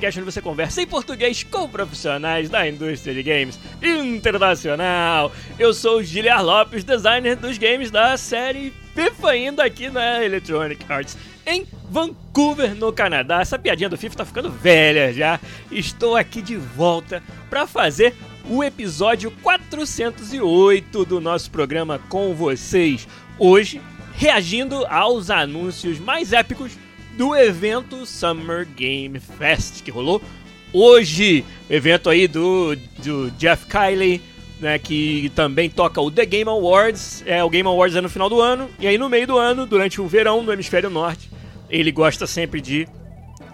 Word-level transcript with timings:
Podcast 0.00 0.18
onde 0.18 0.32
você 0.32 0.40
conversa 0.40 0.80
em 0.80 0.86
português 0.86 1.42
com 1.44 1.68
profissionais 1.68 2.48
da 2.48 2.66
indústria 2.66 3.12
de 3.12 3.22
games 3.22 3.58
internacional. 3.82 5.30
Eu 5.58 5.74
sou 5.74 5.98
o 5.98 6.02
Giliar 6.02 6.42
Lopes, 6.42 6.82
designer 6.82 7.36
dos 7.36 7.58
games 7.58 7.90
da 7.90 8.16
série 8.16 8.72
FIFA, 8.94 9.28
ainda 9.28 9.62
aqui 9.62 9.90
na 9.90 10.24
Electronic 10.24 10.90
Arts 10.90 11.18
em 11.46 11.66
Vancouver, 11.90 12.74
no 12.74 12.90
Canadá. 12.94 13.42
Essa 13.42 13.58
piadinha 13.58 13.90
do 13.90 13.98
FIFA 13.98 14.16
tá 14.16 14.24
ficando 14.24 14.50
velha 14.50 15.12
já. 15.12 15.38
Estou 15.70 16.16
aqui 16.16 16.40
de 16.40 16.56
volta 16.56 17.22
para 17.50 17.66
fazer 17.66 18.14
o 18.48 18.64
episódio 18.64 19.30
408 19.42 21.04
do 21.04 21.20
nosso 21.20 21.50
programa 21.50 22.00
com 22.08 22.34
vocês. 22.34 23.06
Hoje, 23.38 23.82
reagindo 24.14 24.86
aos 24.86 25.28
anúncios 25.28 25.98
mais 25.98 26.32
épicos 26.32 26.72
do 27.20 27.36
evento 27.36 28.06
Summer 28.06 28.66
Game 28.66 29.20
Fest, 29.20 29.82
que 29.82 29.90
rolou 29.90 30.22
hoje. 30.72 31.44
Evento 31.68 32.08
aí 32.08 32.26
do, 32.26 32.74
do 32.96 33.30
Jeff 33.32 33.66
Kiley, 33.66 34.22
né, 34.58 34.78
que 34.78 35.30
também 35.34 35.68
toca 35.68 36.00
o 36.00 36.10
The 36.10 36.24
Game 36.24 36.48
Awards. 36.48 37.22
É, 37.26 37.44
o 37.44 37.50
Game 37.50 37.68
Awards 37.68 37.94
é 37.94 38.00
no 38.00 38.08
final 38.08 38.30
do 38.30 38.40
ano. 38.40 38.70
E 38.78 38.86
aí 38.86 38.96
no 38.96 39.06
meio 39.10 39.26
do 39.26 39.36
ano, 39.36 39.66
durante 39.66 40.00
o 40.00 40.06
verão 40.06 40.42
no 40.42 40.50
hemisfério 40.50 40.88
norte, 40.88 41.30
ele 41.68 41.92
gosta 41.92 42.26
sempre 42.26 42.58
de 42.58 42.88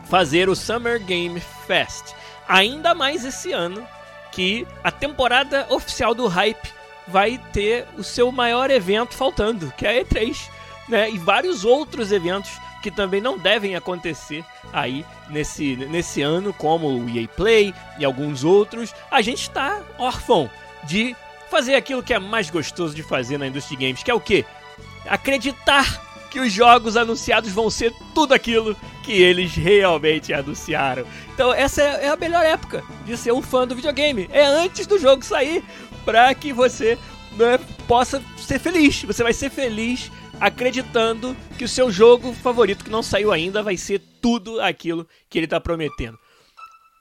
fazer 0.08 0.48
o 0.48 0.54
Summer 0.54 1.04
Game 1.04 1.42
Fest. 1.66 2.14
Ainda 2.48 2.94
mais 2.94 3.24
esse 3.24 3.50
ano, 3.50 3.84
que 4.30 4.64
a 4.84 4.92
temporada 4.92 5.66
oficial 5.70 6.14
do 6.14 6.28
Hype 6.28 6.72
vai 7.08 7.36
ter 7.52 7.84
o 7.98 8.04
seu 8.04 8.30
maior 8.30 8.70
evento 8.70 9.14
faltando, 9.14 9.74
que 9.76 9.84
é 9.84 9.98
a 9.98 10.04
E3, 10.04 10.36
né? 10.88 11.10
E 11.10 11.18
vários 11.18 11.64
outros 11.64 12.12
eventos 12.12 12.52
que 12.86 12.90
também 12.92 13.20
não 13.20 13.36
devem 13.36 13.74
acontecer 13.74 14.44
aí 14.72 15.04
nesse, 15.28 15.74
nesse 15.74 16.22
ano, 16.22 16.52
como 16.52 16.86
o 16.86 17.10
EA 17.10 17.26
Play 17.26 17.74
e 17.98 18.04
alguns 18.04 18.44
outros. 18.44 18.94
A 19.10 19.20
gente 19.20 19.42
está 19.42 19.82
órfão 19.98 20.48
de 20.84 21.16
fazer 21.50 21.74
aquilo 21.74 22.00
que 22.00 22.14
é 22.14 22.18
mais 22.20 22.48
gostoso 22.48 22.94
de 22.94 23.02
fazer 23.02 23.38
na 23.38 23.48
indústria 23.48 23.76
de 23.76 23.84
games, 23.84 24.04
que 24.04 24.10
é 24.10 24.14
o 24.14 24.20
quê? 24.20 24.44
Acreditar 25.04 26.00
que 26.30 26.38
os 26.38 26.52
jogos 26.52 26.96
anunciados 26.96 27.50
vão 27.50 27.68
ser 27.68 27.92
tudo 28.14 28.32
aquilo 28.32 28.76
que 29.02 29.10
eles 29.10 29.52
realmente 29.56 30.32
anunciaram. 30.32 31.04
Então 31.34 31.52
essa 31.52 31.82
é 31.82 32.08
a 32.08 32.16
melhor 32.16 32.44
época 32.44 32.84
de 33.04 33.16
ser 33.16 33.32
um 33.32 33.42
fã 33.42 33.66
do 33.66 33.74
videogame. 33.74 34.28
É 34.30 34.44
antes 34.44 34.86
do 34.86 34.96
jogo 34.96 35.24
sair, 35.24 35.64
para 36.04 36.32
que 36.36 36.52
você 36.52 36.96
né, 37.32 37.58
possa 37.88 38.22
ser 38.38 38.60
feliz. 38.60 39.02
Você 39.02 39.24
vai 39.24 39.32
ser 39.32 39.50
feliz 39.50 40.08
acreditando 40.40 41.36
que 41.58 41.64
o 41.64 41.68
seu 41.68 41.90
jogo 41.90 42.32
favorito 42.32 42.84
que 42.84 42.90
não 42.90 43.02
saiu 43.02 43.32
ainda 43.32 43.62
vai 43.62 43.76
ser 43.76 44.00
tudo 44.20 44.60
aquilo 44.60 45.06
que 45.28 45.38
ele 45.38 45.46
está 45.46 45.60
prometendo. 45.60 46.18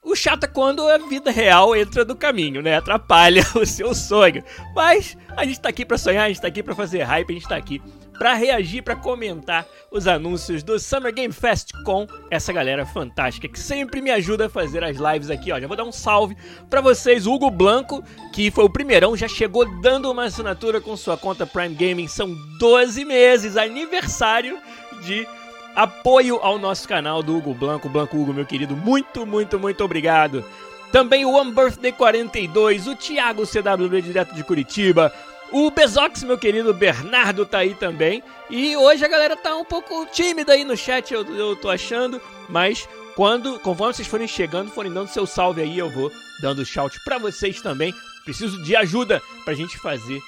O 0.04 0.16
chato 0.16 0.44
é 0.44 0.48
quando 0.48 0.88
a 0.88 1.00
vida 1.00 1.32
real 1.32 1.76
entra 1.76 2.06
no 2.06 2.16
caminho, 2.16 2.62
né? 2.62 2.78
Atrapalha 2.78 3.44
o 3.60 3.66
seu 3.66 3.96
sonho. 3.96 4.44
Mas 4.76 5.18
a 5.36 5.44
gente 5.46 5.60
tá 5.60 5.70
aqui 5.70 5.84
para 5.84 5.98
sonhar, 5.98 6.26
a 6.26 6.28
gente 6.28 6.42
tá 6.42 6.48
aqui 6.48 6.62
para 6.62 6.76
fazer 6.76 7.02
hype, 7.02 7.32
a 7.32 7.34
gente 7.34 7.50
tá 7.50 7.56
aqui 7.56 7.82
para 8.18 8.34
reagir, 8.34 8.82
para 8.82 8.96
comentar 8.96 9.66
os 9.92 10.08
anúncios 10.08 10.64
do 10.64 10.80
Summer 10.80 11.14
Game 11.14 11.34
Fest 11.34 11.72
com 11.84 12.08
essa 12.30 12.52
galera 12.52 12.86
fantástica 12.86 13.48
que 13.48 13.60
sempre 13.60 14.02
me 14.02 14.12
ajuda 14.12 14.48
a 14.48 14.50
fazer 14.50 14.84
as 14.84 14.98
lives 14.98 15.30
aqui, 15.30 15.52
ó. 15.52 15.60
Já 15.60 15.68
vou 15.68 15.78
dar 15.78 15.84
um 15.84 15.92
salve 15.92 16.36
para 16.70 16.82
vocês, 16.82 17.26
Hugo 17.26 17.50
Blanco, 17.50 18.04
que 18.34 18.52
foi 18.52 18.64
o 18.64 18.70
primeirão, 18.70 19.16
já 19.16 19.28
chegou 19.28 19.66
dando 19.82 20.12
uma 20.12 20.26
assinatura 20.26 20.82
com 20.82 20.96
sua 20.96 21.18
conta 21.18 21.46
Prime 21.46 21.76
Gaming, 21.76 22.08
são 22.08 22.36
12 22.60 23.06
meses, 23.06 23.58
aniversário 23.58 24.60
de 25.04 25.28
apoio 25.76 26.40
ao 26.42 26.58
nosso 26.58 26.88
canal 26.88 27.22
do 27.22 27.38
Hugo 27.38 27.54
Blanco, 27.54 27.90
Blanco 27.90 28.18
Hugo, 28.18 28.34
meu 28.34 28.46
querido, 28.46 28.76
muito, 28.76 29.26
muito, 29.26 29.60
muito 29.60 29.84
obrigado. 29.84 30.44
Também 30.92 31.26
o 31.26 31.32
One 31.32 31.52
Birthday 31.52 31.92
42, 31.92 32.88
o 32.88 32.96
Thiago 32.96 33.46
CWB 33.46 34.02
direto 34.02 34.34
de 34.34 34.44
Curitiba, 34.44 35.12
o 35.58 35.72
Bezox, 35.72 36.22
meu 36.24 36.38
querido 36.38 36.74
Bernardo, 36.74 37.46
tá 37.46 37.60
aí 37.60 37.74
também. 37.74 38.22
E 38.50 38.76
hoje 38.76 39.06
a 39.06 39.08
galera 39.08 39.38
tá 39.38 39.56
um 39.56 39.64
pouco 39.64 40.06
tímida 40.08 40.52
aí 40.52 40.66
no 40.66 40.76
chat, 40.76 41.14
eu, 41.14 41.24
eu 41.34 41.56
tô 41.56 41.70
achando. 41.70 42.22
Mas 42.50 42.90
quando, 43.16 43.58
conforme 43.60 43.94
vocês 43.94 44.06
forem 44.06 44.28
chegando, 44.28 44.70
forem 44.70 44.92
dando 44.92 45.08
seu 45.08 45.26
salve 45.26 45.62
aí, 45.62 45.78
eu 45.78 45.90
vou 45.90 46.12
dando 46.42 46.66
shout 46.66 47.00
pra 47.06 47.18
vocês 47.18 47.62
também. 47.62 47.94
Preciso 48.26 48.62
de 48.64 48.76
ajuda 48.76 49.22
pra 49.46 49.54
gente 49.54 49.78
fazer 49.78 50.20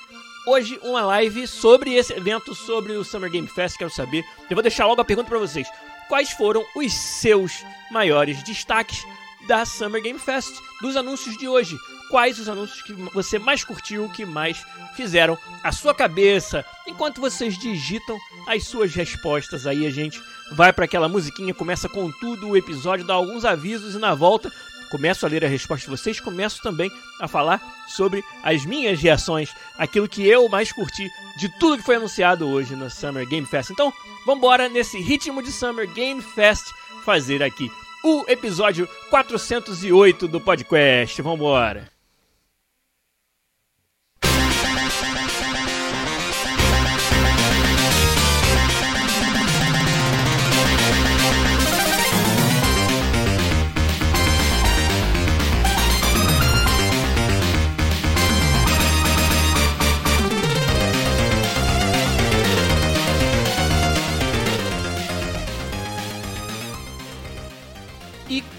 hoje 0.47 0.79
uma 0.81 1.01
live 1.01 1.45
sobre 1.45 1.94
esse 1.94 2.13
evento, 2.13 2.55
sobre 2.55 2.94
o 2.94 3.03
Summer 3.03 3.29
Game 3.29 3.49
Fest. 3.49 3.77
Quero 3.77 3.91
saber. 3.91 4.23
Eu 4.49 4.55
vou 4.55 4.63
deixar 4.63 4.85
logo 4.85 5.01
a 5.01 5.05
pergunta 5.05 5.27
pra 5.27 5.39
vocês. 5.39 5.67
Quais 6.07 6.31
foram 6.31 6.65
os 6.73 6.94
seus 6.94 7.65
maiores 7.91 8.41
destaques 8.44 9.05
da 9.45 9.65
Summer 9.65 10.01
Game 10.01 10.19
Fest, 10.19 10.55
dos 10.81 10.95
anúncios 10.95 11.38
de 11.38 11.49
hoje? 11.49 11.75
Quais 12.09 12.40
os 12.40 12.50
anúncios 12.50 12.81
que 12.81 12.94
você 12.94 13.38
mais 13.38 13.63
curtiu, 13.63 14.09
que 14.09 14.25
mais 14.25 14.66
fizeram 14.95 15.38
a 15.63 15.72
sua 15.72 15.94
cabeça. 15.94 16.66
Enquanto 16.88 17.22
vocês 17.22 17.57
digitam 17.57 18.18
as 18.47 18.66
suas 18.66 18.94
respostas 18.94 19.68
aí, 19.68 19.85
a 19.85 19.91
gente 19.91 20.22
vai 20.51 20.72
para 20.72 20.85
aquela 20.85 21.09
musiquinha, 21.09 21.53
começa 21.53 21.88
com 21.90 22.12
tudo 22.12 22.50
o 22.50 22.57
episódio, 22.57 23.06
dá 23.06 23.13
alguns 23.13 23.45
avisos 23.45 23.95
e 23.95 24.00
na 24.00 24.13
volta 24.13 24.51
começo 24.88 25.25
a 25.25 25.29
ler 25.29 25.44
a 25.44 25.47
resposta 25.47 25.85
de 25.85 25.97
vocês, 25.97 26.19
começo 26.19 26.62
também 26.62 26.91
a 27.19 27.28
falar 27.28 27.62
sobre 27.88 28.24
as 28.44 28.66
minhas 28.66 29.01
reações, 29.01 29.53
aquilo 29.78 30.07
que 30.07 30.25
eu 30.25 30.47
mais 30.50 30.72
curti 30.72 31.09
de 31.38 31.50
tudo 31.59 31.78
que 31.78 31.85
foi 31.85 31.95
anunciado 31.95 32.47
hoje 32.47 32.75
na 32.75 32.89
Summer 32.89 33.28
Game 33.28 33.45
Fest. 33.45 33.69
Então, 33.69 33.94
vamos 34.25 34.39
embora 34.39 34.69
nesse 34.69 35.00
ritmo 35.00 35.41
de 35.41 35.51
Summer 35.51 35.91
Game 35.94 36.22
Fest 36.22 36.66
fazer 37.03 37.44
aqui 37.44 37.72
o 38.03 38.25
episódio 38.28 38.88
408 39.09 40.28
do 40.28 40.41
podcast. 40.41 41.22
Vamos 41.22 41.39
embora. 41.39 41.97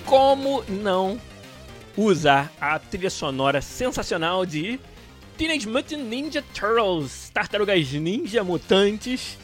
Como 0.09 0.65
não 0.67 1.21
usar 1.95 2.51
a 2.59 2.79
trilha 2.79 3.11
sonora 3.11 3.61
sensacional 3.61 4.47
de 4.47 4.81
Teenage 5.37 5.69
Mutant 5.69 6.01
Ninja 6.01 6.43
Turtles, 6.55 7.29
Tartarugas 7.29 7.93
Ninja 7.93 8.43
Mutantes 8.43 9.37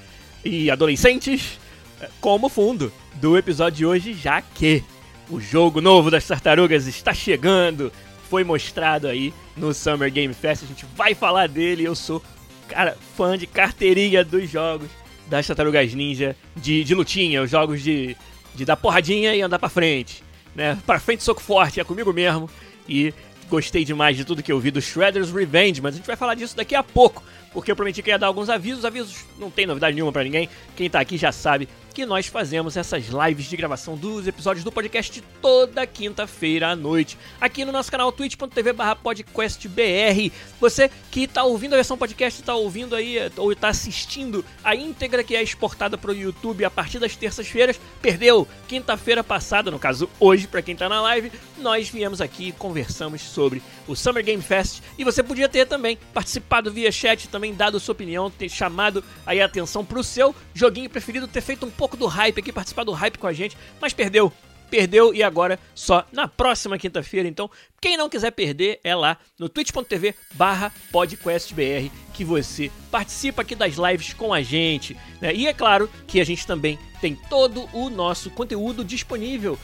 e 0.42 0.70
Adolescentes, 0.70 1.58
eh, 2.00 2.08
como 2.18 2.48
fundo 2.48 2.90
do 3.16 3.36
episódio 3.36 3.76
de 3.76 3.86
hoje, 3.86 4.14
já 4.14 4.40
que 4.40 4.82
o 5.28 5.38
jogo 5.38 5.82
novo 5.82 6.10
das 6.10 6.26
tartarugas 6.26 6.86
está 6.86 7.12
chegando, 7.12 7.92
foi 8.30 8.42
mostrado 8.42 9.06
aí 9.06 9.34
no 9.54 9.74
Summer 9.74 10.10
Game 10.10 10.32
Fest, 10.32 10.64
a 10.64 10.66
gente 10.66 10.86
vai 10.96 11.14
falar 11.14 11.46
dele, 11.46 11.84
eu 11.84 11.94
sou, 11.94 12.22
cara, 12.68 12.96
fã 13.14 13.36
de 13.36 13.46
carteirinha 13.46 14.24
dos 14.24 14.48
jogos 14.48 14.88
das 15.26 15.46
tartarugas 15.46 15.92
ninja, 15.92 16.34
de, 16.56 16.82
de 16.84 16.94
lutinha, 16.94 17.42
os 17.42 17.50
jogos 17.50 17.82
de, 17.82 18.16
de 18.54 18.64
dar 18.64 18.78
porradinha 18.78 19.34
e 19.34 19.42
andar 19.42 19.58
pra 19.58 19.68
frente 19.68 20.23
né? 20.54 20.78
Pra 20.86 20.98
frente, 20.98 21.22
soco 21.22 21.40
forte, 21.40 21.80
é 21.80 21.84
comigo 21.84 22.12
mesmo. 22.12 22.48
E 22.88 23.12
gostei 23.48 23.84
demais 23.84 24.16
de 24.16 24.24
tudo 24.24 24.42
que 24.42 24.52
eu 24.52 24.58
vi 24.58 24.70
do 24.70 24.80
Shredder's 24.80 25.30
Revenge, 25.30 25.80
mas 25.80 25.94
a 25.94 25.96
gente 25.96 26.06
vai 26.06 26.16
falar 26.16 26.34
disso 26.34 26.56
daqui 26.56 26.74
a 26.74 26.82
pouco, 26.82 27.22
porque 27.52 27.70
eu 27.70 27.76
prometi 27.76 28.02
que 28.02 28.10
ia 28.10 28.18
dar 28.18 28.26
alguns 28.26 28.48
avisos. 28.48 28.84
Avisos 28.84 29.24
não 29.38 29.50
tem 29.50 29.66
novidade 29.66 29.94
nenhuma 29.94 30.12
para 30.12 30.24
ninguém. 30.24 30.48
Quem 30.76 30.88
tá 30.90 31.00
aqui 31.00 31.16
já 31.16 31.32
sabe 31.32 31.68
que 31.94 32.04
nós 32.04 32.26
fazemos 32.26 32.76
essas 32.76 33.06
lives 33.06 33.46
de 33.46 33.56
gravação 33.56 33.96
dos 33.96 34.26
episódios 34.26 34.64
do 34.64 34.72
podcast 34.72 35.22
toda 35.40 35.86
quinta-feira 35.86 36.70
à 36.70 36.76
noite, 36.76 37.16
aqui 37.40 37.64
no 37.64 37.70
nosso 37.70 37.88
canal 37.88 38.10
twitch.tv/podcastbr. 38.10 40.32
Você 40.60 40.90
que 41.12 41.28
tá 41.28 41.44
ouvindo 41.44 41.74
a 41.74 41.76
versão 41.76 41.96
podcast, 41.96 42.42
tá 42.42 42.56
ouvindo 42.56 42.96
aí 42.96 43.18
ou 43.36 43.54
tá 43.54 43.68
assistindo 43.68 44.44
a 44.64 44.74
íntegra 44.74 45.22
que 45.22 45.36
é 45.36 45.42
exportada 45.42 45.96
para 45.96 46.10
o 46.10 46.14
YouTube 46.14 46.64
a 46.64 46.70
partir 46.70 46.98
das 46.98 47.14
terças-feiras, 47.14 47.80
perdeu 48.02 48.48
quinta-feira 48.66 49.22
passada, 49.22 49.70
no 49.70 49.78
caso 49.78 50.10
hoje 50.18 50.48
para 50.48 50.62
quem 50.62 50.74
tá 50.74 50.88
na 50.88 51.00
live, 51.00 51.30
nós 51.58 51.88
viemos 51.88 52.20
aqui 52.20 52.48
e 52.48 52.52
conversamos 52.52 53.22
sobre 53.22 53.62
o 53.86 53.94
Summer 53.94 54.24
Game 54.24 54.42
Fest 54.42 54.82
e 54.98 55.04
você 55.04 55.22
podia 55.22 55.48
ter 55.48 55.66
também 55.66 55.96
participado 56.12 56.72
via 56.72 56.90
chat, 56.90 57.28
também 57.28 57.54
dado 57.54 57.78
sua 57.78 57.92
opinião, 57.92 58.28
ter 58.28 58.48
chamado 58.48 59.04
aí 59.24 59.40
a 59.40 59.46
atenção 59.46 59.84
pro 59.84 60.02
seu 60.02 60.34
joguinho 60.52 60.90
preferido, 60.90 61.28
ter 61.28 61.40
feito 61.40 61.64
um 61.64 61.70
pouco 61.84 61.96
do 61.98 62.06
hype 62.06 62.38
aqui, 62.38 62.50
participar 62.50 62.82
do 62.82 62.92
hype 62.92 63.18
com 63.18 63.26
a 63.26 63.32
gente, 63.32 63.58
mas 63.78 63.92
perdeu. 63.92 64.32
Perdeu 64.70 65.14
e 65.14 65.22
agora 65.22 65.60
só 65.74 66.06
na 66.10 66.26
próxima 66.26 66.78
quinta-feira. 66.78 67.28
Então, 67.28 67.50
quem 67.78 67.98
não 67.98 68.08
quiser 68.08 68.30
perder 68.30 68.80
é 68.82 68.96
lá 68.96 69.18
no 69.38 69.50
twitch.tv 69.50 70.14
barra 70.32 70.72
podcastbr 70.90 71.90
que 72.14 72.24
você 72.24 72.70
participa 72.90 73.42
aqui 73.42 73.54
das 73.54 73.74
lives 73.74 74.14
com 74.14 74.32
a 74.32 74.40
gente. 74.40 74.96
Né? 75.20 75.34
E 75.34 75.46
é 75.46 75.52
claro 75.52 75.90
que 76.06 76.18
a 76.18 76.24
gente 76.24 76.46
também 76.46 76.78
tem 77.02 77.14
todo 77.28 77.68
o 77.74 77.90
nosso 77.90 78.30
conteúdo 78.30 78.82
disponível 78.82 79.58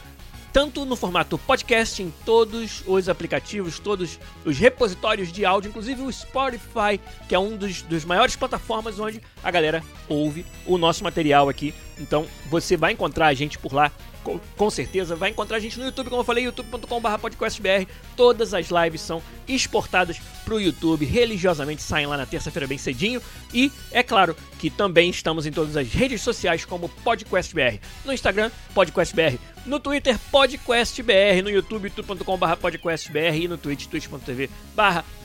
tanto 0.51 0.85
no 0.85 0.95
formato 0.95 1.37
podcast 1.37 2.01
em 2.01 2.13
todos 2.25 2.83
os 2.85 3.07
aplicativos, 3.07 3.79
todos 3.79 4.19
os 4.45 4.57
repositórios 4.57 5.31
de 5.31 5.45
áudio, 5.45 5.69
inclusive 5.69 6.01
o 6.01 6.11
Spotify, 6.11 6.99
que 7.27 7.35
é 7.35 7.39
um 7.39 7.55
dos, 7.55 7.81
dos 7.83 8.05
maiores 8.05 8.35
plataformas 8.35 8.99
onde 8.99 9.21
a 9.43 9.51
galera 9.51 9.83
ouve 10.09 10.45
o 10.65 10.77
nosso 10.77 11.03
material 11.03 11.47
aqui. 11.49 11.73
Então 11.97 12.25
você 12.49 12.75
vai 12.75 12.93
encontrar 12.93 13.27
a 13.27 13.33
gente 13.33 13.57
por 13.57 13.73
lá 13.73 13.91
com, 14.23 14.39
com, 14.57 14.69
certeza 14.69 15.15
vai 15.15 15.29
encontrar 15.29 15.57
a 15.57 15.59
gente 15.59 15.77
no 15.79 15.85
YouTube, 15.85 16.09
como 16.09 16.21
eu 16.21 16.25
falei, 16.25 16.45
youtube.com.br 16.45 17.17
podcastbr. 17.19 17.87
Todas 18.15 18.53
as 18.53 18.67
lives 18.69 19.01
são 19.01 19.21
exportadas 19.47 20.19
para 20.43 20.53
o 20.53 20.59
YouTube, 20.59 21.05
religiosamente 21.05 21.81
saem 21.81 22.05
lá 22.05 22.17
na 22.17 22.25
terça-feira 22.25 22.67
bem 22.67 22.77
cedinho. 22.77 23.21
E 23.53 23.71
é 23.91 24.03
claro 24.03 24.35
que 24.59 24.69
também 24.69 25.09
estamos 25.09 25.45
em 25.45 25.51
todas 25.51 25.75
as 25.77 25.91
redes 25.91 26.21
sociais 26.21 26.65
como 26.65 26.89
podcastbr. 26.89 27.79
No 28.05 28.13
Instagram, 28.13 28.51
podcastbr. 28.73 29.37
No 29.65 29.79
Twitter, 29.79 30.17
podcastbr. 30.31 31.41
No 31.43 31.49
YouTube, 31.49 31.85
youtube.com.br 31.85 32.55
podcastbr. 32.59 33.35
E 33.35 33.47
no 33.47 33.57
Twitch, 33.57 33.87
twitch.tv 33.87 34.49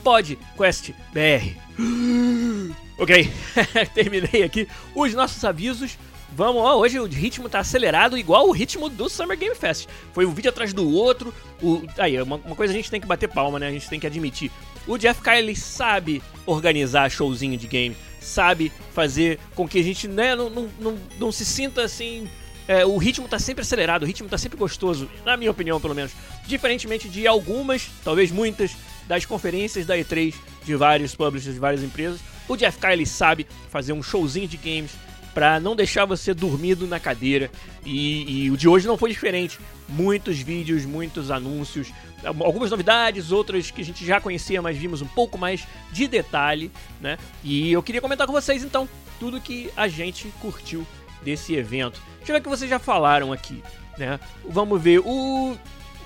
podcastbr. 0.03 1.55
ok, 2.97 3.31
terminei 3.93 4.43
aqui 4.43 4.67
os 4.95 5.13
nossos 5.13 5.43
avisos. 5.43 5.97
Vamos, 6.31 6.61
ó, 6.61 6.77
hoje 6.77 6.99
o 6.99 7.05
ritmo 7.05 7.49
tá 7.49 7.59
acelerado 7.59 8.17
igual 8.17 8.47
o 8.47 8.51
ritmo 8.51 8.89
do 8.89 9.09
Summer 9.09 9.37
Game 9.37 9.55
Fest. 9.55 9.87
Foi 10.13 10.25
um 10.25 10.33
vídeo 10.33 10.49
atrás 10.49 10.73
do 10.73 10.89
outro. 10.89 11.33
O, 11.61 11.83
aí, 11.97 12.21
uma, 12.21 12.35
uma 12.35 12.55
coisa 12.55 12.73
a 12.73 12.75
gente 12.75 12.91
tem 12.91 12.99
que 12.99 13.07
bater 13.07 13.29
palma, 13.29 13.57
né? 13.57 13.67
A 13.67 13.71
gente 13.71 13.89
tem 13.89 13.99
que 13.99 14.07
admitir. 14.07 14.51
O 14.85 14.97
Jeff 14.97 15.21
Kylie 15.21 15.55
sabe 15.55 16.21
organizar 16.45 17.09
showzinho 17.09 17.57
de 17.57 17.67
game, 17.67 17.95
sabe 18.19 18.71
fazer 18.93 19.39
com 19.55 19.67
que 19.67 19.79
a 19.79 19.83
gente 19.83 20.07
né, 20.07 20.35
não, 20.35 20.49
não, 20.49 20.69
não, 20.79 20.97
não 21.19 21.31
se 21.31 21.45
sinta 21.45 21.81
assim. 21.81 22.29
É, 22.67 22.85
o 22.85 22.97
ritmo 22.97 23.27
tá 23.29 23.39
sempre 23.39 23.61
acelerado, 23.61 24.03
o 24.03 24.05
ritmo 24.05 24.27
tá 24.27 24.37
sempre 24.37 24.57
gostoso, 24.57 25.09
na 25.25 25.37
minha 25.37 25.49
opinião, 25.49 25.79
pelo 25.79 25.95
menos. 25.95 26.11
Diferentemente 26.45 27.07
de 27.07 27.25
algumas, 27.25 27.89
talvez 28.03 28.29
muitas, 28.29 28.75
das 29.07 29.25
conferências 29.25 29.85
da 29.85 29.97
E3 29.97 30.35
de 30.65 30.75
vários 30.75 31.15
publishers, 31.15 31.53
de 31.53 31.59
várias 31.59 31.81
empresas. 31.81 32.19
O 32.47 32.57
Jeff 32.57 32.77
Kylie 32.77 33.05
sabe 33.05 33.47
fazer 33.69 33.93
um 33.93 34.03
showzinho 34.03 34.47
de 34.47 34.57
games 34.57 34.91
para 35.37 35.59
não 35.59 35.75
deixar 35.75 36.03
você 36.03 36.33
dormido 36.33 36.87
na 36.87 36.99
cadeira. 36.99 37.51
E, 37.85 38.45
e, 38.45 38.49
o 38.49 38.57
de 38.57 38.67
hoje 38.67 38.87
não 38.87 38.97
foi 38.97 39.11
diferente. 39.11 39.59
Muitos 39.87 40.39
vídeos, 40.39 40.83
muitos 40.83 41.29
anúncios, 41.29 41.93
algumas 42.23 42.71
novidades, 42.71 43.31
outras 43.31 43.69
que 43.69 43.83
a 43.83 43.85
gente 43.85 44.03
já 44.03 44.19
conhecia, 44.19 44.63
mas 44.63 44.75
vimos 44.75 44.99
um 44.99 45.07
pouco 45.07 45.37
mais 45.37 45.67
de 45.91 46.07
detalhe, 46.07 46.71
né? 46.99 47.19
E 47.43 47.71
eu 47.71 47.83
queria 47.83 48.01
comentar 48.01 48.25
com 48.25 48.33
vocês 48.33 48.63
então 48.63 48.89
tudo 49.19 49.39
que 49.39 49.69
a 49.77 49.87
gente 49.87 50.27
curtiu 50.41 50.87
desse 51.21 51.53
evento. 51.53 52.01
Deixa 52.17 52.31
eu 52.31 52.33
ver 52.33 52.39
o 52.39 52.43
que 52.43 52.49
vocês 52.49 52.67
já 52.67 52.79
falaram 52.79 53.31
aqui, 53.31 53.61
né? 53.95 54.19
Vamos 54.43 54.81
ver 54.81 55.03
o 55.05 55.55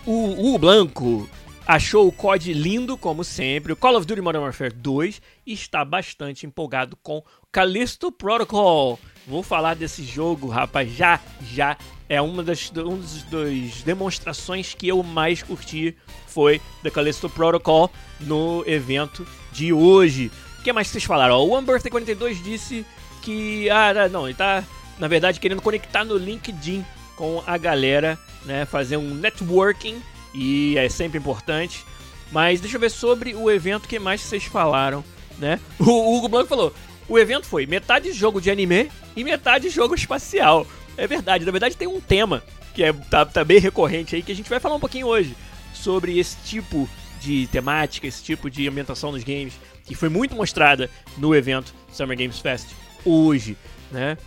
o, 0.05 0.55
o 0.55 0.57
Blanco 0.57 1.29
achou 1.71 2.05
o 2.05 2.11
COD 2.11 2.51
lindo, 2.51 2.97
como 2.97 3.23
sempre. 3.23 3.71
O 3.71 3.77
Call 3.77 3.95
of 3.95 4.05
Duty 4.05 4.19
Modern 4.19 4.43
Warfare 4.43 4.73
2 4.73 5.21
está 5.47 5.85
bastante 5.85 6.45
empolgado 6.45 6.97
com 7.01 7.23
Callisto 7.49 8.11
Protocol. 8.11 8.99
Vou 9.25 9.41
falar 9.41 9.75
desse 9.75 10.03
jogo, 10.03 10.49
rapaz, 10.49 10.91
já, 10.91 11.17
já. 11.41 11.77
É 12.09 12.21
uma 12.21 12.43
das, 12.43 12.69
um 12.75 12.97
dos, 12.97 13.23
das 13.23 13.83
demonstrações 13.83 14.73
que 14.73 14.89
eu 14.89 15.01
mais 15.01 15.41
curti 15.41 15.95
foi 16.27 16.59
The 16.83 16.89
Callisto 16.89 17.29
Protocol 17.29 17.89
no 18.19 18.65
evento 18.67 19.25
de 19.53 19.71
hoje. 19.71 20.29
O 20.59 20.63
que 20.63 20.73
mais 20.73 20.89
vocês 20.89 21.05
falaram? 21.05 21.35
o 21.35 21.51
One 21.51 21.65
Birthday 21.65 21.89
42 21.89 22.43
disse 22.43 22.85
que. 23.21 23.69
Ah, 23.69 24.09
não, 24.09 24.27
ele 24.27 24.35
tá, 24.35 24.61
na 24.99 25.07
verdade, 25.07 25.39
querendo 25.39 25.61
conectar 25.61 26.03
no 26.03 26.17
LinkedIn 26.17 26.85
com 27.15 27.41
a 27.47 27.57
galera, 27.57 28.19
né? 28.45 28.65
Fazer 28.65 28.97
um 28.97 29.15
networking 29.15 30.01
e 30.33 30.77
é 30.77 30.87
sempre 30.89 31.19
importante. 31.19 31.85
Mas 32.31 32.61
deixa 32.61 32.77
eu 32.77 32.81
ver 32.81 32.89
sobre 32.89 33.35
o 33.35 33.51
evento 33.51 33.87
que 33.87 33.99
mais 33.99 34.21
vocês 34.21 34.43
falaram, 34.45 35.03
né? 35.37 35.59
O 35.79 36.17
Hugo 36.17 36.29
Blanco 36.29 36.47
falou: 36.47 36.73
o 37.07 37.19
evento 37.19 37.45
foi 37.45 37.65
metade 37.65 38.11
jogo 38.13 38.39
de 38.39 38.49
anime 38.49 38.89
e 39.15 39.23
metade 39.23 39.69
jogo 39.69 39.95
espacial. 39.95 40.65
É 40.97 41.07
verdade, 41.07 41.45
na 41.45 41.51
verdade 41.51 41.75
tem 41.75 41.87
um 41.87 41.99
tema 41.99 42.43
que 42.73 42.83
é, 42.83 42.93
tá, 42.93 43.25
tá 43.25 43.43
bem 43.43 43.59
recorrente 43.59 44.15
aí 44.15 44.21
que 44.21 44.31
a 44.31 44.35
gente 44.35 44.49
vai 44.49 44.59
falar 44.59 44.75
um 44.75 44.79
pouquinho 44.79 45.07
hoje 45.07 45.35
sobre 45.73 46.17
esse 46.19 46.37
tipo 46.45 46.89
de 47.19 47.47
temática, 47.47 48.07
esse 48.07 48.23
tipo 48.23 48.49
de 48.49 48.67
ambientação 48.67 49.11
nos 49.11 49.23
games, 49.23 49.53
que 49.85 49.93
foi 49.93 50.09
muito 50.09 50.35
mostrada 50.35 50.89
no 51.17 51.35
evento 51.35 51.73
Summer 51.91 52.17
Games 52.17 52.39
Fest 52.39 52.67
hoje, 53.05 53.57
né? 53.91 54.17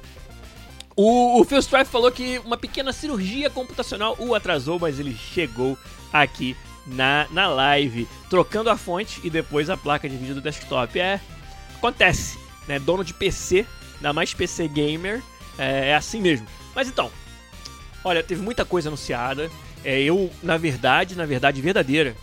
O, 0.96 1.40
o 1.40 1.44
Phil 1.44 1.58
Strife 1.58 1.90
falou 1.90 2.10
que 2.12 2.38
uma 2.44 2.56
pequena 2.56 2.92
cirurgia 2.92 3.50
computacional 3.50 4.16
o 4.18 4.34
atrasou, 4.34 4.78
mas 4.78 5.00
ele 5.00 5.14
chegou 5.14 5.76
aqui 6.14 6.56
na, 6.86 7.26
na 7.30 7.46
live, 7.48 8.08
trocando 8.30 8.70
a 8.70 8.76
fonte 8.76 9.20
e 9.24 9.28
depois 9.28 9.68
a 9.68 9.76
placa 9.76 10.08
de 10.08 10.16
vídeo 10.16 10.36
do 10.36 10.40
desktop. 10.40 10.98
É, 10.98 11.20
acontece 11.76 12.44
né? 12.66 12.78
Dono 12.78 13.04
de 13.04 13.14
PC, 13.14 13.66
ainda 13.96 14.12
mais 14.12 14.34
PC 14.34 14.68
gamer, 14.68 15.22
é, 15.58 15.90
é, 15.90 15.94
assim 15.94 16.20
mesmo. 16.20 16.46
Mas 16.74 16.88
então, 16.88 17.10
olha, 18.02 18.22
teve 18.22 18.42
muita 18.42 18.64
coisa 18.64 18.88
anunciada. 18.88 19.50
É, 19.84 20.00
eu, 20.00 20.30
na 20.42 20.56
verdade, 20.56 21.14
na 21.14 21.26
verdade 21.26 21.60
verdadeira, 21.60 22.14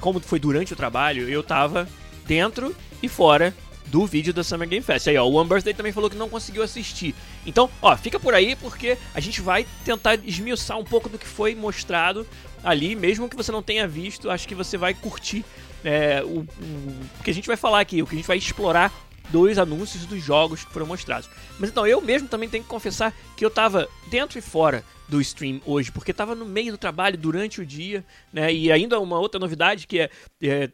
como 0.00 0.20
foi 0.20 0.38
durante 0.38 0.72
o 0.72 0.76
trabalho, 0.76 1.28
eu 1.28 1.42
tava 1.42 1.88
dentro 2.26 2.74
e 3.02 3.08
fora 3.08 3.54
do 3.86 4.06
vídeo 4.06 4.32
da 4.32 4.42
Summer 4.42 4.68
Game 4.68 4.84
Fest. 4.84 5.08
Aí, 5.08 5.16
ó, 5.16 5.24
o 5.24 5.34
One 5.34 5.48
Birthday 5.48 5.74
também 5.74 5.92
falou 5.92 6.10
que 6.10 6.16
não 6.16 6.28
conseguiu 6.28 6.62
assistir. 6.62 7.14
Então, 7.46 7.70
ó, 7.80 7.96
fica 7.96 8.18
por 8.18 8.34
aí 8.34 8.56
porque 8.56 8.98
a 9.14 9.20
gente 9.20 9.40
vai 9.40 9.66
tentar 9.84 10.18
esmiuçar 10.24 10.78
um 10.78 10.84
pouco 10.84 11.08
do 11.08 11.18
que 11.18 11.26
foi 11.26 11.54
mostrado 11.54 12.26
ali, 12.62 12.96
mesmo 12.96 13.28
que 13.28 13.36
você 13.36 13.52
não 13.52 13.62
tenha 13.62 13.86
visto, 13.86 14.30
acho 14.30 14.48
que 14.48 14.54
você 14.54 14.76
vai 14.78 14.94
curtir 14.94 15.44
é, 15.84 16.22
o, 16.24 16.40
o, 16.40 17.22
que 17.22 17.30
a 17.30 17.34
gente 17.34 17.46
vai 17.46 17.56
falar 17.56 17.80
aqui, 17.80 18.02
o 18.02 18.06
que 18.06 18.14
a 18.14 18.16
gente 18.16 18.26
vai 18.26 18.38
explorar 18.38 18.92
dos 19.30 19.58
anúncios 19.58 20.06
dos 20.06 20.22
jogos 20.22 20.64
que 20.64 20.72
foram 20.72 20.86
mostrados. 20.86 21.28
Mas 21.58 21.70
então, 21.70 21.86
eu 21.86 22.00
mesmo 22.00 22.28
também 22.28 22.48
tenho 22.48 22.64
que 22.64 22.70
confessar 22.70 23.14
que 23.36 23.44
eu 23.44 23.50
tava 23.50 23.88
dentro 24.10 24.38
e 24.38 24.42
fora 24.42 24.84
do 25.08 25.20
stream 25.20 25.60
hoje, 25.66 25.92
porque 25.92 26.12
tava 26.12 26.34
no 26.34 26.46
meio 26.46 26.72
do 26.72 26.78
trabalho 26.78 27.16
durante 27.18 27.60
o 27.60 27.66
dia, 27.66 28.04
né? 28.32 28.52
E 28.52 28.72
ainda 28.72 28.98
uma 28.98 29.18
outra 29.18 29.38
novidade 29.38 29.86
que 29.86 30.00
é, 30.00 30.10
é 30.42 30.70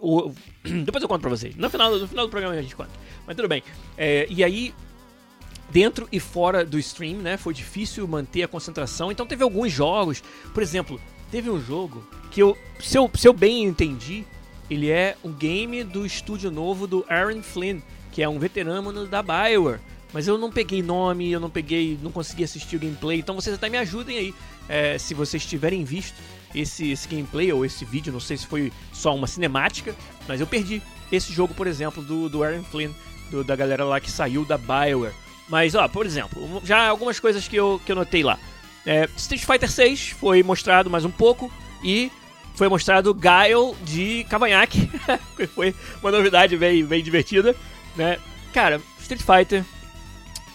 o, 0.00 0.32
depois 0.84 1.02
eu 1.02 1.08
conto 1.08 1.20
pra 1.20 1.30
vocês. 1.30 1.56
No 1.56 1.70
final, 1.70 1.96
no 1.96 2.08
final 2.08 2.26
do 2.26 2.30
programa 2.30 2.54
a 2.54 2.62
gente 2.62 2.76
conta. 2.76 2.90
Mas 3.26 3.36
tudo 3.36 3.48
bem. 3.48 3.62
É, 3.96 4.26
e 4.28 4.42
aí, 4.42 4.74
dentro 5.70 6.08
e 6.12 6.20
fora 6.20 6.64
do 6.64 6.78
stream, 6.78 7.18
né? 7.18 7.36
Foi 7.36 7.54
difícil 7.54 8.06
manter 8.06 8.42
a 8.42 8.48
concentração. 8.48 9.10
Então 9.10 9.26
teve 9.26 9.42
alguns 9.42 9.72
jogos. 9.72 10.22
Por 10.52 10.62
exemplo, 10.62 11.00
teve 11.30 11.50
um 11.50 11.60
jogo 11.60 12.06
que 12.30 12.42
eu, 12.42 12.56
se 12.80 12.98
eu, 12.98 13.10
se 13.14 13.26
eu 13.26 13.32
bem 13.32 13.64
entendi, 13.64 14.24
ele 14.70 14.90
é 14.90 15.16
um 15.24 15.32
game 15.32 15.84
do 15.84 16.06
estúdio 16.06 16.50
novo 16.50 16.86
do 16.86 17.04
Aaron 17.08 17.42
Flynn, 17.42 17.80
que 18.12 18.22
é 18.22 18.28
um 18.28 18.38
veterano 18.38 19.06
da 19.06 19.22
Bioware. 19.22 19.80
Mas 20.12 20.28
eu 20.28 20.38
não 20.38 20.50
peguei 20.50 20.80
nome, 20.80 21.32
eu 21.32 21.40
não 21.40 21.50
peguei, 21.50 21.98
não 22.00 22.12
consegui 22.12 22.44
assistir 22.44 22.76
o 22.76 22.78
gameplay, 22.78 23.18
então 23.18 23.34
vocês 23.34 23.56
até 23.56 23.68
me 23.68 23.76
ajudem 23.78 24.16
aí. 24.16 24.34
É, 24.68 24.96
se 24.96 25.12
vocês 25.12 25.44
tiverem 25.44 25.84
visto 25.84 26.14
esse, 26.54 26.90
esse 26.90 27.08
gameplay 27.08 27.52
ou 27.52 27.64
esse 27.64 27.84
vídeo, 27.84 28.12
não 28.12 28.20
sei 28.20 28.36
se 28.36 28.46
foi 28.46 28.72
só 28.92 29.14
uma 29.14 29.26
cinemática, 29.26 29.94
mas 30.28 30.40
eu 30.40 30.46
perdi 30.46 30.80
esse 31.10 31.32
jogo, 31.32 31.54
por 31.54 31.66
exemplo, 31.66 32.02
do, 32.02 32.28
do 32.28 32.42
Aaron 32.42 32.62
Flynn, 32.62 32.92
do, 33.30 33.42
da 33.42 33.56
galera 33.56 33.84
lá 33.84 34.00
que 34.00 34.10
saiu 34.10 34.44
da 34.44 34.56
Bioware. 34.58 35.14
Mas, 35.48 35.74
ó, 35.74 35.86
por 35.88 36.06
exemplo, 36.06 36.62
já 36.64 36.88
algumas 36.88 37.20
coisas 37.20 37.46
que 37.46 37.56
eu, 37.56 37.80
que 37.84 37.92
eu 37.92 37.96
notei 37.96 38.22
lá. 38.22 38.38
É, 38.86 39.08
Street 39.16 39.44
Fighter 39.44 39.70
6 39.70 40.10
foi 40.10 40.42
mostrado 40.42 40.90
mais 40.90 41.04
um 41.04 41.10
pouco 41.10 41.52
e 41.82 42.10
foi 42.54 42.68
mostrado 42.68 43.14
Guile 43.14 43.74
de 43.82 44.24
cavanhaque, 44.28 44.90
que 45.36 45.46
foi 45.46 45.74
uma 46.00 46.10
novidade 46.10 46.56
bem, 46.56 46.84
bem 46.84 47.02
divertida, 47.02 47.54
né? 47.96 48.18
Cara, 48.52 48.80
Street 49.00 49.22
Fighter, 49.22 49.64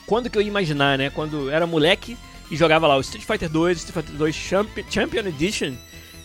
quando 0.06 0.30
que 0.30 0.38
eu 0.38 0.42
ia 0.42 0.48
imaginar, 0.48 0.98
né? 0.98 1.10
Quando 1.10 1.50
era 1.50 1.68
moleque 1.68 2.18
e 2.50 2.56
jogava 2.56 2.88
lá 2.88 2.96
o 2.96 3.02
Street 3.02 3.26
Fighter 3.26 3.50
2, 3.50 3.78
Street 3.78 3.94
Fighter 3.94 4.18
2 4.18 4.36
Champion, 4.36 4.84
Champion 4.90 5.28
Edition, 5.28 5.76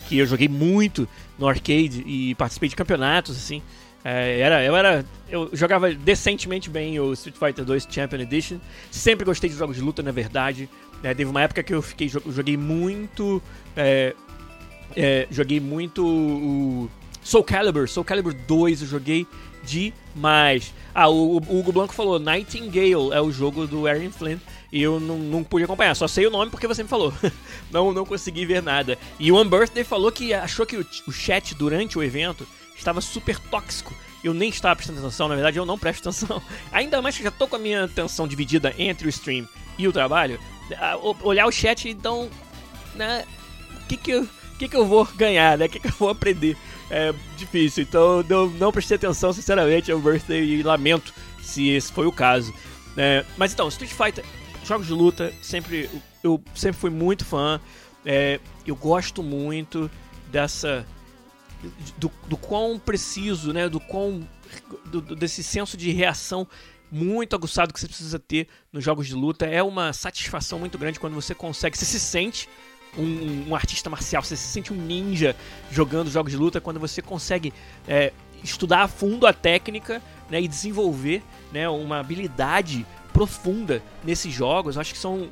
que 0.07 0.17
eu 0.17 0.25
joguei 0.25 0.47
muito 0.47 1.07
no 1.37 1.47
arcade 1.47 2.03
e 2.05 2.35
participei 2.35 2.69
de 2.69 2.75
campeonatos, 2.75 3.35
assim. 3.37 3.61
É, 4.03 4.39
era, 4.39 4.63
eu 4.63 4.75
era. 4.75 5.03
Eu 5.27 5.49
jogava 5.51 5.91
decentemente 5.91 6.69
bem 6.69 6.99
o 6.99 7.11
Street 7.13 7.35
Fighter 7.35 7.65
2 7.65 7.87
Champion 7.89 8.19
Edition. 8.19 8.57
Sempre 8.91 9.25
gostei 9.25 9.49
de 9.49 9.55
jogos 9.55 9.75
de 9.75 9.81
luta, 9.81 10.03
na 10.03 10.11
verdade. 10.11 10.69
É, 11.03 11.13
teve 11.13 11.29
uma 11.29 11.41
época 11.41 11.63
que 11.63 11.73
eu 11.73 11.81
fiquei 11.81 12.07
joguei 12.07 12.55
muito. 12.55 13.41
É, 13.75 14.13
é, 14.95 15.27
joguei 15.31 15.59
muito 15.59 16.05
o 16.05 16.89
Soul 17.25 17.43
Calibur, 17.43 17.89
Soul 17.89 18.05
Calibur 18.05 18.33
2 18.33 18.83
eu 18.83 18.87
joguei 18.87 19.25
demais. 19.63 20.71
Ah, 20.93 21.09
o, 21.09 21.37
o 21.37 21.59
Hugo 21.59 21.71
Blanco 21.71 21.93
falou 21.93 22.19
Nightingale 22.19 23.11
é 23.11 23.19
o 23.19 23.31
jogo 23.31 23.65
do 23.65 23.87
Aaron 23.87 24.11
Flynn 24.11 24.37
e 24.75 24.81
eu 24.81 24.99
não, 24.99 25.17
não 25.17 25.41
pude 25.41 25.63
acompanhar, 25.63 25.95
só 25.95 26.05
sei 26.05 26.27
o 26.27 26.29
nome 26.29 26.51
porque 26.51 26.67
você 26.67 26.83
me 26.83 26.89
falou. 26.89 27.13
não, 27.71 27.93
não 27.93 28.05
consegui 28.05 28.45
ver 28.45 28.61
nada. 28.61 28.99
E 29.17 29.31
o 29.31 29.37
One 29.37 29.49
Birthday 29.49 29.85
falou 29.85 30.11
que 30.11 30.33
achou 30.33 30.65
que 30.65 30.75
o, 30.75 30.85
o 31.07 31.13
chat 31.13 31.55
durante 31.55 31.97
o 31.97 32.03
evento 32.03 32.45
estava 32.75 32.99
super 32.99 33.39
tóxico. 33.39 33.95
Eu 34.21 34.33
nem 34.33 34.49
estava 34.49 34.75
prestando 34.75 34.99
atenção, 34.99 35.29
na 35.29 35.35
verdade 35.35 35.57
eu 35.57 35.65
não 35.65 35.79
presto 35.79 36.09
atenção. 36.09 36.41
Ainda 36.73 37.01
mais 37.01 37.15
que 37.15 37.23
já 37.23 37.31
tô 37.31 37.47
com 37.47 37.55
a 37.55 37.59
minha 37.59 37.85
atenção 37.85 38.27
dividida 38.27 38.75
entre 38.77 39.07
o 39.07 39.09
stream 39.09 39.47
e 39.77 39.87
o 39.87 39.93
trabalho. 39.93 40.37
Olhar 41.23 41.45
o 41.45 41.51
chat, 41.53 41.87
então, 41.87 42.29
né, 42.95 43.23
o 43.81 43.87
que 43.87 43.95
que 43.95 44.11
eu, 44.11 44.27
que 44.59 44.67
que 44.67 44.75
eu 44.75 44.85
vou 44.85 45.05
ganhar, 45.15 45.57
né? 45.57 45.67
O 45.67 45.69
que 45.69 45.79
que 45.79 45.87
eu 45.87 45.95
vou 45.97 46.09
aprender? 46.09 46.57
É 46.91 47.13
difícil, 47.37 47.83
então 47.83 48.21
não, 48.27 48.47
não 48.47 48.73
prestei 48.73 48.97
atenção, 48.97 49.31
sinceramente, 49.31 49.89
ao 49.89 49.99
Birthday 49.99 50.43
e 50.43 50.63
lamento 50.63 51.13
se 51.41 51.69
esse 51.69 51.93
foi 51.93 52.05
o 52.07 52.11
caso. 52.11 52.53
É, 52.97 53.23
mas 53.37 53.53
então, 53.53 53.69
Street 53.69 53.91
Fighter, 53.91 54.25
jogos 54.67 54.87
de 54.87 54.93
luta, 54.93 55.33
sempre 55.41 55.89
eu 56.23 56.41
sempre 56.53 56.79
fui 56.79 56.89
muito 56.89 57.23
fã. 57.25 57.59
É, 58.05 58.39
eu 58.65 58.75
gosto 58.75 59.23
muito 59.23 59.89
dessa 60.31 60.85
do, 61.97 62.11
do 62.27 62.37
quão 62.37 62.77
preciso, 62.77 63.51
né, 63.53 63.67
do 63.69 63.79
quão 63.79 64.27
do, 64.85 65.01
desse 65.01 65.43
senso 65.43 65.75
de 65.75 65.91
reação 65.91 66.47
muito 66.91 67.35
aguçado 67.35 67.73
que 67.73 67.79
você 67.79 67.87
precisa 67.87 68.19
ter 68.19 68.47
nos 68.71 68.83
jogos 68.83 69.07
de 69.07 69.15
luta. 69.15 69.45
É 69.45 69.61
uma 69.63 69.91
satisfação 69.93 70.59
muito 70.59 70.77
grande 70.77 70.99
quando 70.99 71.13
você 71.13 71.33
consegue, 71.33 71.77
você 71.77 71.85
se 71.85 71.99
sente 71.99 72.47
um, 72.97 73.49
um 73.49 73.55
artista 73.55 73.89
marcial, 73.89 74.23
você 74.23 74.35
se 74.35 74.47
sente 74.47 74.71
um 74.71 74.77
ninja 74.77 75.35
jogando 75.71 76.09
jogos 76.09 76.31
de 76.31 76.37
luta 76.37 76.61
quando 76.61 76.79
você 76.79 77.01
consegue 77.01 77.53
é, 77.87 78.13
estudar 78.43 78.83
a 78.83 78.87
fundo 78.87 79.27
a 79.27 79.33
técnica 79.33 80.01
né, 80.29 80.41
e 80.41 80.47
desenvolver 80.47 81.23
né, 81.51 81.67
uma 81.67 81.99
habilidade 81.99 82.85
profunda 83.15 83.81
nesses 84.03 84.33
jogos. 84.33 84.77
Acho 84.77 84.93
que 84.93 84.99
são 84.99 85.29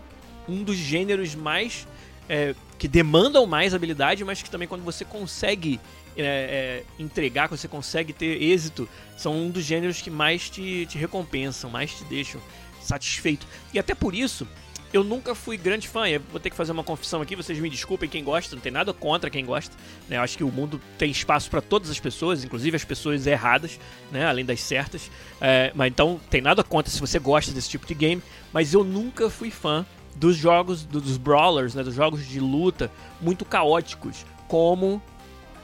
um 0.48 0.64
dos 0.64 0.78
gêneros 0.78 1.36
mais 1.36 1.86
é, 2.30 2.56
que 2.80 2.88
demandam 2.88 3.46
mais 3.46 3.74
habilidade, 3.74 4.24
mas 4.24 4.42
que 4.42 4.50
também 4.50 4.70
quando 4.70 4.86
você 4.86 5.04
consegue 5.04 5.82
é, 6.16 6.24
é, 6.24 6.84
entregar, 6.98 7.50
quando 7.50 7.60
você 7.60 7.68
consegue 7.68 8.14
ter 8.14 8.42
êxito, 8.42 8.88
são 9.18 9.36
um 9.36 9.50
dos 9.50 9.66
gêneros 9.66 10.02
que 10.02 10.10
mais 10.10 10.50
te, 10.50 10.86
te 10.86 10.98
recompensam, 10.98 11.70
mais 11.70 11.94
te 11.94 12.06
deixam 12.06 12.40
satisfeito. 12.82 13.46
E 13.74 13.80
até 13.80 13.94
por 13.94 14.16
isso, 14.16 14.48
eu 14.94 15.04
nunca 15.04 15.34
fui 15.34 15.58
grande 15.58 15.88
fã. 15.88 16.08
Eu 16.08 16.22
vou 16.32 16.40
ter 16.40 16.52
que 16.52 16.56
fazer 16.56 16.72
uma 16.72 16.84
confissão 16.84 17.22
aqui, 17.22 17.36
vocês 17.36 17.58
me 17.58 17.70
desculpem 17.70 18.08
quem 18.08 18.24
gosta, 18.24 18.56
não 18.56 18.62
tem 18.62 18.72
nada 18.72 18.94
contra 18.94 19.30
quem 19.30 19.44
gosta. 19.44 19.76
Né? 20.08 20.18
Eu 20.18 20.22
acho 20.22 20.38
que 20.38 20.44
o 20.44 20.52
mundo 20.52 20.80
tem 20.98 21.10
espaço 21.10 21.50
para 21.50 21.62
todas 21.62 21.90
as 21.90 22.00
pessoas, 22.00 22.44
inclusive 22.44 22.76
as 22.76 22.86
pessoas 22.86 23.26
erradas, 23.26 23.80
né? 24.12 24.26
além 24.26 24.46
das 24.46 24.62
certas. 24.62 25.10
É, 25.42 25.72
mas 25.74 25.92
então 25.92 26.22
tem 26.30 26.42
nada 26.42 26.64
contra 26.64 26.92
se 26.92 27.00
você 27.00 27.18
gosta 27.18 27.52
desse 27.52 27.70
tipo 27.70 27.88
de 27.88 27.96
game, 27.96 28.22
mas 28.54 28.74
eu 28.74 28.84
nunca 28.84 29.30
fui 29.30 29.50
fã 29.50 29.84
dos 30.16 30.38
jogos, 30.38 30.86
dos 30.86 31.18
brawlers, 31.18 31.74
né? 31.74 31.82
dos 31.82 31.96
jogos 31.96 32.28
de 32.28 32.40
luta 32.40 32.92
muito 33.20 33.44
caóticos, 33.44 34.24
como 34.48 35.02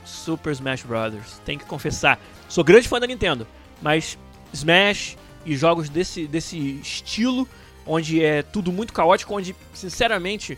Super 0.03 0.53
Smash 0.53 0.81
Bros. 0.81 1.39
Tem 1.45 1.55
que 1.55 1.65
confessar, 1.65 2.19
sou 2.47 2.63
grande 2.63 2.87
fã 2.87 2.99
da 2.99 3.05
Nintendo, 3.05 3.45
mas 3.79 4.17
Smash 4.51 5.15
e 5.45 5.55
jogos 5.55 5.87
desse, 5.87 6.25
desse 6.25 6.57
estilo 6.81 7.47
onde 7.89 8.23
é 8.23 8.43
tudo 8.43 8.71
muito 8.71 8.93
caótico, 8.93 9.35
onde, 9.35 9.55
sinceramente, 9.73 10.57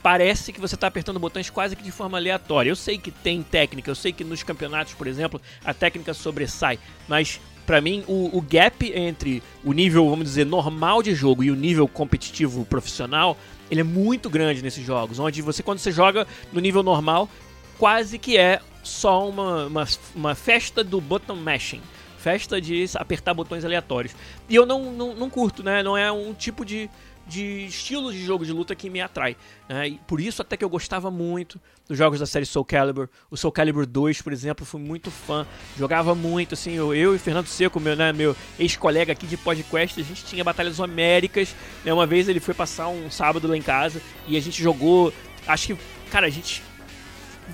parece 0.00 0.52
que 0.52 0.60
você 0.60 0.76
está 0.76 0.86
apertando 0.86 1.18
botões 1.18 1.50
quase 1.50 1.74
que 1.74 1.82
de 1.82 1.90
forma 1.90 2.16
aleatória. 2.16 2.70
Eu 2.70 2.76
sei 2.76 2.96
que 2.96 3.10
tem 3.10 3.42
técnica, 3.42 3.90
eu 3.90 3.96
sei 3.96 4.12
que 4.12 4.22
nos 4.22 4.44
campeonatos, 4.44 4.94
por 4.94 5.08
exemplo, 5.08 5.42
a 5.64 5.74
técnica 5.74 6.14
sobressai, 6.14 6.78
mas 7.08 7.40
para 7.66 7.80
mim 7.80 8.04
o, 8.06 8.38
o, 8.38 8.40
gap 8.40 8.90
entre 8.94 9.42
o 9.64 9.72
nível, 9.72 10.08
vamos 10.08 10.24
dizer, 10.24 10.46
normal 10.46 11.02
de 11.02 11.14
jogo 11.14 11.42
e 11.42 11.50
o 11.50 11.56
nível 11.56 11.86
competitivo 11.88 12.64
profissional, 12.64 13.36
ele 13.70 13.80
é 13.80 13.84
muito 13.84 14.30
grande 14.30 14.62
nesses 14.62 14.86
jogos, 14.86 15.18
onde 15.18 15.42
você 15.42 15.62
quando 15.62 15.78
você 15.78 15.90
joga 15.90 16.26
no 16.52 16.60
nível 16.60 16.82
normal, 16.82 17.28
quase 17.76 18.18
que 18.18 18.38
é 18.38 18.60
só 18.84 19.28
uma, 19.28 19.66
uma, 19.66 19.88
uma 20.14 20.34
festa 20.34 20.82
do 20.84 21.00
button 21.00 21.34
mashing 21.34 21.82
festa 22.18 22.60
de 22.60 22.84
apertar 22.96 23.32
botões 23.32 23.64
aleatórios. 23.64 24.14
E 24.48 24.54
eu 24.54 24.66
não, 24.66 24.92
não, 24.92 25.14
não 25.14 25.30
curto, 25.30 25.62
né? 25.62 25.82
Não 25.82 25.96
é 25.96 26.10
um 26.10 26.34
tipo 26.34 26.64
de, 26.64 26.90
de 27.26 27.66
estilo 27.66 28.12
de 28.12 28.24
jogo 28.24 28.44
de 28.44 28.52
luta 28.52 28.74
que 28.74 28.88
me 28.88 29.00
atrai. 29.00 29.36
Né? 29.68 29.98
Por 30.06 30.20
isso 30.20 30.42
até 30.42 30.56
que 30.56 30.64
eu 30.64 30.68
gostava 30.68 31.10
muito 31.10 31.60
dos 31.86 31.96
jogos 31.96 32.18
da 32.18 32.26
série 32.26 32.46
Soul 32.46 32.64
Calibur. 32.64 33.08
O 33.30 33.36
Soul 33.36 33.52
Calibur 33.52 33.86
2, 33.86 34.22
por 34.22 34.32
exemplo, 34.32 34.64
fui 34.64 34.80
muito 34.80 35.10
fã. 35.10 35.46
Jogava 35.78 36.14
muito, 36.14 36.54
assim, 36.54 36.72
eu, 36.72 36.94
eu 36.94 37.14
e 37.14 37.18
Fernando 37.18 37.46
Seco, 37.46 37.78
meu, 37.78 37.94
né, 37.94 38.12
meu 38.12 38.34
ex-colega 38.58 39.12
aqui 39.12 39.26
de 39.26 39.36
podcast, 39.36 40.00
a 40.00 40.04
gente 40.04 40.24
tinha 40.24 40.42
batalhas 40.42 40.80
homéricas. 40.80 41.54
Né? 41.84 41.92
Uma 41.92 42.06
vez 42.06 42.28
ele 42.28 42.40
foi 42.40 42.54
passar 42.54 42.88
um 42.88 43.10
sábado 43.10 43.46
lá 43.46 43.56
em 43.56 43.62
casa 43.62 44.00
e 44.26 44.36
a 44.36 44.40
gente 44.40 44.62
jogou. 44.62 45.12
Acho 45.46 45.68
que, 45.68 45.76
cara, 46.10 46.26
a 46.26 46.30
gente 46.30 46.62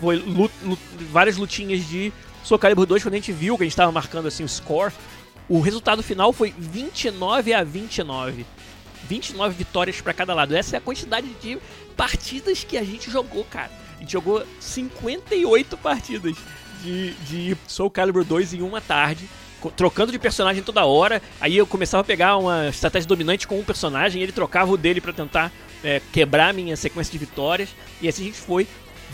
foi 0.00 0.16
lut, 0.16 0.52
lut, 0.62 0.80
várias 1.10 1.36
lutinhas 1.36 1.86
de 1.86 2.12
Soul 2.44 2.58
Calibur 2.58 2.84
2, 2.84 3.02
quando 3.02 3.14
a 3.14 3.16
gente 3.16 3.32
viu 3.32 3.56
que 3.56 3.62
a 3.62 3.66
gente 3.66 3.72
estava 3.72 3.90
marcando 3.90 4.28
assim 4.28 4.44
o 4.44 4.48
score, 4.48 4.92
o 5.48 5.60
resultado 5.60 6.02
final 6.02 6.32
foi 6.32 6.54
29 6.56 7.54
a 7.54 7.64
29. 7.64 8.44
29 9.08 9.54
vitórias 9.54 10.00
para 10.00 10.12
cada 10.12 10.34
lado. 10.34 10.54
Essa 10.54 10.76
é 10.76 10.78
a 10.78 10.80
quantidade 10.80 11.28
de 11.40 11.58
partidas 11.96 12.62
que 12.62 12.76
a 12.76 12.84
gente 12.84 13.10
jogou, 13.10 13.44
cara. 13.44 13.70
A 13.96 14.00
gente 14.00 14.12
jogou 14.12 14.44
58 14.60 15.76
partidas 15.78 16.36
de, 16.82 17.12
de 17.14 17.56
Soul 17.66 17.90
Calibur 17.90 18.24
2 18.24 18.54
em 18.54 18.62
uma 18.62 18.80
tarde 18.80 19.28
trocando 19.70 20.12
de 20.12 20.18
personagem 20.18 20.62
toda 20.62 20.84
hora. 20.84 21.22
Aí 21.40 21.56
eu 21.56 21.66
começava 21.66 22.02
a 22.02 22.04
pegar 22.04 22.36
uma 22.36 22.68
estratégia 22.68 23.08
dominante 23.08 23.48
com 23.48 23.58
um 23.58 23.64
personagem, 23.64 24.22
ele 24.22 24.32
trocava 24.32 24.70
o 24.70 24.76
dele 24.76 25.00
para 25.00 25.14
tentar 25.14 25.50
é, 25.82 26.02
quebrar 26.12 26.52
minha 26.52 26.76
sequência 26.76 27.10
de 27.10 27.18
vitórias. 27.18 27.70
E 28.02 28.08
assim 28.08 28.22
a 28.22 28.26
gente 28.26 28.38
foi 28.38 28.66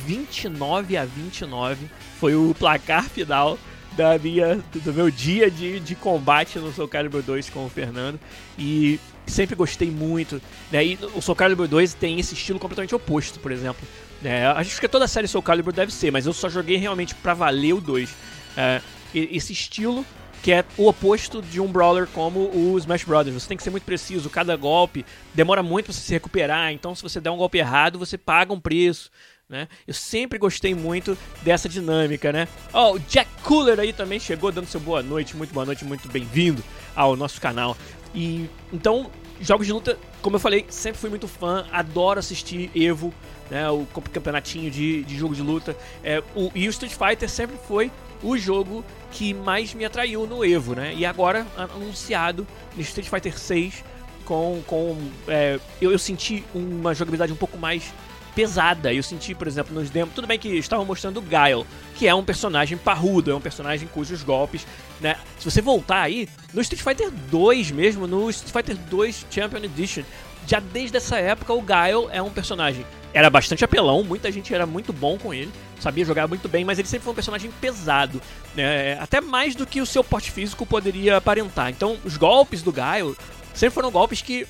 29 0.05 0.97
a 0.97 1.05
29 1.05 1.89
foi 2.21 2.35
o 2.35 2.55
placar 2.55 3.09
final 3.09 3.59
da 3.97 4.19
minha, 4.19 4.63
do 4.75 4.93
meu 4.93 5.11
dia 5.11 5.51
de, 5.51 5.81
de 5.81 5.95
combate 5.95 6.59
no 6.59 6.71
Soul 6.71 6.87
Calibur 6.87 7.23
2 7.23 7.49
com 7.49 7.65
o 7.65 7.69
Fernando. 7.71 8.21
E 8.59 9.01
sempre 9.27 9.57
gostei 9.57 9.91
muito. 9.91 10.41
Né? 10.71 10.85
E 10.85 10.99
o 11.15 11.23
Soul 11.23 11.35
Calibur 11.35 11.67
2 11.67 11.95
tem 11.95 12.21
esse 12.21 12.35
estilo 12.35 12.59
completamente 12.59 12.95
oposto, 12.95 13.41
por 13.41 13.51
exemplo. 13.51 13.89
É, 14.23 14.45
acho 14.47 14.79
que 14.79 14.87
toda 14.87 15.07
a 15.07 15.09
série 15.09 15.27
Soul 15.27 15.43
Calibur 15.43 15.73
deve 15.73 15.93
ser, 15.93 16.13
mas 16.13 16.27
eu 16.27 16.35
só 16.35 16.51
joguei 16.51 16.77
realmente 16.77 17.15
pra 17.15 17.33
valer 17.33 17.73
o 17.73 17.81
2. 17.81 18.15
É, 18.57 18.83
esse 19.15 19.53
estilo 19.55 20.05
que 20.43 20.53
é 20.53 20.65
o 20.77 20.89
oposto 20.89 21.43
de 21.43 21.61
um 21.61 21.67
brawler 21.67 22.07
como 22.07 22.51
o 22.55 22.79
Smash 22.79 23.05
Brothers. 23.05 23.43
Você 23.43 23.49
tem 23.49 23.57
que 23.57 23.63
ser 23.63 23.71
muito 23.71 23.85
preciso, 23.85 24.31
cada 24.31 24.57
golpe 24.57 25.05
demora 25.35 25.63
muito 25.63 25.87
pra 25.87 25.95
você 25.95 26.01
se 26.01 26.13
recuperar, 26.13 26.73
então 26.73 26.95
se 26.95 27.03
você 27.03 27.21
der 27.21 27.31
um 27.31 27.37
golpe 27.37 27.59
errado, 27.59 27.99
você 27.99 28.17
paga 28.17 28.53
um 28.53 28.61
preço. 28.61 29.11
Né? 29.51 29.67
Eu 29.85 29.93
sempre 29.93 30.39
gostei 30.39 30.77
muito 30.77 31.19
dessa 31.43 31.69
dinâmica, 31.69 32.33
né? 32.33 32.47
Ó, 32.73 32.93
oh, 32.93 32.95
o 32.95 32.99
Jack 33.01 33.29
Cooler 33.43 33.81
aí 33.81 33.93
também 33.93 34.21
chegou 34.21 34.53
dando 34.53 34.67
seu 34.67 34.79
boa 34.79 35.03
noite, 35.03 35.37
muito 35.37 35.53
boa 35.53 35.67
noite, 35.67 35.85
muito 35.85 36.09
bem-vindo 36.09 36.63
ao 36.95 37.17
nosso 37.17 37.41
canal. 37.41 37.77
E 38.15 38.49
então, 38.73 39.11
jogos 39.41 39.67
de 39.67 39.73
luta, 39.73 39.99
como 40.23 40.37
eu 40.37 40.41
falei, 40.41 40.67
sempre 40.69 41.01
fui 41.01 41.11
muito 41.11 41.27
fã, 41.27 41.67
adoro 41.73 42.21
assistir 42.21 42.71
Evo, 42.77 43.13
né? 43.51 43.69
O 43.69 43.85
campeonatinho 44.13 44.71
de, 44.71 45.03
de 45.03 45.19
jogo 45.19 45.35
de 45.35 45.43
luta. 45.43 45.77
É, 46.05 46.23
o, 46.37 46.53
e 46.55 46.69
o 46.69 46.71
Street 46.71 46.93
Fighter 46.93 47.29
sempre 47.29 47.57
foi 47.67 47.91
o 48.23 48.39
jogo 48.39 48.85
que 49.11 49.35
mais 49.35 49.75
me 49.75 49.85
atraiu 49.85 50.29
no 50.29 50.45
Evo, 50.45 50.77
né? 50.77 50.95
E 50.95 51.05
agora 51.05 51.45
anunciado 51.57 52.47
no 52.77 52.83
Street 52.83 53.09
Fighter 53.09 53.37
6 53.37 53.83
com, 54.25 54.63
com 54.65 54.97
é, 55.27 55.59
eu, 55.81 55.91
eu 55.91 55.99
senti 55.99 56.45
uma 56.55 56.95
jogabilidade 56.95 57.33
um 57.33 57.37
pouco 57.37 57.59
mais 57.59 57.93
pesada. 58.41 58.93
Eu 58.93 59.03
senti, 59.03 59.35
por 59.35 59.47
exemplo, 59.47 59.75
nos 59.75 59.91
demos. 59.91 60.15
Tudo 60.15 60.27
bem 60.27 60.39
que 60.39 60.49
estavam 60.49 60.87
mostrando 60.87 61.19
o 61.19 61.23
Guile, 61.23 61.67
que 61.95 62.09
é 62.09 62.15
um 62.15 62.25
personagem 62.25 62.79
parrudo, 62.79 63.31
é 63.31 63.35
um 63.35 63.41
personagem 63.41 63.87
cujos 63.89 64.23
golpes, 64.23 64.67
né? 64.99 65.17
Se 65.39 65.45
você 65.45 65.61
voltar 65.61 66.01
aí, 66.01 66.27
no 66.55 66.63
Street 66.63 66.83
Fighter 66.83 67.11
2 67.31 67.71
mesmo, 67.71 68.07
no 68.07 68.31
Street 68.31 68.51
Fighter 68.51 68.83
2 68.89 69.27
Champion 69.31 69.63
Edition, 69.65 70.05
já 70.47 70.59
desde 70.59 70.97
essa 70.97 71.19
época 71.19 71.53
o 71.53 71.61
Guile 71.61 72.09
é 72.11 72.23
um 72.23 72.31
personagem. 72.31 72.87
Era 73.13 73.29
bastante 73.29 73.63
apelão, 73.63 74.03
muita 74.03 74.33
gente 74.33 74.55
era 74.55 74.65
muito 74.65 74.91
bom 74.91 75.19
com 75.19 75.35
ele, 75.35 75.53
sabia 75.79 76.05
jogar 76.05 76.27
muito 76.27 76.49
bem, 76.49 76.65
mas 76.65 76.79
ele 76.79 76.89
sempre 76.89 77.05
foi 77.05 77.13
um 77.13 77.17
personagem 77.17 77.51
pesado, 77.61 78.23
né? 78.55 78.99
Até 79.01 79.21
mais 79.21 79.55
do 79.55 79.67
que 79.67 79.83
o 79.83 79.87
seu 79.87 80.03
porte 80.03 80.31
físico 80.31 80.65
poderia 80.65 81.19
aparentar. 81.19 81.69
Então, 81.69 81.99
os 82.07 82.17
golpes 82.17 82.63
do 82.63 82.73
Guile 82.73 83.15
sempre 83.53 83.75
foram 83.75 83.91
golpes 83.91 84.23
que 84.23 84.47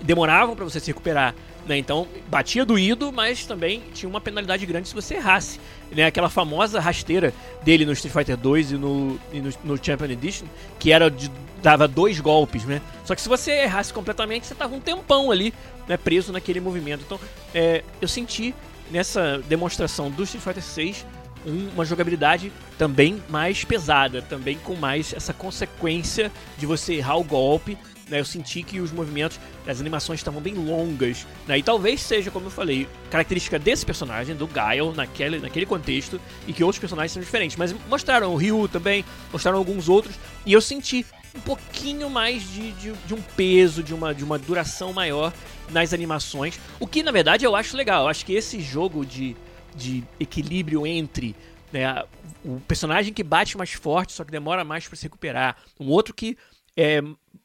demoravam 0.00 0.54
para 0.54 0.64
você 0.64 0.78
se 0.78 0.86
recuperar. 0.86 1.34
Né? 1.66 1.78
Então, 1.78 2.06
batia 2.28 2.64
doído, 2.64 3.12
mas 3.12 3.44
também 3.44 3.82
tinha 3.92 4.08
uma 4.08 4.20
penalidade 4.20 4.64
grande 4.66 4.88
se 4.88 4.94
você 4.94 5.14
errasse. 5.14 5.60
Né? 5.92 6.04
Aquela 6.04 6.28
famosa 6.28 6.80
rasteira 6.80 7.32
dele 7.62 7.84
no 7.84 7.92
Street 7.92 8.12
Fighter 8.12 8.36
2 8.36 8.72
e 8.72 8.74
no, 8.76 9.20
e 9.32 9.40
no, 9.40 9.50
no 9.64 9.84
Champion 9.84 10.10
Edition, 10.10 10.46
que 10.78 10.92
era 10.92 11.10
de, 11.10 11.30
dava 11.62 11.86
dois 11.86 12.20
golpes, 12.20 12.64
né? 12.64 12.80
Só 13.04 13.14
que 13.14 13.20
se 13.20 13.28
você 13.28 13.52
errasse 13.52 13.92
completamente, 13.92 14.46
você 14.46 14.54
tava 14.54 14.74
um 14.74 14.80
tempão 14.80 15.30
ali, 15.30 15.52
né, 15.86 15.96
preso 15.96 16.32
naquele 16.32 16.60
movimento. 16.60 17.02
Então, 17.04 17.20
é, 17.54 17.84
eu 18.00 18.08
senti 18.08 18.54
nessa 18.90 19.38
demonstração 19.48 20.10
do 20.10 20.22
Street 20.24 20.42
Fighter 20.42 20.62
6 20.62 21.06
uma 21.44 21.84
jogabilidade 21.84 22.52
também 22.76 23.22
mais 23.28 23.64
pesada, 23.64 24.20
também 24.20 24.58
com 24.58 24.74
mais 24.74 25.14
essa 25.14 25.32
consequência 25.32 26.30
de 26.58 26.66
você 26.66 26.94
errar 26.94 27.16
o 27.16 27.24
golpe 27.24 27.78
né, 28.10 28.20
eu 28.20 28.24
senti 28.24 28.62
que 28.62 28.80
os 28.80 28.90
movimentos, 28.92 29.38
as 29.66 29.80
animações 29.80 30.18
estavam 30.20 30.40
bem 30.40 30.54
longas, 30.54 31.26
né, 31.46 31.58
e 31.58 31.62
talvez 31.62 32.02
seja, 32.02 32.30
como 32.30 32.46
eu 32.46 32.50
falei, 32.50 32.88
característica 33.10 33.58
desse 33.58 33.86
personagem, 33.86 34.34
do 34.34 34.46
Guile, 34.46 34.94
naquele, 34.94 35.38
naquele 35.38 35.64
contexto, 35.64 36.20
e 36.46 36.52
que 36.52 36.64
outros 36.64 36.80
personagens 36.80 37.12
são 37.12 37.22
diferentes. 37.22 37.56
Mas 37.56 37.72
mostraram 37.88 38.32
o 38.32 38.36
Ryu 38.36 38.68
também, 38.68 39.04
mostraram 39.32 39.58
alguns 39.58 39.88
outros, 39.88 40.16
e 40.44 40.52
eu 40.52 40.60
senti 40.60 41.06
um 41.34 41.40
pouquinho 41.40 42.10
mais 42.10 42.42
de, 42.50 42.72
de, 42.72 42.92
de, 42.92 43.14
um 43.14 43.22
peso, 43.22 43.82
de 43.82 43.94
uma, 43.94 44.14
de 44.14 44.24
uma 44.24 44.38
duração 44.38 44.92
maior 44.92 45.32
nas 45.70 45.92
animações. 45.92 46.58
O 46.80 46.86
que, 46.86 47.02
na 47.02 47.12
verdade, 47.12 47.44
eu 47.44 47.54
acho 47.54 47.76
legal. 47.76 48.02
Eu 48.02 48.08
acho 48.08 48.26
que 48.26 48.34
esse 48.34 48.60
jogo 48.60 49.06
de, 49.06 49.36
de 49.74 50.02
equilíbrio 50.18 50.84
entre 50.84 51.36
né, 51.72 52.02
o 52.44 52.60
personagem 52.66 53.12
que 53.12 53.22
bate 53.22 53.56
mais 53.56 53.72
forte, 53.72 54.12
só 54.12 54.24
que 54.24 54.32
demora 54.32 54.64
mais 54.64 54.88
para 54.88 54.96
se 54.96 55.04
recuperar, 55.04 55.56
um 55.78 55.88
outro 55.88 56.12
que 56.12 56.36
é 56.76 57.00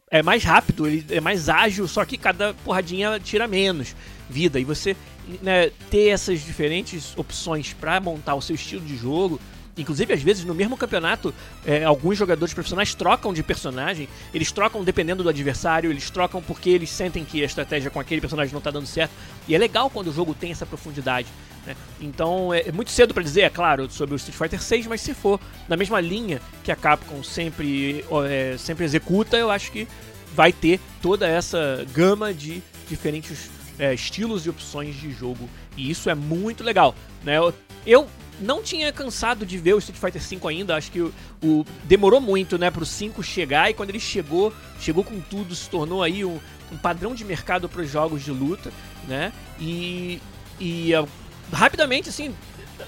é 0.10 0.22
mais 0.22 0.44
rápido, 0.44 0.88
ele 0.88 1.06
é 1.10 1.20
mais 1.20 1.50
ágil, 1.50 1.88
só 1.88 2.06
que 2.06 2.18
cada 2.18 2.54
porradinha 2.54 3.20
tira 3.20 3.48
menos 3.48 3.96
vida. 4.30 4.60
E 4.60 4.64
você 4.64 4.96
né, 5.42 5.72
ter 5.90 6.10
essas 6.10 6.42
diferentes 6.42 7.18
opções 7.18 7.74
para 7.74 8.00
montar 8.00 8.36
o 8.36 8.42
seu 8.42 8.56
estilo 8.56 8.86
de 8.86 8.96
jogo. 8.96 9.40
Inclusive, 9.78 10.14
às 10.14 10.22
vezes, 10.22 10.46
no 10.46 10.56
mesmo 10.56 10.78
campeonato, 10.78 11.34
é, 11.66 11.84
alguns 11.84 12.18
jogadores 12.18 12.54
profissionais 12.54 12.96
trocam 12.96 13.34
de 13.34 13.44
personagem. 13.44 14.08
Eles 14.34 14.52
trocam 14.52 14.84
dependendo 14.84 15.22
do 15.22 15.28
adversário, 15.28 15.92
eles 15.92 16.10
trocam 16.10 16.42
porque 16.42 16.70
eles 16.70 16.90
sentem 16.90 17.26
que 17.26 17.42
a 17.42 17.46
estratégia 17.46 17.90
com 17.90 18.00
aquele 18.00 18.22
personagem 18.22 18.54
não 18.54 18.60
está 18.60 18.72
dando 18.72 18.86
certo. 18.86 19.12
E 19.48 19.56
é 19.56 19.58
legal 19.58 19.90
quando 19.90 20.08
o 20.08 20.14
jogo 20.14 20.34
tem 20.34 20.52
essa 20.52 20.66
profundidade. 20.66 21.28
Né? 21.66 21.76
Então 22.00 22.54
é, 22.54 22.68
é 22.68 22.72
muito 22.72 22.92
cedo 22.92 23.14
para 23.14 23.24
dizer, 23.24 23.42
é 23.42 23.50
claro, 23.50 23.90
sobre 23.90 24.16
o 24.16 24.18
Street 24.18 24.38
Fighter 24.38 24.62
6, 24.62 24.88
mas 24.88 25.02
se 25.02 25.14
for 25.14 25.40
na 25.68 25.76
mesma 25.76 26.00
linha 26.00 26.42
que 26.64 26.72
a 26.72 26.76
Capcom 26.76 27.24
sempre, 27.24 28.06
é, 28.30 28.56
sempre 28.58 28.86
executa, 28.86 29.38
eu 29.38 29.50
acho 29.50 29.72
que 29.72 29.88
vai 30.34 30.52
ter 30.52 30.80
toda 31.02 31.28
essa 31.28 31.86
gama 31.94 32.34
de 32.34 32.62
diferentes 32.90 33.50
é, 33.80 33.94
estilos 33.94 34.46
e 34.46 34.50
opções 34.50 34.96
de 34.96 35.12
jogo. 35.12 35.50
E 35.76 35.90
isso 35.90 36.10
é 36.10 36.16
muito 36.16 36.64
legal. 36.64 36.96
Né? 37.24 37.38
Eu, 37.38 37.54
eu 37.86 38.08
não 38.40 38.62
tinha 38.62 38.92
cansado 38.92 39.46
de 39.46 39.58
ver 39.58 39.74
o 39.74 39.78
Street 39.80 40.00
Fighter 40.00 40.22
V 40.22 40.48
ainda, 40.48 40.76
acho 40.76 40.92
que 40.92 41.02
o, 41.02 41.14
o, 41.42 41.66
demorou 41.86 42.20
muito, 42.20 42.58
né, 42.58 42.70
pro 42.70 42.86
5 42.86 43.24
chegar 43.24 43.70
e 43.70 43.74
quando 43.74 43.90
ele 43.90 44.00
chegou, 44.00 44.54
chegou 44.80 45.04
com 45.04 45.20
tudo, 45.22 45.56
se 45.56 45.70
tornou 45.70 46.04
aí 46.04 46.26
um, 46.26 46.40
um 46.72 46.78
padrão 46.78 47.16
de 47.16 47.24
mercado 47.24 47.70
para 47.70 47.82
os 47.82 47.90
jogos 47.90 48.24
de 48.24 48.32
luta, 48.32 48.72
né? 49.08 49.32
E, 49.60 50.22
e 50.60 50.92
rapidamente, 51.52 52.10
assim, 52.10 52.34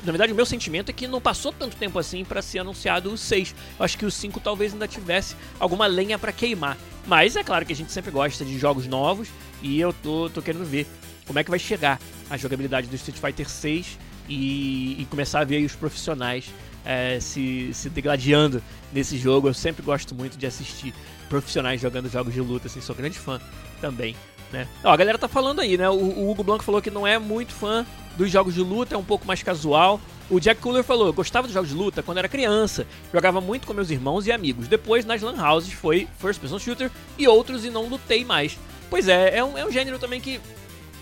na 0.03 0.11
verdade, 0.11 0.33
o 0.33 0.35
meu 0.35 0.45
sentimento 0.45 0.89
é 0.89 0.93
que 0.93 1.07
não 1.07 1.21
passou 1.21 1.51
tanto 1.51 1.75
tempo 1.75 1.97
assim 1.97 2.23
para 2.23 2.41
ser 2.41 2.59
anunciado 2.59 3.11
o 3.11 3.17
6. 3.17 3.55
Eu 3.79 3.85
acho 3.85 3.97
que 3.97 4.05
o 4.05 4.11
5 4.11 4.39
talvez 4.39 4.73
ainda 4.73 4.87
tivesse 4.87 5.35
alguma 5.59 5.87
lenha 5.87 6.19
para 6.19 6.31
queimar. 6.31 6.77
Mas 7.05 7.35
é 7.35 7.43
claro 7.43 7.65
que 7.65 7.73
a 7.73 7.75
gente 7.75 7.91
sempre 7.91 8.11
gosta 8.11 8.43
de 8.43 8.57
jogos 8.57 8.85
novos 8.85 9.29
e 9.61 9.79
eu 9.79 9.93
tô, 9.93 10.29
tô 10.29 10.41
querendo 10.41 10.65
ver 10.65 10.85
como 11.25 11.39
é 11.39 11.43
que 11.43 11.49
vai 11.49 11.59
chegar 11.59 11.99
a 12.29 12.37
jogabilidade 12.37 12.87
do 12.87 12.95
Street 12.95 13.17
Fighter 13.17 13.49
6 13.49 13.97
e, 14.27 15.01
e 15.01 15.07
começar 15.09 15.39
a 15.39 15.43
ver 15.45 15.63
os 15.65 15.75
profissionais 15.75 16.45
é, 16.83 17.19
se, 17.19 17.73
se 17.73 17.89
degladiando 17.89 18.61
nesse 18.91 19.17
jogo. 19.17 19.47
Eu 19.47 19.53
sempre 19.53 19.83
gosto 19.83 20.13
muito 20.13 20.37
de 20.37 20.45
assistir 20.45 20.93
profissionais 21.29 21.79
jogando 21.79 22.09
jogos 22.09 22.33
de 22.33 22.41
luta, 22.41 22.67
assim, 22.67 22.81
sou 22.81 22.95
grande 22.95 23.17
fã 23.17 23.39
também. 23.79 24.15
Né? 24.51 24.67
Ó, 24.83 24.91
a 24.91 24.97
galera 24.97 25.17
tá 25.17 25.27
falando 25.27 25.59
aí, 25.59 25.77
né? 25.77 25.89
O, 25.89 25.95
o, 25.95 26.31
Hugo 26.31 26.43
Blanco 26.43 26.63
falou 26.63 26.81
que 26.81 26.89
não 26.89 27.05
é 27.05 27.19
muito 27.19 27.53
fã 27.53 27.85
dos 28.17 28.31
jogos 28.31 28.53
de 28.53 28.61
luta, 28.61 28.95
é 28.95 28.97
um 28.97 29.03
pouco 29.03 29.27
mais 29.27 29.43
casual. 29.43 29.99
O 30.29 30.39
Jack 30.39 30.61
Cooler 30.61 30.83
falou: 30.83 31.11
gostava 31.11 31.47
dos 31.47 31.53
jogos 31.53 31.69
de 31.69 31.75
luta 31.75 32.01
quando 32.01 32.17
era 32.17 32.29
criança, 32.29 32.87
jogava 33.13 33.41
muito 33.41 33.67
com 33.67 33.73
meus 33.73 33.89
irmãos 33.89 34.25
e 34.25 34.31
amigos. 34.31 34.67
Depois, 34.67 35.05
nas 35.05 35.21
Lan 35.21 35.35
Houses, 35.41 35.73
foi 35.73 36.07
First 36.19 36.39
Person 36.39 36.59
Shooter 36.59 36.89
e 37.17 37.27
outros 37.27 37.65
e 37.65 37.69
não 37.69 37.87
lutei 37.87 38.23
mais. 38.23 38.57
Pois 38.89 39.07
é, 39.07 39.37
é 39.37 39.43
um, 39.43 39.57
é 39.57 39.65
um 39.65 39.71
gênero 39.71 39.99
também 39.99 40.21
que 40.21 40.39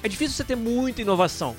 é 0.02 0.08
difícil 0.08 0.36
você 0.36 0.44
ter 0.44 0.56
muita 0.56 1.02
inovação, 1.02 1.56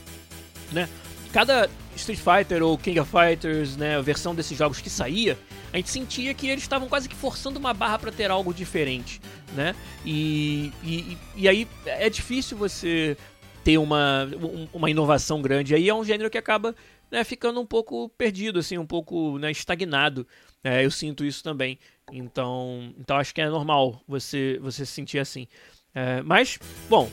né? 0.73 0.89
Cada 1.33 1.69
Street 1.95 2.19
Fighter 2.19 2.63
ou 2.63 2.77
King 2.79 3.01
of 3.01 3.11
Fighters, 3.11 3.77
né, 3.77 3.97
a 3.97 4.01
versão 4.01 4.35
desses 4.35 4.57
jogos 4.57 4.81
que 4.81 4.89
saía, 4.89 5.39
a 5.77 5.79
gente 5.79 5.91
sentia 5.91 6.33
que 6.33 6.49
eles 6.49 6.63
estavam 6.63 6.89
quase 6.89 7.07
que 7.07 7.15
forçando 7.15 7.59
uma 7.59 7.75
barra 7.75 7.99
para 7.99 8.11
ter 8.11 8.31
algo 8.31 8.55
diferente, 8.55 9.21
né? 9.55 9.77
E, 10.07 10.73
e, 10.83 11.19
e 11.37 11.47
aí 11.47 11.69
é 11.85 12.09
difícil 12.09 12.57
você 12.57 13.15
ter 13.63 13.77
uma, 13.77 14.27
uma 14.73 14.89
inovação 14.89 15.43
grande. 15.43 15.75
Aí 15.75 15.87
é 15.87 15.95
um 15.95 16.03
gênero 16.03 16.31
que 16.31 16.39
acaba 16.39 16.75
né, 17.11 17.23
ficando 17.25 17.61
um 17.61 17.67
pouco 17.67 18.09
perdido, 18.09 18.59
assim, 18.59 18.79
um 18.79 18.87
pouco 18.87 19.37
né, 19.39 19.51
estagnado. 19.51 20.27
É, 20.65 20.83
eu 20.83 20.91
sinto 20.91 21.27
isso 21.27 21.45
também. 21.45 21.79
Então, 22.11 22.95
então 22.99 23.19
acho 23.19 23.35
que 23.35 23.43
é 23.43 23.49
normal 23.51 24.01
você, 24.09 24.59
você 24.63 24.87
se 24.87 24.93
sentir 24.93 25.19
assim. 25.19 25.47
É, 25.95 26.23
mas, 26.23 26.59
bom, 26.89 27.11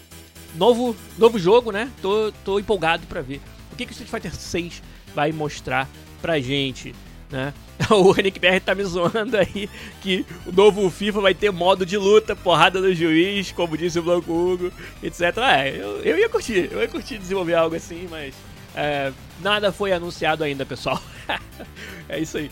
novo, 0.56 0.96
novo 1.18 1.38
jogo, 1.38 1.70
né? 1.70 1.92
Tô, 2.02 2.32
tô 2.46 2.60
empolgado 2.60 3.06
para 3.08 3.22
ver 3.22 3.42
o 3.74 3.76
que, 3.76 3.86
que 3.86 3.92
o 3.92 3.94
Street 3.94 4.10
Fighter 4.10 4.34
6 4.34 4.82
vai 5.14 5.34
mostrar 5.34 5.90
pra 6.22 6.40
gente 6.40 6.96
né? 7.34 7.54
O 7.90 8.14
Nick 8.14 8.40
BR 8.40 8.62
tá 8.64 8.74
me 8.74 8.84
zoando 8.84 9.36
aí 9.36 9.70
que 10.02 10.26
o 10.46 10.52
novo 10.52 10.90
FIFA 10.90 11.20
vai 11.20 11.34
ter 11.34 11.52
modo 11.52 11.86
de 11.86 11.98
luta, 11.98 12.36
porrada 12.36 12.80
do 12.80 12.94
juiz, 12.94 13.52
como 13.52 13.76
disse 13.76 14.00
o 14.00 14.04
Blanco 14.04 14.32
Hugo, 14.32 14.72
etc. 15.02 15.22
É, 15.40 15.76
eu, 15.76 16.00
eu 16.02 16.18
ia 16.18 16.30
curtir, 16.30 16.70
eu 16.72 16.80
ia 16.80 16.88
curtir 16.88 17.18
desenvolver 17.18 17.56
algo 17.56 17.76
assim, 17.76 18.08
mas 18.10 18.34
é, 18.76 19.12
nada 19.42 19.72
foi 19.72 19.92
anunciado 19.92 20.44
ainda, 20.44 20.66
pessoal. 20.66 21.02
é 22.08 22.20
isso 22.20 22.38
aí. 22.38 22.50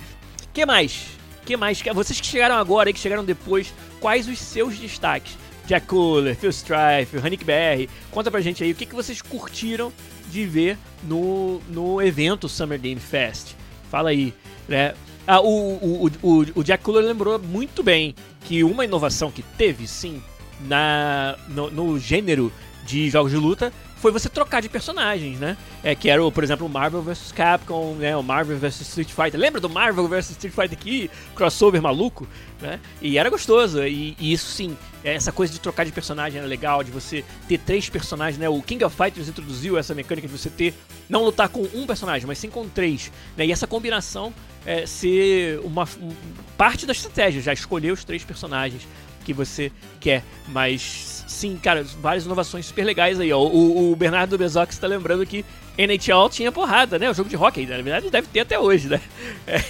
que 0.51 0.65
mais? 0.65 1.05
que 1.45 1.55
mais? 1.55 1.81
Vocês 1.93 2.19
que 2.19 2.27
chegaram 2.27 2.55
agora 2.55 2.89
e 2.89 2.93
que 2.93 2.99
chegaram 2.99 3.23
depois, 3.23 3.73
quais 3.99 4.27
os 4.27 4.39
seus 4.39 4.77
destaques? 4.77 5.37
Jack 5.67 5.87
Cooler, 5.87 6.35
Phil 6.35 6.49
Strife, 6.49 7.17
Hanik 7.23 7.45
BR, 7.45 7.89
conta 8.09 8.29
pra 8.29 8.41
gente 8.41 8.63
aí 8.63 8.71
o 8.71 8.75
que, 8.75 8.85
que 8.85 8.95
vocês 8.95 9.21
curtiram 9.21 9.93
de 10.29 10.45
ver 10.45 10.77
no, 11.03 11.61
no 11.69 12.01
evento 12.01 12.49
Summer 12.49 12.79
Game 12.79 12.99
Fest. 12.99 13.55
Fala 13.91 14.09
aí. 14.09 14.33
Né? 14.67 14.93
Ah, 15.27 15.41
o, 15.41 15.75
o, 15.75 16.11
o, 16.23 16.45
o 16.55 16.63
Jack 16.63 16.83
Cooler 16.83 17.03
lembrou 17.03 17.37
muito 17.37 17.83
bem 17.83 18.15
que 18.45 18.63
uma 18.63 18.85
inovação 18.85 19.29
que 19.29 19.43
teve, 19.43 19.85
sim, 19.85 20.23
na, 20.61 21.37
no, 21.49 21.69
no 21.69 21.99
gênero 21.99 22.51
de 22.85 23.09
jogos 23.09 23.31
de 23.31 23.37
luta 23.37 23.71
foi 24.01 24.11
você 24.11 24.27
trocar 24.27 24.61
de 24.61 24.67
personagens, 24.67 25.39
né? 25.39 25.55
É, 25.83 25.93
que 25.93 26.09
era, 26.09 26.29
por 26.31 26.43
exemplo, 26.43 26.65
o 26.65 26.69
Marvel 26.69 27.03
vs 27.03 27.31
Capcom, 27.31 27.93
né? 27.93 28.17
O 28.17 28.23
Marvel 28.23 28.57
vs 28.57 28.81
Street 28.81 29.09
Fighter. 29.09 29.39
Lembra 29.39 29.61
do 29.61 29.69
Marvel 29.69 30.07
vs 30.07 30.31
Street 30.31 30.53
Fighter 30.53 30.73
aqui? 30.73 31.09
Crossover 31.35 31.79
maluco, 31.81 32.27
né? 32.59 32.79
E 32.99 33.19
era 33.19 33.29
gostoso. 33.29 33.83
E, 33.85 34.17
e, 34.19 34.33
isso 34.33 34.47
sim, 34.47 34.75
essa 35.03 35.31
coisa 35.31 35.53
de 35.53 35.59
trocar 35.59 35.85
de 35.85 35.91
personagem 35.91 36.39
era 36.39 36.47
legal, 36.47 36.83
de 36.83 36.89
você 36.89 37.23
ter 37.47 37.59
três 37.59 37.89
personagens, 37.89 38.39
né? 38.39 38.49
O 38.49 38.59
King 38.63 38.83
of 38.83 38.95
Fighters 38.95 39.29
introduziu 39.29 39.77
essa 39.77 39.93
mecânica 39.93 40.27
de 40.27 40.35
você 40.35 40.49
ter, 40.49 40.73
não 41.07 41.23
lutar 41.23 41.47
com 41.47 41.61
um 41.73 41.85
personagem, 41.85 42.25
mas 42.25 42.39
sim 42.39 42.49
com 42.49 42.67
três. 42.67 43.11
Né? 43.37 43.45
E 43.45 43.51
essa 43.51 43.67
combinação 43.67 44.33
é, 44.65 44.87
ser 44.87 45.59
uma 45.63 45.83
um, 46.01 46.11
parte 46.57 46.87
da 46.87 46.91
estratégia, 46.91 47.39
já 47.39 47.53
escolher 47.53 47.91
os 47.91 48.03
três 48.03 48.23
personagens 48.23 48.87
que 49.23 49.31
você 49.31 49.71
quer. 49.99 50.23
Mas 50.47 51.20
sim, 51.31 51.57
cara, 51.57 51.83
várias 52.01 52.25
inovações 52.25 52.65
super 52.65 52.85
legais 52.85 53.19
aí, 53.19 53.31
ó. 53.31 53.39
O, 53.39 53.91
o 53.91 53.95
Bernardo 53.95 54.37
Bezox 54.37 54.75
está 54.75 54.87
lembrando 54.87 55.25
que 55.25 55.45
NHL 55.77 56.29
tinha 56.29 56.51
porrada, 56.51 56.99
né? 56.99 57.09
O 57.09 57.13
jogo 57.13 57.29
de 57.29 57.35
hockey, 57.35 57.65
na 57.65 57.81
verdade 57.81 58.09
deve 58.09 58.27
ter 58.27 58.41
até 58.41 58.59
hoje, 58.59 58.87
né? 58.87 59.01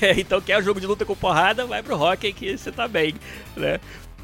É, 0.01 0.19
então 0.19 0.41
quer 0.41 0.57
o 0.57 0.61
jogo 0.61 0.79
de 0.79 0.87
luta 0.87 1.05
com 1.05 1.15
porrada, 1.15 1.65
vai 1.65 1.81
pro 1.81 1.95
hockey 1.95 2.33
que 2.33 2.57
você 2.57 2.71
tá 2.71 2.87
bem, 2.87 3.15
né? 3.55 3.79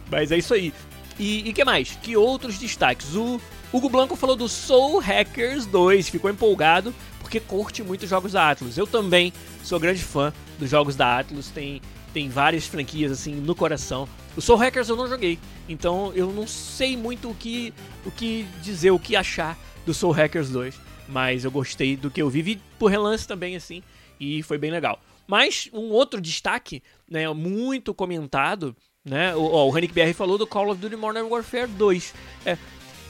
Mas 0.09 0.31
é 0.31 0.37
isso 0.37 0.53
aí. 0.53 0.73
E 1.19 1.49
o 1.49 1.53
que 1.53 1.63
mais? 1.63 1.97
Que 2.01 2.15
outros 2.15 2.59
destaques? 2.59 3.15
O 3.15 3.41
Hugo 3.71 3.89
Blanco 3.89 4.15
falou 4.15 4.35
do 4.35 4.47
Soul 4.47 4.99
Hackers 4.99 5.65
2, 5.65 6.09
ficou 6.09 6.29
empolgado 6.29 6.93
porque 7.19 7.39
curte 7.41 7.83
muito 7.83 8.07
jogos 8.07 8.31
da 8.31 8.49
Atlus. 8.49 8.77
Eu 8.77 8.87
também 8.87 9.33
sou 9.63 9.79
grande 9.79 10.01
fã 10.01 10.31
dos 10.57 10.69
jogos 10.69 10.95
da 10.95 11.19
Atlus, 11.19 11.49
tem, 11.49 11.81
tem 12.17 12.29
várias 12.29 12.65
franquias 12.65 13.11
assim 13.11 13.35
no 13.35 13.53
coração. 13.53 14.09
O 14.35 14.41
Soul 14.41 14.57
Hackers 14.57 14.89
eu 14.89 14.95
não 14.95 15.07
joguei, 15.07 15.37
então 15.69 16.11
eu 16.15 16.33
não 16.33 16.47
sei 16.47 16.97
muito 16.97 17.29
o 17.29 17.35
que, 17.35 17.71
o 18.03 18.09
que 18.09 18.47
dizer, 18.59 18.89
o 18.89 18.97
que 18.97 19.15
achar 19.15 19.55
do 19.85 19.93
Soul 19.93 20.13
Hackers 20.13 20.49
2, 20.49 20.79
mas 21.07 21.45
eu 21.45 21.51
gostei 21.51 21.95
do 21.95 22.09
que 22.09 22.19
eu 22.19 22.27
vi, 22.27 22.41
vi 22.41 22.59
por 22.79 22.89
relance 22.89 23.27
também 23.27 23.55
assim, 23.55 23.83
e 24.19 24.41
foi 24.41 24.57
bem 24.57 24.71
legal. 24.71 24.99
Mas 25.27 25.69
um 25.71 25.91
outro 25.91 26.19
destaque, 26.19 26.81
né, 27.07 27.31
muito 27.31 27.93
comentado, 27.93 28.75
né, 29.05 29.35
o, 29.35 29.43
ó, 29.43 29.69
o 29.69 29.71
BR 29.71 30.11
falou 30.15 30.39
do 30.39 30.47
Call 30.47 30.71
of 30.71 30.81
Duty 30.81 30.95
Modern 30.95 31.27
Warfare 31.27 31.67
2. 31.67 32.15
É, 32.47 32.57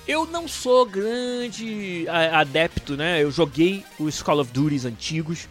eu 0.06 0.26
não 0.26 0.50
sou 0.50 0.86
grande 0.86 2.06
adepto, 2.10 2.98
né? 2.98 3.24
Eu 3.24 3.32
joguei 3.32 3.86
os 4.00 4.22
Call 4.22 4.40
of 4.40 4.52
Duties 4.52 4.84
antigos. 4.84 5.48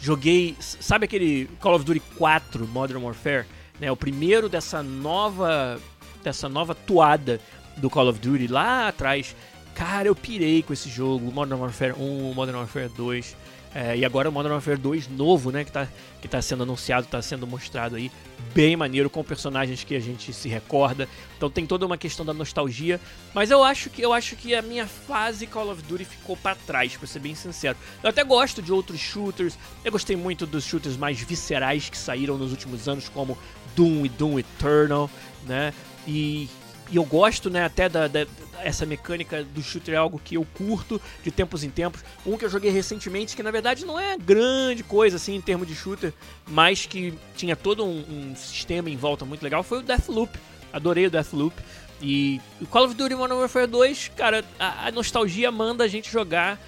Joguei, 0.00 0.56
sabe 0.58 1.04
aquele 1.04 1.46
Call 1.60 1.74
of 1.74 1.84
Duty 1.84 2.00
4 2.16 2.66
Modern 2.66 3.02
Warfare, 3.02 3.44
né? 3.78 3.92
O 3.92 3.96
primeiro 3.96 4.48
dessa 4.48 4.82
nova 4.82 5.78
dessa 6.22 6.48
nova 6.48 6.74
toada 6.74 7.40
do 7.76 7.90
Call 7.90 8.08
of 8.08 8.18
Duty 8.18 8.46
lá 8.46 8.88
atrás. 8.88 9.34
Cara, 9.74 10.08
eu 10.08 10.14
pirei 10.14 10.62
com 10.62 10.72
esse 10.72 10.88
jogo, 10.88 11.30
Modern 11.32 11.60
Warfare 11.60 11.92
1, 11.92 12.34
Modern 12.34 12.58
Warfare 12.58 12.90
2. 12.96 13.36
É, 13.74 13.96
e 13.96 14.04
agora 14.04 14.28
o 14.28 14.32
Modern 14.32 14.54
Warfare 14.54 14.76
2 14.76 15.08
novo, 15.08 15.52
né, 15.52 15.62
que 15.62 15.70
está 15.70 15.86
que 16.20 16.28
tá 16.28 16.42
sendo 16.42 16.64
anunciado, 16.64 17.06
está 17.06 17.22
sendo 17.22 17.46
mostrado 17.46 17.96
aí, 17.96 18.10
bem 18.52 18.76
maneiro, 18.76 19.08
com 19.08 19.24
personagens 19.24 19.84
que 19.84 19.94
a 19.94 20.00
gente 20.00 20.32
se 20.32 20.48
recorda. 20.48 21.08
Então 21.36 21.48
tem 21.48 21.64
toda 21.64 21.86
uma 21.86 21.96
questão 21.96 22.26
da 22.26 22.34
nostalgia, 22.34 23.00
mas 23.32 23.50
eu 23.50 23.62
acho 23.62 23.88
que 23.88 24.02
eu 24.02 24.12
acho 24.12 24.36
que 24.36 24.54
a 24.54 24.60
minha 24.60 24.86
fase 24.86 25.46
Call 25.46 25.70
of 25.70 25.82
Duty 25.82 26.04
ficou 26.04 26.36
para 26.36 26.56
trás, 26.56 26.96
para 26.96 27.06
ser 27.06 27.20
bem 27.20 27.34
sincero. 27.34 27.78
Eu 28.02 28.10
até 28.10 28.22
gosto 28.24 28.60
de 28.60 28.72
outros 28.72 29.00
shooters. 29.00 29.56
Eu 29.84 29.92
gostei 29.92 30.16
muito 30.16 30.46
dos 30.46 30.64
shooters 30.64 30.96
mais 30.96 31.20
viscerais 31.20 31.88
que 31.88 31.96
saíram 31.96 32.36
nos 32.36 32.50
últimos 32.50 32.88
anos, 32.88 33.08
como 33.08 33.38
Doom 33.74 34.04
e 34.04 34.08
Doom 34.08 34.38
Eternal, 34.40 35.08
né? 35.46 35.72
E 36.06 36.48
e 36.90 36.96
eu 36.96 37.04
gosto, 37.04 37.48
né, 37.48 37.64
até 37.64 37.88
da, 37.88 38.08
da, 38.08 38.26
essa 38.62 38.84
mecânica 38.84 39.44
do 39.44 39.62
shooter 39.62 39.94
é 39.94 39.96
algo 39.96 40.20
que 40.22 40.34
eu 40.34 40.46
curto 40.54 41.00
de 41.22 41.30
tempos 41.30 41.62
em 41.62 41.70
tempos. 41.70 42.04
Um 42.26 42.36
que 42.36 42.44
eu 42.44 42.50
joguei 42.50 42.70
recentemente, 42.70 43.36
que 43.36 43.42
na 43.42 43.50
verdade 43.50 43.84
não 43.84 43.98
é 43.98 44.16
grande 44.18 44.82
coisa 44.82 45.16
assim 45.16 45.36
em 45.36 45.40
termos 45.40 45.68
de 45.68 45.74
shooter, 45.74 46.12
mas 46.48 46.86
que 46.86 47.14
tinha 47.36 47.54
todo 47.54 47.84
um, 47.84 48.04
um 48.08 48.36
sistema 48.36 48.90
em 48.90 48.96
volta 48.96 49.24
muito 49.24 49.42
legal, 49.42 49.62
foi 49.62 49.78
o 49.78 49.82
Deathloop. 49.82 50.36
Adorei 50.72 51.06
o 51.06 51.10
Deathloop. 51.10 51.54
E 52.02 52.40
o 52.60 52.66
Call 52.66 52.86
of 52.86 52.94
Duty 52.94 53.14
Modern 53.14 53.38
Warfare 53.38 53.66
2, 53.66 54.12
cara, 54.16 54.44
a, 54.58 54.88
a 54.88 54.90
nostalgia 54.90 55.50
manda 55.52 55.84
a 55.84 55.88
gente 55.88 56.10
jogar. 56.10 56.58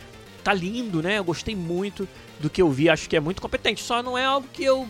Tá 0.45 0.53
lindo, 0.53 1.01
né? 1.01 1.19
Eu 1.19 1.25
gostei 1.25 1.55
muito 1.55 2.09
do 2.41 2.51
que 2.51 2.61
eu 2.61 2.69
vi, 2.69 2.89
acho 2.89 3.09
que 3.09 3.17
é 3.17 3.21
muito 3.21 3.41
competente. 3.41 3.81
Só 3.81 4.03
não 4.03 4.19
é 4.19 4.25
algo 4.25 4.47
que 4.53 4.65
eu, 4.65 4.89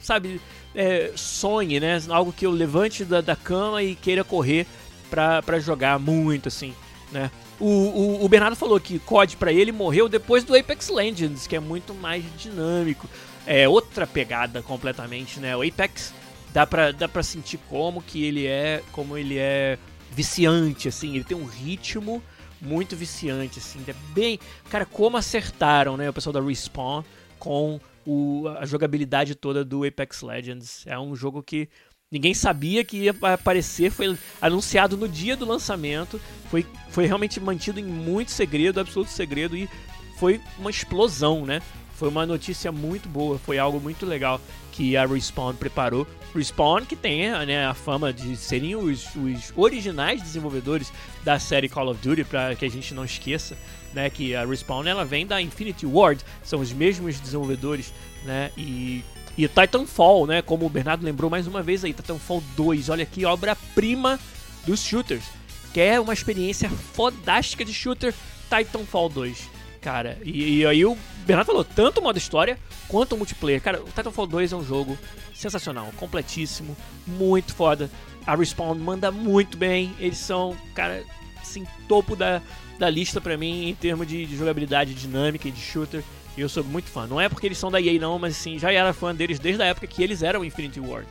sabe, 0.00 0.40
é, 0.74 1.12
sonhe, 1.14 1.78
né? 1.80 2.00
Algo 2.08 2.32
que 2.32 2.46
eu 2.46 2.50
levante 2.50 3.04
da, 3.04 3.20
da 3.20 3.36
cama 3.36 3.82
e 3.82 3.94
queira 3.94 4.24
correr 4.24 4.66
para 5.10 5.58
jogar 5.60 5.98
muito, 5.98 6.48
assim, 6.48 6.74
né? 7.12 7.30
O, 7.60 7.66
o, 7.66 8.24
o 8.24 8.28
Bernardo 8.28 8.56
falou 8.56 8.80
que 8.80 8.98
COD 8.98 9.36
para 9.36 9.52
ele 9.52 9.70
morreu 9.70 10.08
depois 10.08 10.42
do 10.42 10.56
Apex 10.56 10.88
Legends, 10.88 11.46
que 11.46 11.54
é 11.54 11.60
muito 11.60 11.94
mais 11.94 12.24
dinâmico. 12.36 13.08
É 13.46 13.68
outra 13.68 14.06
pegada 14.06 14.60
completamente, 14.62 15.38
né? 15.38 15.56
O 15.56 15.62
Apex 15.62 16.12
dá 16.52 16.66
pra, 16.66 16.90
dá 16.90 17.06
pra 17.08 17.22
sentir 17.22 17.58
como 17.68 18.02
que 18.02 18.24
ele 18.24 18.46
é, 18.46 18.82
como 18.90 19.16
ele 19.16 19.38
é 19.38 19.78
viciante, 20.10 20.88
assim. 20.88 21.14
Ele 21.14 21.24
tem 21.24 21.36
um 21.36 21.44
ritmo 21.44 22.22
muito 22.60 22.96
viciante, 22.96 23.58
assim. 23.60 23.80
É 23.86 23.94
bem... 24.12 24.40
Cara, 24.68 24.84
como 24.84 25.16
acertaram, 25.16 25.96
né? 25.96 26.10
O 26.10 26.12
pessoal 26.12 26.32
da 26.32 26.40
Respawn 26.40 27.04
com 27.38 27.78
o, 28.06 28.48
a 28.58 28.66
jogabilidade 28.66 29.34
toda 29.34 29.64
do 29.64 29.84
Apex 29.84 30.22
Legends. 30.22 30.86
É 30.86 30.98
um 30.98 31.14
jogo 31.14 31.42
que 31.42 31.68
ninguém 32.10 32.34
sabia 32.34 32.84
que 32.84 32.98
ia 32.98 33.14
aparecer, 33.22 33.90
foi 33.90 34.16
anunciado 34.40 34.96
no 34.96 35.08
dia 35.08 35.36
do 35.36 35.44
lançamento, 35.44 36.20
foi, 36.50 36.64
foi 36.90 37.06
realmente 37.06 37.40
mantido 37.40 37.80
em 37.80 37.84
muito 37.84 38.30
segredo, 38.30 38.80
absoluto 38.80 39.10
segredo, 39.10 39.56
e 39.56 39.68
foi 40.16 40.40
uma 40.58 40.70
explosão, 40.70 41.44
né? 41.44 41.60
Foi 41.94 42.08
uma 42.08 42.26
notícia 42.26 42.72
muito 42.72 43.08
boa, 43.08 43.38
foi 43.38 43.58
algo 43.58 43.80
muito 43.80 44.04
legal 44.04 44.40
que 44.72 44.96
a 44.96 45.06
Respawn 45.06 45.54
preparou. 45.54 46.06
Respawn 46.34 46.84
que 46.84 46.96
tem 46.96 47.30
né, 47.46 47.64
a 47.64 47.74
fama 47.74 48.12
de 48.12 48.36
serem 48.36 48.74
os, 48.74 49.14
os 49.14 49.52
originais 49.54 50.20
desenvolvedores 50.20 50.92
da 51.22 51.38
série 51.38 51.68
Call 51.68 51.90
of 51.90 52.00
Duty, 52.02 52.24
para 52.24 52.56
que 52.56 52.64
a 52.64 52.68
gente 52.68 52.92
não 52.92 53.04
esqueça 53.04 53.56
né, 53.94 54.10
que 54.10 54.34
a 54.34 54.44
Respawn 54.44 54.86
ela 54.86 55.04
vem 55.04 55.26
da 55.26 55.40
Infinity 55.40 55.86
Ward, 55.86 56.22
são 56.42 56.60
os 56.60 56.72
mesmos 56.72 57.20
desenvolvedores, 57.20 57.92
né, 58.24 58.50
e 58.56 59.02
e 59.36 59.48
Titanfall, 59.48 60.26
né, 60.26 60.42
como 60.42 60.64
o 60.64 60.70
Bernardo 60.70 61.04
lembrou 61.04 61.28
mais 61.28 61.46
uma 61.46 61.60
vez 61.60 61.84
aí, 61.84 61.92
Titanfall 61.92 62.42
2, 62.56 62.88
olha 62.88 63.02
aqui, 63.02 63.24
obra-prima 63.24 64.18
dos 64.64 64.80
shooters. 64.80 65.24
Quer 65.72 66.00
uma 66.00 66.12
experiência 66.12 66.70
fodástica 66.70 67.64
de 67.64 67.74
shooter, 67.74 68.14
Titanfall 68.48 69.08
2, 69.08 69.50
cara. 69.80 70.18
E, 70.22 70.58
e 70.58 70.66
aí 70.66 70.84
o 70.84 70.96
Bernardo 71.26 71.48
falou, 71.48 71.64
tanto 71.64 71.98
o 71.98 72.02
modo 72.02 72.16
história 72.16 72.58
quanto 72.86 73.14
o 73.14 73.18
multiplayer. 73.18 73.60
Cara, 73.60 73.82
o 73.82 73.86
Titanfall 73.86 74.26
2 74.28 74.52
é 74.52 74.56
um 74.56 74.64
jogo 74.64 74.96
sensacional, 75.34 75.90
completíssimo, 75.96 76.76
muito 77.04 77.54
foda. 77.56 77.90
A 78.24 78.36
Respawn 78.36 78.76
manda 78.76 79.10
muito 79.10 79.56
bem, 79.58 79.92
eles 79.98 80.18
são, 80.18 80.56
cara, 80.74 81.02
assim, 81.48 81.66
topo 81.88 82.16
da, 82.16 82.42
da 82.78 82.90
lista 82.90 83.20
para 83.20 83.36
mim 83.36 83.68
em 83.68 83.74
termos 83.74 84.06
de, 84.06 84.26
de, 84.26 84.36
jogabilidade 84.36 84.94
dinâmica 84.94 85.48
e 85.48 85.50
de 85.50 85.60
shooter. 85.60 86.02
E 86.36 86.40
eu 86.40 86.48
sou 86.48 86.64
muito 86.64 86.88
fã. 86.88 87.06
Não 87.06 87.20
é 87.20 87.28
porque 87.28 87.46
eles 87.46 87.58
são 87.58 87.70
da 87.70 87.80
EA 87.80 87.98
não, 88.00 88.18
mas 88.18 88.36
sim, 88.36 88.58
já 88.58 88.72
era 88.72 88.92
fã 88.92 89.14
deles 89.14 89.38
desde 89.38 89.62
a 89.62 89.66
época 89.66 89.86
que 89.86 90.02
eles 90.02 90.22
eram 90.22 90.44
Infinity 90.44 90.80
Ward. 90.80 91.06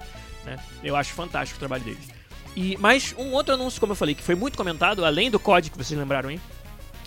Né? 0.45 0.57
Eu 0.83 0.95
acho 0.95 1.13
fantástico 1.13 1.57
o 1.57 1.59
trabalho 1.59 1.83
deles. 1.83 2.09
E 2.55 2.77
mais 2.77 3.15
um 3.17 3.31
outro 3.31 3.53
anúncio, 3.53 3.79
como 3.79 3.93
eu 3.93 3.95
falei, 3.95 4.13
que 4.13 4.21
foi 4.21 4.35
muito 4.35 4.57
comentado, 4.57 5.05
além 5.05 5.31
do 5.31 5.39
COD 5.39 5.71
que 5.71 5.77
vocês 5.77 5.97
lembraram 5.97 6.29
aí, 6.29 6.39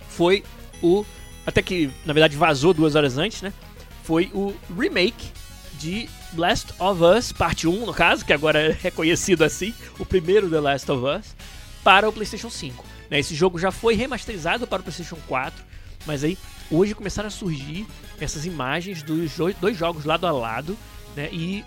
foi 0.09 0.43
o 0.83 1.05
até 1.47 1.63
que 1.63 1.91
na 2.05 2.13
verdade 2.13 2.37
vazou 2.37 2.75
duas 2.75 2.97
horas 2.97 3.17
antes, 3.17 3.41
né? 3.41 3.53
Foi 4.03 4.31
o 4.35 4.55
remake 4.77 5.31
de 5.79 6.09
Last 6.37 6.73
of 6.79 7.03
Us 7.03 7.33
Parte 7.33 7.69
1, 7.69 7.87
no 7.87 7.95
caso, 7.95 8.25
que 8.25 8.33
agora 8.33 8.61
é 8.61 8.73
reconhecido 8.83 9.43
assim, 9.43 9.73
o 9.99 10.05
primeiro 10.05 10.51
The 10.51 10.61
Last 10.61 10.91
of 10.91 11.05
Us, 11.05 11.37
para 11.85 12.09
o 12.09 12.13
PlayStation 12.13 12.51
5. 12.51 12.85
Né? 13.11 13.19
Esse 13.19 13.35
jogo 13.35 13.59
já 13.59 13.71
foi 13.71 13.95
remasterizado 13.95 14.67
para 14.67 14.81
o 14.81 14.83
PlayStation 14.83 15.19
4, 15.27 15.65
mas 16.07 16.25
aí 16.25 16.39
hoje 16.71 16.95
começaram 16.95 17.29
a 17.29 17.31
surgir 17.31 17.87
essas 18.21 18.47
imagens 18.47 19.03
dos 19.03 19.33
dois 19.61 19.77
jogos 19.77 20.05
lado 20.05 20.27
a 20.27 20.33
lado, 20.33 20.77
né? 21.15 21.29
E 21.33 21.65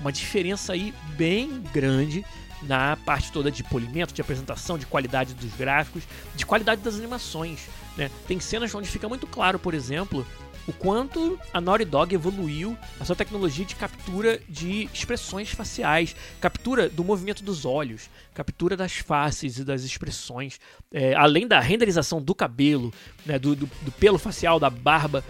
uma 0.00 0.12
diferença 0.12 0.72
aí 0.72 0.94
bem 1.16 1.62
grande 1.72 2.24
na 2.62 2.96
parte 2.96 3.32
toda 3.32 3.50
de 3.50 3.62
polimento, 3.64 4.12
de 4.12 4.20
apresentação, 4.20 4.78
de 4.78 4.86
qualidade 4.86 5.34
dos 5.34 5.52
gráficos, 5.54 6.02
de 6.34 6.44
qualidade 6.44 6.82
das 6.82 6.96
animações. 6.96 7.68
Né? 7.96 8.10
Tem 8.26 8.38
cenas 8.38 8.74
onde 8.74 8.88
fica 8.88 9.08
muito 9.08 9.26
claro, 9.26 9.58
por 9.58 9.74
exemplo, 9.74 10.26
o 10.66 10.72
quanto 10.72 11.38
a 11.52 11.60
Naughty 11.60 11.84
Dog 11.84 12.14
evoluiu 12.14 12.76
a 12.98 13.04
sua 13.04 13.16
tecnologia 13.16 13.64
de 13.64 13.74
captura 13.74 14.40
de 14.48 14.88
expressões 14.92 15.50
faciais, 15.50 16.14
captura 16.40 16.88
do 16.88 17.02
movimento 17.02 17.42
dos 17.42 17.64
olhos, 17.64 18.10
captura 18.34 18.76
das 18.76 18.92
faces 18.92 19.58
e 19.58 19.64
das 19.64 19.82
expressões, 19.82 20.60
é, 20.92 21.14
além 21.14 21.46
da 21.46 21.60
renderização 21.60 22.20
do 22.20 22.34
cabelo, 22.34 22.92
né, 23.24 23.38
do, 23.38 23.56
do, 23.56 23.66
do, 23.82 23.92
pelo 23.92 24.18
facial, 24.18 24.60
da 24.60 24.70
barba. 24.70 25.24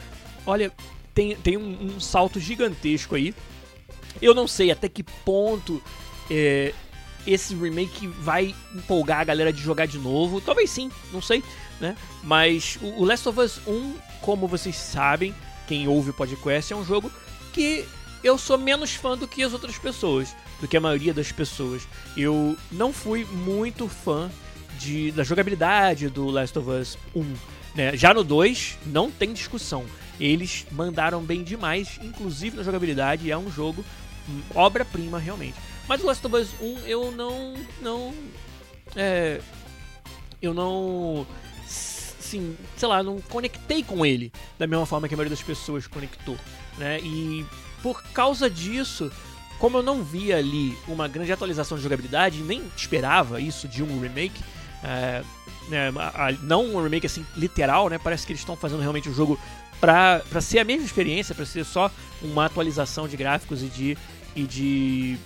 Olha, 0.45 0.73
tem, 1.15 1.37
tem 1.37 1.57
um, 1.57 1.95
um, 1.97 2.01
salto 2.01 2.41
gigantesco 2.41 3.15
aí. 3.15 3.35
Eu 4.21 4.35
não 4.35 4.49
sei 4.49 4.71
até 4.71 4.89
que 4.89 5.03
ponto 5.03 5.83
é, 6.31 6.75
esse 7.27 7.55
remake 7.55 8.07
vai 8.07 8.55
empolgar 8.75 9.21
a 9.21 9.25
galera 9.25 9.53
de 9.53 9.61
jogar 9.61 9.87
de 9.87 9.99
novo. 9.99 10.41
Talvez 10.41 10.71
sim, 10.71 10.91
não 11.13 11.23
sei, 11.23 11.43
né? 11.81 11.97
Mas 12.23 12.79
o 12.83 13.05
Last 13.05 13.29
of 13.29 13.41
Us 13.41 13.61
1 13.67 14.10
como 14.21 14.47
vocês 14.47 14.77
sabem, 14.77 15.35
quem 15.67 15.89
ouve 15.89 16.11
o 16.11 16.15
podcast, 16.15 16.73
é 16.73 16.77
um 16.77 16.85
jogo 16.85 17.11
que 17.53 17.87
eu 18.23 18.37
sou 18.37 18.59
menos 18.59 18.95
fã 18.95 19.17
do 19.17 19.27
que 19.27 19.43
as 19.43 19.53
outras 19.53 19.79
pessoas, 19.79 20.35
do 20.61 20.69
que 20.69 20.77
a 20.77 20.81
maioria 20.81 21.15
das 21.15 21.33
pessoas. 21.33 21.87
Eu 22.17 22.57
não 22.71 22.93
fui 22.93 23.25
muito 23.25 23.89
fã 23.89 24.31
de, 24.79 25.11
da 25.13 25.23
jogabilidade 25.23 26.09
do 26.09 26.27
Last 26.29 26.59
of 26.59 26.69
Us 26.71 26.99
1. 27.15 27.35
Né? 27.75 27.97
Já 27.97 28.13
no 28.13 28.23
2, 28.25 28.79
não 28.87 29.11
tem 29.11 29.33
discussão. 29.33 29.85
Eles 30.19 30.67
mandaram 30.71 31.23
bem 31.23 31.43
demais, 31.43 31.99
inclusive 32.03 32.57
na 32.57 32.63
jogabilidade, 32.63 33.31
é 33.31 33.39
um 33.39 33.51
jogo 33.51 33.85
hum, 34.29 34.41
obra-prima 34.55 35.19
realmente. 35.19 35.57
Mas 35.89 36.03
o 36.03 36.07
Last 36.07 36.27
of 36.27 36.37
Us 36.37 36.49
1 36.61 36.79
eu 36.87 37.11
não. 37.13 37.55
não. 37.81 38.15
É, 38.95 39.41
eu 40.43 40.53
não 40.53 41.27
assim, 42.31 42.57
sei 42.77 42.89
lá, 42.89 43.03
não 43.03 43.21
conectei 43.21 43.83
com 43.83 44.07
ele 44.07 44.33
da 44.59 44.67
mesma 44.67 44.87
forma 44.87 45.09
que 45.09 45.15
a 45.15 45.17
maioria 45.17 45.37
das 45.37 45.45
pessoas 45.45 45.87
conectou, 45.87 46.37
né? 46.79 47.01
E 47.01 47.45
por 47.83 48.03
causa 48.13 48.49
disso, 48.49 49.11
como 49.59 49.79
eu 49.79 49.83
não 49.83 50.03
via 50.03 50.37
ali 50.37 50.77
uma 50.87 51.09
grande 51.09 51.33
atualização 51.33 51.77
de 51.77 51.83
jogabilidade, 51.83 52.41
nem 52.43 52.63
esperava 52.77 53.41
isso 53.41 53.67
de 53.67 53.83
um 53.83 54.01
remake, 54.01 54.41
É, 54.83 55.23
né, 55.69 55.93
não 56.43 56.65
um 56.75 56.83
remake 56.83 57.07
assim 57.07 57.25
literal, 57.37 57.91
né? 57.91 57.99
Parece 57.99 58.25
que 58.27 58.33
eles 58.33 58.41
estão 58.41 58.57
fazendo 58.57 58.81
realmente 58.81 59.09
o 59.09 59.13
um 59.13 59.15
jogo 59.15 59.39
para 59.79 60.41
ser 60.41 60.59
a 60.59 60.65
mesma 60.65 60.87
experiência, 60.87 61.35
para 61.35 61.45
ser 61.45 61.65
só 61.65 61.91
uma 62.23 62.47
atualização 62.47 63.07
de 63.07 63.17
gráficos 63.17 63.63
e 63.63 63.67
de 63.67 63.99
e 64.35 64.43
de 64.45 65.19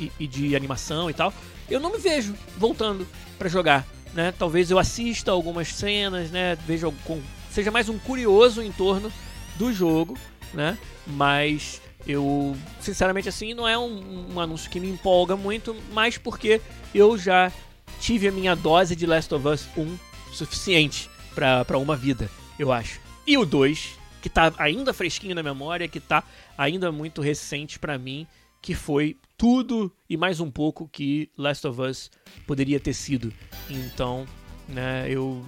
e, 0.00 0.12
e 0.18 0.26
de 0.26 0.56
animação 0.56 1.08
e 1.08 1.14
tal. 1.14 1.32
Eu 1.70 1.78
não 1.78 1.92
me 1.92 1.98
vejo 1.98 2.34
voltando 2.58 3.06
para 3.38 3.48
jogar, 3.48 3.86
né? 4.16 4.32
Talvez 4.36 4.70
eu 4.70 4.78
assista 4.78 5.30
algumas 5.30 5.68
cenas, 5.68 6.30
né? 6.30 6.56
Veja 6.66 6.90
com 7.04 7.22
seja 7.50 7.70
mais 7.70 7.88
um 7.88 7.98
curioso 7.98 8.62
em 8.62 8.72
torno 8.72 9.12
do 9.56 9.72
jogo, 9.72 10.18
né? 10.52 10.76
Mas 11.06 11.80
eu, 12.06 12.56
sinceramente, 12.80 13.28
assim, 13.28 13.54
não 13.54 13.68
é 13.68 13.78
um, 13.78 14.34
um 14.34 14.40
anúncio 14.40 14.70
que 14.70 14.80
me 14.80 14.88
empolga 14.88 15.36
muito, 15.36 15.76
mas 15.92 16.16
porque 16.16 16.60
eu 16.94 17.16
já 17.18 17.52
tive 18.00 18.28
a 18.28 18.32
minha 18.32 18.56
dose 18.56 18.96
de 18.96 19.06
Last 19.06 19.32
of 19.34 19.46
Us 19.46 19.68
1 19.76 19.98
suficiente 20.32 21.10
para 21.34 21.78
uma 21.78 21.96
vida, 21.96 22.30
eu 22.58 22.72
acho. 22.72 23.00
E 23.26 23.36
o 23.36 23.44
2, 23.44 23.98
que 24.22 24.30
tá 24.30 24.52
ainda 24.58 24.94
fresquinho 24.94 25.34
na 25.34 25.42
memória, 25.42 25.88
que 25.88 26.00
tá 26.00 26.24
ainda 26.56 26.90
muito 26.90 27.20
recente 27.20 27.78
para 27.78 27.98
mim, 27.98 28.26
que 28.62 28.74
foi 28.74 29.16
tudo 29.36 29.92
e 30.08 30.16
mais 30.16 30.40
um 30.40 30.50
pouco 30.50 30.88
que 30.88 31.30
Last 31.36 31.66
of 31.66 31.80
Us 31.80 32.10
poderia 32.46 32.80
ter 32.80 32.94
sido. 32.94 33.32
Então, 33.68 34.26
né, 34.68 35.06
eu 35.08 35.44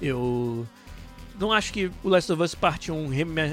eu 0.00 0.66
não 1.38 1.52
acho 1.52 1.72
que 1.72 1.90
o 2.02 2.08
Last 2.08 2.32
of 2.32 2.42
Us 2.42 2.54
Parte 2.54 2.90
1 2.90 3.08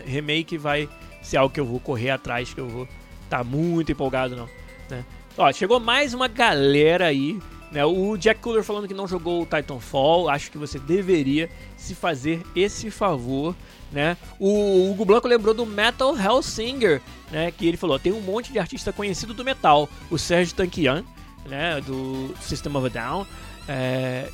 remake 0.05 0.57
vai 0.57 0.89
ser 1.21 1.37
algo 1.37 1.53
que 1.53 1.59
eu 1.59 1.65
vou 1.65 1.79
correr 1.79 2.09
atrás, 2.09 2.53
que 2.53 2.59
eu 2.59 2.67
vou 2.67 2.83
estar 3.23 3.39
tá 3.39 3.43
muito 3.43 3.91
empolgado 3.91 4.35
não, 4.35 4.49
né? 4.89 5.05
Ó, 5.37 5.51
chegou 5.51 5.79
mais 5.79 6.13
uma 6.13 6.27
galera 6.27 7.07
aí 7.07 7.39
né? 7.71 7.85
O 7.85 8.17
Jack 8.17 8.41
Cooler 8.41 8.63
falando 8.63 8.87
que 8.87 8.93
não 8.93 9.07
jogou 9.07 9.43
o 9.43 9.45
Titanfall, 9.45 10.29
acho 10.29 10.51
que 10.51 10.57
você 10.57 10.79
deveria 10.79 11.49
se 11.77 11.93
fazer 11.93 12.41
esse 12.55 12.89
favor. 12.89 13.55
Né? 13.91 14.15
O 14.39 14.91
Hugo 14.91 15.03
Blanco 15.03 15.27
lembrou 15.27 15.53
do 15.53 15.65
Metal 15.65 16.15
Hellsinger, 16.15 17.01
né? 17.31 17.51
que 17.51 17.67
ele 17.67 17.77
falou: 17.77 17.97
tem 17.97 18.13
um 18.13 18.21
monte 18.21 18.51
de 18.51 18.59
artista 18.59 18.93
conhecido 18.93 19.33
do 19.33 19.43
metal, 19.43 19.89
o 20.11 20.17
Serge 20.17 20.53
Tankian, 20.53 21.03
né? 21.47 21.81
do 21.81 22.35
System 22.41 22.75
of 22.75 22.85
a 22.85 22.89
Down. 22.89 23.25
É... 23.67 24.29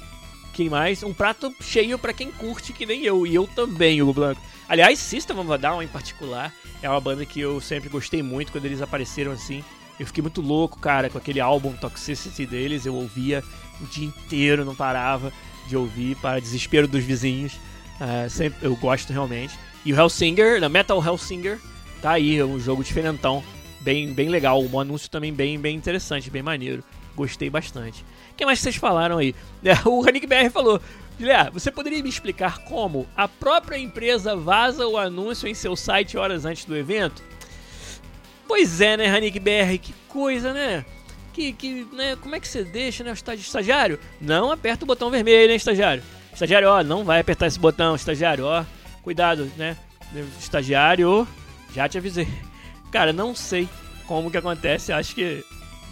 Quem 0.53 0.69
mais? 0.69 1.03
Um 1.03 1.13
prato 1.13 1.53
cheio 1.61 1.99
para 1.99 2.13
quem 2.13 2.31
curte, 2.31 2.71
que 2.71 2.85
nem 2.85 3.03
eu, 3.03 3.27
e 3.27 3.35
eu 3.35 3.45
também, 3.45 4.01
Hugo 4.01 4.13
Blanco. 4.13 4.41
Aliás, 4.67 4.99
System 4.99 5.37
of 5.39 5.51
a 5.51 5.57
Down 5.57 5.81
em 5.81 5.87
particular 5.87 6.51
é 6.81 6.89
uma 6.89 7.01
banda 7.01 7.25
que 7.25 7.39
eu 7.39 7.59
sempre 7.59 7.89
gostei 7.89 8.21
muito 8.21 8.51
quando 8.51 8.65
eles 8.65 8.81
apareceram 8.81 9.31
assim. 9.31 9.63
Eu 9.99 10.05
fiquei 10.05 10.21
muito 10.21 10.41
louco, 10.41 10.79
cara, 10.79 11.09
com 11.09 11.17
aquele 11.17 11.39
álbum 11.39 11.73
Toxicity 11.73 12.45
deles. 12.45 12.85
Eu 12.85 12.95
ouvia 12.95 13.43
o 13.81 13.85
dia 13.85 14.05
inteiro, 14.05 14.65
não 14.65 14.75
parava 14.75 15.31
de 15.67 15.75
ouvir, 15.75 16.15
para 16.17 16.39
desespero 16.39 16.87
dos 16.87 17.03
vizinhos. 17.03 17.57
Uh, 17.99 18.29
sempre, 18.29 18.65
eu 18.65 18.75
gosto 18.75 19.11
realmente. 19.11 19.57
E 19.85 19.93
o 19.93 19.95
Hellsinger, 19.95 20.59
na 20.59 20.67
Metal 20.67 21.03
Hellsinger, 21.03 21.59
tá 22.01 22.11
aí, 22.11 22.37
é 22.37 22.45
um 22.45 22.59
jogo 22.59 22.83
diferentão. 22.83 23.43
Bem, 23.81 24.13
bem 24.13 24.29
legal. 24.29 24.61
Um 24.61 24.79
anúncio 24.79 25.09
também 25.09 25.31
bem, 25.31 25.59
bem 25.59 25.75
interessante, 25.75 26.29
bem 26.29 26.41
maneiro. 26.41 26.83
Gostei 27.15 27.49
bastante. 27.49 28.03
O 28.31 28.35
que 28.35 28.45
mais 28.45 28.59
vocês 28.59 28.75
falaram 28.75 29.17
aí? 29.17 29.33
o 29.85 30.05
Hanik 30.05 30.27
BR 30.27 30.49
falou: 30.51 30.81
Guilherme, 31.17 31.51
você 31.51 31.71
poderia 31.71 32.03
me 32.03 32.09
explicar 32.09 32.59
como 32.65 33.07
a 33.15 33.27
própria 33.27 33.77
empresa 33.77 34.35
vaza 34.35 34.85
o 34.85 34.97
anúncio 34.97 35.47
em 35.47 35.53
seu 35.53 35.75
site 35.75 36.17
horas 36.17 36.45
antes 36.45 36.65
do 36.65 36.75
evento? 36.75 37.23
Pois 38.47 38.81
é, 38.81 38.97
né, 38.97 39.07
Hanik 39.07 39.39
BR? 39.39 39.77
Que 39.81 39.93
coisa, 40.09 40.51
né? 40.51 40.83
Que, 41.31 41.53
que, 41.53 41.87
né? 41.93 42.17
Como 42.21 42.35
é 42.35 42.39
que 42.39 42.47
você 42.47 42.63
deixa, 42.63 43.03
né, 43.03 43.11
o 43.11 43.33
estagiário? 43.35 43.99
Não 44.19 44.51
aperta 44.51 44.83
o 44.83 44.87
botão 44.87 45.09
vermelho, 45.09 45.51
hein, 45.51 45.57
estagiário? 45.57 46.03
Estagiário, 46.35 46.67
ó, 46.67 46.83
não 46.83 47.05
vai 47.05 47.21
apertar 47.21 47.47
esse 47.47 47.57
botão, 47.57 47.95
estagiário, 47.95 48.45
ó. 48.45 48.65
Cuidado, 49.01 49.49
né? 49.55 49.77
Estagiário, 50.37 51.25
já 51.73 51.87
te 51.87 51.97
avisei. 51.97 52.27
Cara, 52.91 53.13
não 53.13 53.33
sei 53.33 53.69
como 54.05 54.29
que 54.29 54.37
acontece, 54.37 54.91
acho 54.91 55.15
que 55.15 55.43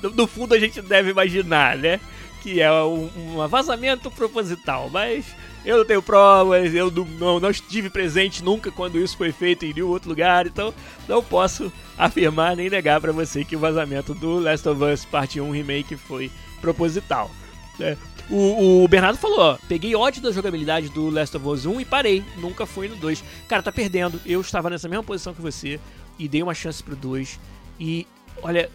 no 0.02 0.28
fundo 0.28 0.54
a 0.54 0.60
gente 0.60 0.82
deve 0.82 1.12
imaginar, 1.12 1.78
né? 1.78 1.98
Que 2.42 2.60
é 2.60 2.70
um, 2.72 3.10
um 3.16 3.48
vazamento 3.48 4.12
proposital, 4.12 4.90
mas 4.90 5.26
eu 5.66 5.78
não 5.78 5.86
tenho 5.86 6.02
provas, 6.02 6.74
eu 6.74 6.92
não, 6.92 7.40
não, 7.40 7.50
estive 7.50 7.90
presente 7.90 8.44
nunca 8.44 8.70
quando 8.70 9.00
isso 9.00 9.16
foi 9.16 9.32
feito 9.32 9.64
em 9.64 9.74
nenhum 9.74 9.88
outro 9.88 10.10
lugar, 10.10 10.46
então 10.46 10.74
não 11.08 11.24
posso 11.24 11.72
afirmar 11.98 12.58
nem 12.58 12.70
negar 12.70 13.00
para 13.00 13.14
você 13.14 13.46
que 13.46 13.56
o 13.56 13.60
vazamento 13.60 14.14
do 14.14 14.40
Last 14.40 14.68
of 14.68 14.84
Us 14.84 15.06
Parte 15.06 15.40
1 15.40 15.52
Remake 15.52 15.96
foi 15.96 16.30
proposital. 16.60 17.32
Né? 17.80 17.98
O, 18.30 18.84
o, 18.84 18.88
Bernardo 18.88 19.18
falou, 19.18 19.40
ó, 19.40 19.58
peguei 19.68 19.96
ódio 19.96 20.22
da 20.22 20.32
jogabilidade 20.32 20.90
do 20.90 21.10
Last 21.10 21.36
of 21.36 21.46
Us 21.46 21.66
1 21.66 21.82
e 21.82 21.86
parei, 21.86 22.24
nunca 22.38 22.66
fui 22.66 22.88
no 22.88 22.96
2. 22.96 23.24
Cara, 23.48 23.62
tá 23.62 23.72
perdendo, 23.72 24.20
eu 24.26 24.40
estava 24.40 24.70
nessa 24.70 24.88
mesma 24.88 25.04
posição 25.04 25.34
que 25.34 25.42
você 25.42 25.80
e 26.18 26.28
dei 26.28 26.42
uma 26.42 26.54
chance 26.54 26.82
pro 26.82 26.96
2 26.96 27.40
e, 27.80 28.08
olha, 28.42 28.70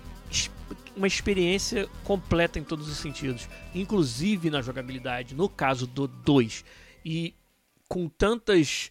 uma 0.94 1.06
experiência 1.06 1.88
completa 2.04 2.58
em 2.58 2.64
todos 2.64 2.88
os 2.88 2.98
sentidos, 2.98 3.48
inclusive 3.74 4.50
na 4.50 4.60
jogabilidade, 4.60 5.34
no 5.34 5.48
caso 5.48 5.86
do 5.86 6.06
2. 6.06 6.64
E 7.04 7.34
com 7.88 8.08
tantas 8.08 8.90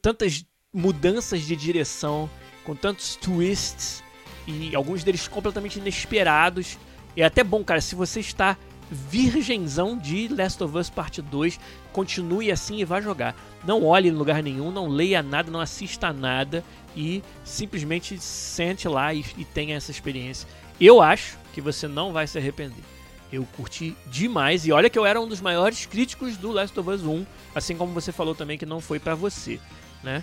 tantas 0.00 0.44
mudanças 0.72 1.42
de 1.42 1.56
direção, 1.56 2.30
com 2.64 2.74
tantos 2.74 3.16
twists 3.16 4.02
e 4.46 4.74
alguns 4.74 5.04
deles 5.04 5.28
completamente 5.28 5.78
inesperados. 5.78 6.78
É 7.16 7.24
até 7.24 7.44
bom, 7.44 7.62
cara, 7.62 7.80
se 7.80 7.94
você 7.94 8.20
está 8.20 8.56
virgenzão 8.90 9.96
de 9.96 10.28
Last 10.28 10.62
of 10.62 10.76
Us 10.76 10.90
Parte 10.90 11.22
2, 11.22 11.58
continue 11.92 12.50
assim 12.50 12.78
e 12.78 12.84
vá 12.84 13.00
jogar. 13.00 13.34
Não 13.64 13.84
olhe 13.84 14.08
em 14.08 14.12
lugar 14.12 14.42
nenhum, 14.42 14.70
não 14.70 14.88
leia 14.88 15.22
nada, 15.22 15.50
não 15.50 15.60
assista 15.60 16.12
nada 16.12 16.64
e 16.96 17.22
simplesmente 17.44 18.18
sente 18.18 18.88
lá 18.88 19.14
e, 19.14 19.24
e 19.38 19.44
tenha 19.44 19.76
essa 19.76 19.90
experiência. 19.90 20.48
Eu 20.80 21.00
acho 21.00 21.38
que 21.52 21.60
você 21.60 21.86
não 21.86 22.12
vai 22.12 22.26
se 22.26 22.38
arrepender. 22.38 22.84
Eu 23.32 23.46
curti 23.56 23.96
demais 24.08 24.66
e 24.66 24.72
olha 24.72 24.90
que 24.90 24.98
eu 24.98 25.06
era 25.06 25.20
um 25.20 25.26
dos 25.26 25.40
maiores 25.40 25.86
críticos 25.86 26.36
do 26.36 26.50
Last 26.52 26.78
of 26.78 26.90
Us 26.90 27.02
1, 27.02 27.24
assim 27.54 27.74
como 27.76 27.94
você 27.94 28.12
falou 28.12 28.34
também 28.34 28.58
que 28.58 28.66
não 28.66 28.80
foi 28.80 28.98
para 28.98 29.14
você, 29.14 29.58
né? 30.02 30.22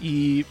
E 0.00 0.46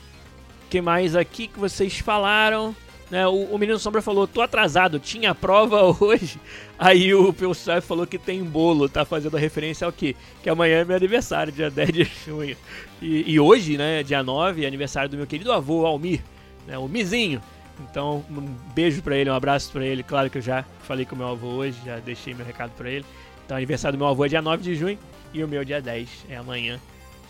que 0.69 0.81
mais 0.81 1.15
aqui 1.15 1.47
que 1.47 1.57
vocês 1.57 1.99
falaram? 1.99 2.75
Né, 3.13 3.27
o, 3.27 3.43
o, 3.43 3.59
Menino 3.59 3.77
Sombra 3.77 4.01
falou, 4.01 4.25
tô 4.25 4.41
atrasado, 4.41 4.97
tinha 4.97 5.35
prova 5.35 5.83
hoje. 6.03 6.39
Aí 6.79 7.13
o 7.13 7.31
Pilsar 7.31 7.79
falou 7.79 8.07
que 8.07 8.17
tem 8.17 8.43
bolo, 8.43 8.89
tá 8.89 9.05
fazendo 9.05 9.37
referência 9.37 9.85
ao 9.85 9.93
quê? 9.93 10.15
Que 10.41 10.49
amanhã 10.49 10.77
é 10.77 10.83
meu 10.83 10.95
aniversário, 10.95 11.53
dia 11.53 11.69
10 11.69 11.93
de 11.93 12.03
junho. 12.25 12.57
E, 12.99 13.33
e 13.33 13.39
hoje, 13.39 13.77
né, 13.77 14.01
dia 14.01 14.23
9, 14.23 14.63
é 14.63 14.67
aniversário 14.67 15.11
do 15.11 15.15
meu 15.15 15.27
querido 15.27 15.51
avô, 15.51 15.85
Almir, 15.85 16.23
né, 16.65 16.75
o 16.75 16.87
Mizinho. 16.87 17.39
Então, 17.81 18.25
um 18.31 18.47
beijo 18.73 19.03
para 19.03 19.15
ele, 19.15 19.29
um 19.29 19.35
abraço 19.35 19.71
para 19.71 19.85
ele. 19.85 20.01
Claro 20.01 20.27
que 20.27 20.39
eu 20.39 20.41
já 20.41 20.65
falei 20.81 21.05
com 21.05 21.13
o 21.13 21.17
meu 21.19 21.27
avô 21.27 21.49
hoje, 21.49 21.77
já 21.85 21.99
deixei 21.99 22.33
meu 22.33 22.47
recado 22.47 22.71
para 22.71 22.89
ele. 22.89 23.05
Então, 23.45 23.55
aniversário 23.55 23.95
do 23.95 24.01
meu 24.01 24.07
avô 24.07 24.25
é 24.25 24.29
dia 24.29 24.41
9 24.41 24.63
de 24.63 24.73
junho 24.73 24.97
e 25.31 25.43
o 25.43 25.47
meu 25.47 25.63
dia 25.63 25.79
10 25.79 26.09
é 26.29 26.37
amanhã. 26.37 26.79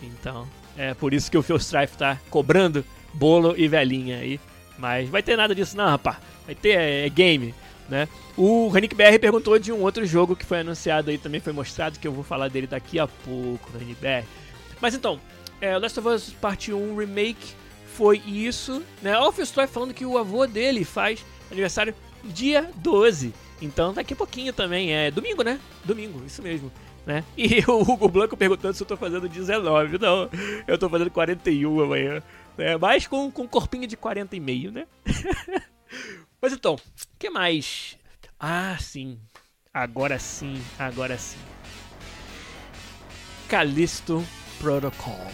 Então, 0.02 0.48
é 0.78 0.94
por 0.94 1.14
isso 1.14 1.30
que 1.30 1.38
o 1.38 1.44
Phil 1.44 1.58
Strife 1.58 1.98
tá 1.98 2.18
cobrando 2.30 2.86
bolo 3.14 3.54
e 3.58 3.68
velhinha 3.68 4.20
aí. 4.20 4.40
Mas 4.78 5.10
vai 5.10 5.22
ter 5.22 5.38
nada 5.38 5.54
disso 5.54 5.78
não, 5.78 5.86
rapaz. 5.86 6.18
Vai 6.46 6.56
ter 6.56 6.72
é, 6.72 7.06
é 7.06 7.10
game, 7.10 7.54
né? 7.90 8.08
O 8.36 8.68
Ranick 8.70 8.96
BR 8.96 9.20
perguntou 9.20 9.58
de 9.60 9.72
um 9.72 9.82
outro 9.82 10.06
jogo 10.06 10.36
que 10.36 10.46
foi 10.46 10.62
anunciado 10.62 11.10
aí, 11.10 11.18
também 11.18 11.40
foi 11.40 11.54
mostrado, 11.54 12.00
que 12.00 12.08
eu 12.08 12.12
vou 12.12 12.24
falar 12.24 12.50
dele 12.50 12.68
daqui 12.68 13.00
a 13.00 13.08
pouco, 13.08 13.72
Ranick 13.72 13.96
BR. 14.02 14.28
Mas 14.82 14.96
então, 14.96 15.20
é, 15.62 15.78
Last 15.78 16.00
of 16.00 16.10
Us 16.10 16.30
Part 16.42 16.74
1 16.74 16.96
Remake 16.96 17.54
foi 17.96 18.22
isso, 18.26 18.82
né? 19.02 19.18
O 19.20 19.32
Phil 19.32 19.46
Strife 19.46 19.72
falando 19.72 19.94
que 19.94 20.06
o 20.06 20.18
avô 20.18 20.48
dele 20.48 20.84
faz 20.84 21.24
aniversário 21.52 21.94
dia 22.24 22.70
12. 22.78 23.34
Então 23.62 23.94
daqui 23.94 24.14
a 24.14 24.18
pouquinho 24.18 24.52
também, 24.52 24.94
é 24.94 25.12
domingo, 25.12 25.44
né? 25.44 25.60
Domingo, 25.86 26.24
isso 26.26 26.42
mesmo. 26.42 26.72
Né? 27.06 27.24
E 27.38 27.64
o 27.68 27.82
Hugo 27.82 28.08
Blanco 28.08 28.36
perguntando 28.36 28.74
se 28.74 28.82
eu 28.82 28.88
tô 28.88 28.98
fazendo 28.98 29.28
19. 29.30 29.98
Não, 29.98 30.30
eu 30.68 30.78
tô 30.78 30.90
fazendo 30.90 31.12
41 31.12 31.82
amanhã. 31.82 32.24
Né? 32.58 32.78
Mas 32.78 33.08
com, 33.08 33.32
com 33.32 33.44
um 33.44 33.48
corpinho 33.48 33.88
de 33.88 33.98
40 33.98 34.36
e 34.36 34.40
meio, 34.40 34.72
né? 34.72 34.88
Mas 36.42 36.54
então, 36.54 36.76
o 36.76 36.80
que 37.18 37.30
mais? 37.30 37.98
Ah, 38.40 38.78
sim. 38.80 39.20
Agora 39.74 40.20
sim, 40.20 40.62
agora 40.78 41.18
sim. 41.18 41.40
Callisto 43.48 44.24
Protocol. 44.60 45.32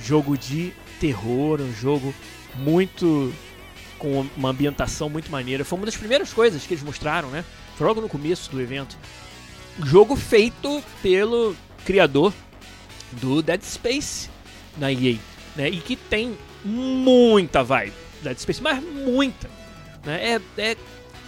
Jogo 0.00 0.36
de 0.36 0.72
terror, 0.98 1.60
um 1.60 1.72
jogo 1.72 2.14
muito 2.56 3.32
com 3.98 4.26
uma 4.36 4.50
ambientação 4.50 5.08
muito 5.08 5.30
maneira. 5.30 5.64
Foi 5.64 5.78
uma 5.78 5.86
das 5.86 5.96
primeiras 5.96 6.32
coisas 6.32 6.66
que 6.66 6.74
eles 6.74 6.84
mostraram, 6.84 7.30
né? 7.30 7.44
Foi 7.76 7.86
logo 7.86 8.00
no 8.00 8.08
começo 8.08 8.50
do 8.50 8.60
evento. 8.60 8.96
Jogo 9.84 10.16
feito 10.16 10.82
pelo 11.02 11.56
criador 11.84 12.32
do 13.12 13.42
Dead 13.42 13.62
Space 13.62 14.28
na 14.76 14.92
EA, 14.92 15.16
né? 15.56 15.68
E 15.68 15.78
que 15.78 15.96
tem 15.96 16.36
muita 16.64 17.62
vibe 17.62 18.04
Dead 18.24 18.38
Space, 18.38 18.62
mas 18.62 18.82
muita. 18.82 19.48
Né? 20.04 20.40
É, 20.56 20.60
é 20.60 20.76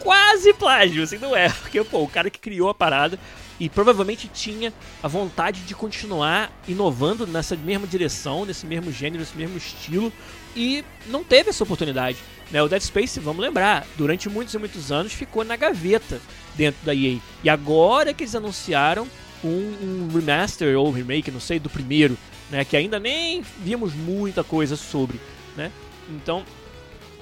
quase 0.00 0.52
plágio, 0.54 1.02
assim, 1.02 1.18
não 1.18 1.36
é. 1.36 1.48
Porque, 1.60 1.82
pô, 1.84 2.02
o 2.02 2.08
cara 2.08 2.30
que 2.30 2.40
criou 2.40 2.70
a 2.70 2.74
parada 2.74 3.18
e 3.60 3.68
provavelmente 3.68 4.28
tinha 4.28 4.72
a 5.02 5.08
vontade 5.08 5.62
de 5.62 5.74
continuar 5.74 6.52
inovando 6.66 7.26
nessa 7.26 7.56
mesma 7.56 7.86
direção, 7.86 8.44
nesse 8.44 8.66
mesmo 8.66 8.90
gênero, 8.90 9.20
nesse 9.20 9.36
mesmo 9.36 9.56
estilo, 9.56 10.12
e 10.54 10.84
não 11.06 11.22
teve 11.22 11.50
essa 11.50 11.64
oportunidade. 11.64 12.18
Né? 12.50 12.62
O 12.62 12.68
Dead 12.68 12.82
Space, 12.82 13.20
vamos 13.20 13.42
lembrar, 13.42 13.86
durante 13.96 14.28
muitos 14.28 14.54
e 14.54 14.58
muitos 14.58 14.90
anos 14.90 15.12
ficou 15.12 15.44
na 15.44 15.56
gaveta 15.56 16.20
dentro 16.54 16.84
da 16.84 16.94
EA. 16.94 17.18
E 17.44 17.48
agora 17.48 18.12
que 18.12 18.24
eles 18.24 18.34
anunciaram 18.34 19.08
um, 19.42 19.48
um 19.48 20.08
remaster 20.12 20.78
ou 20.78 20.90
remake, 20.90 21.30
não 21.30 21.40
sei, 21.40 21.58
do 21.58 21.70
primeiro, 21.70 22.16
né? 22.50 22.64
que 22.64 22.76
ainda 22.76 22.98
nem 22.98 23.42
vimos 23.58 23.94
muita 23.94 24.42
coisa 24.42 24.76
sobre. 24.76 25.20
Né? 25.56 25.70
Então, 26.10 26.44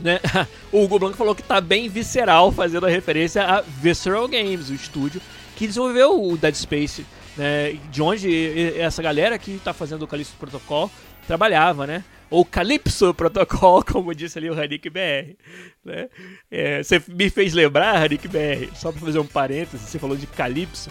né? 0.01 0.21
o 0.73 0.83
Hugo 0.83 0.99
Blanco 0.99 1.17
falou 1.17 1.35
que 1.35 1.43
tá 1.43 1.61
bem 1.61 1.89
visceral, 1.89 2.51
fazendo 2.53 2.87
a 2.87 2.91
referência 2.91 3.43
a 3.43 3.61
Visceral 3.61 4.29
Games, 4.29 4.71
o 4.71 4.75
estúdio 4.75 5.21
que 5.57 5.67
desenvolveu 5.67 6.21
o 6.23 6.37
Dead 6.37 6.55
Space, 6.55 7.07
né? 7.37 7.79
De 7.91 8.03
onde 8.03 8.79
essa 8.79 9.03
galera 9.03 9.39
que 9.39 9.61
tá 9.63 9.73
fazendo 9.73 10.03
o 10.03 10.07
Calypso 10.07 10.35
Protocol 10.39 10.91
trabalhava, 11.27 11.87
né? 11.87 12.05
Ou 12.31 12.45
Calypso 12.45 13.15
Protocol, 13.15 13.83
como 13.87 14.15
disse 14.15 14.39
ali 14.39 14.51
o 14.51 14.61
Hanik 14.61 14.91
BR. 14.91 15.37
Né? 15.85 16.09
É, 16.51 16.83
você 16.83 17.01
me 17.09 17.31
fez 17.31 17.53
lembrar, 17.53 17.97
Hanik 17.97 18.27
BR, 18.27 18.75
só 18.75 18.91
pra 18.91 19.01
fazer 19.01 19.19
um 19.19 19.27
parênteses, 19.27 19.89
você 19.89 19.99
falou 19.99 20.17
de 20.17 20.27
Calypso. 20.27 20.91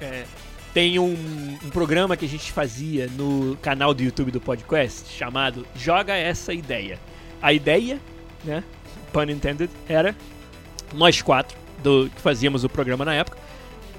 É, 0.00 0.24
tem 0.78 0.96
um, 0.96 1.12
um, 1.64 1.70
programa 1.70 2.16
que 2.16 2.24
a 2.24 2.28
gente 2.28 2.52
fazia 2.52 3.08
no 3.16 3.58
canal 3.60 3.92
do 3.92 4.00
YouTube 4.00 4.30
do 4.30 4.40
podcast 4.40 5.12
chamado 5.12 5.66
Joga 5.74 6.14
Essa 6.14 6.54
Ideia. 6.54 7.00
A 7.42 7.52
ideia, 7.52 7.98
né? 8.44 8.62
Pun 9.12 9.24
intended, 9.24 9.68
era 9.88 10.14
nós 10.94 11.20
quatro 11.20 11.58
do, 11.82 12.08
que 12.08 12.20
fazíamos 12.20 12.62
o 12.62 12.68
programa 12.68 13.04
na 13.04 13.12
época 13.12 13.36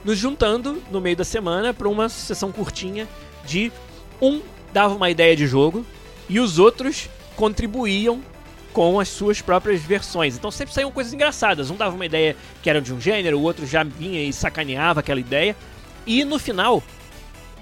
nos 0.06 0.18
juntando 0.18 0.82
no 0.90 1.02
meio 1.02 1.18
da 1.18 1.26
semana 1.26 1.74
para 1.74 1.90
uma 1.90 2.08
sessão 2.08 2.50
curtinha 2.50 3.10
de 3.46 3.74
um 4.22 4.40
dava 4.72 4.96
uma 4.96 5.10
ideia 5.10 5.36
de 5.36 5.46
jogo 5.46 5.86
e 6.30 6.40
os 6.40 6.60
outros 6.60 7.10
contribuíam 7.36 8.22
com 8.72 9.02
as 9.02 9.10
suas 9.10 9.42
próprias 9.42 9.82
versões. 9.82 10.38
Então 10.38 10.50
sempre 10.50 10.74
saíam 10.74 10.94
coisas 10.94 11.12
engraçadas. 11.12 11.70
Um 11.70 11.76
dava 11.76 11.94
uma 11.94 12.06
ideia 12.06 12.38
que 12.64 12.70
era 12.70 12.80
de 12.80 12.94
um 12.94 13.02
gênero, 13.02 13.38
o 13.38 13.44
outro 13.44 13.68
já 13.68 13.84
vinha 13.84 14.24
e 14.24 14.32
sacaneava 14.32 15.02
aquela 15.02 15.20
ideia. 15.20 15.58
E 16.10 16.26
no 16.26 16.40
final, 16.40 16.82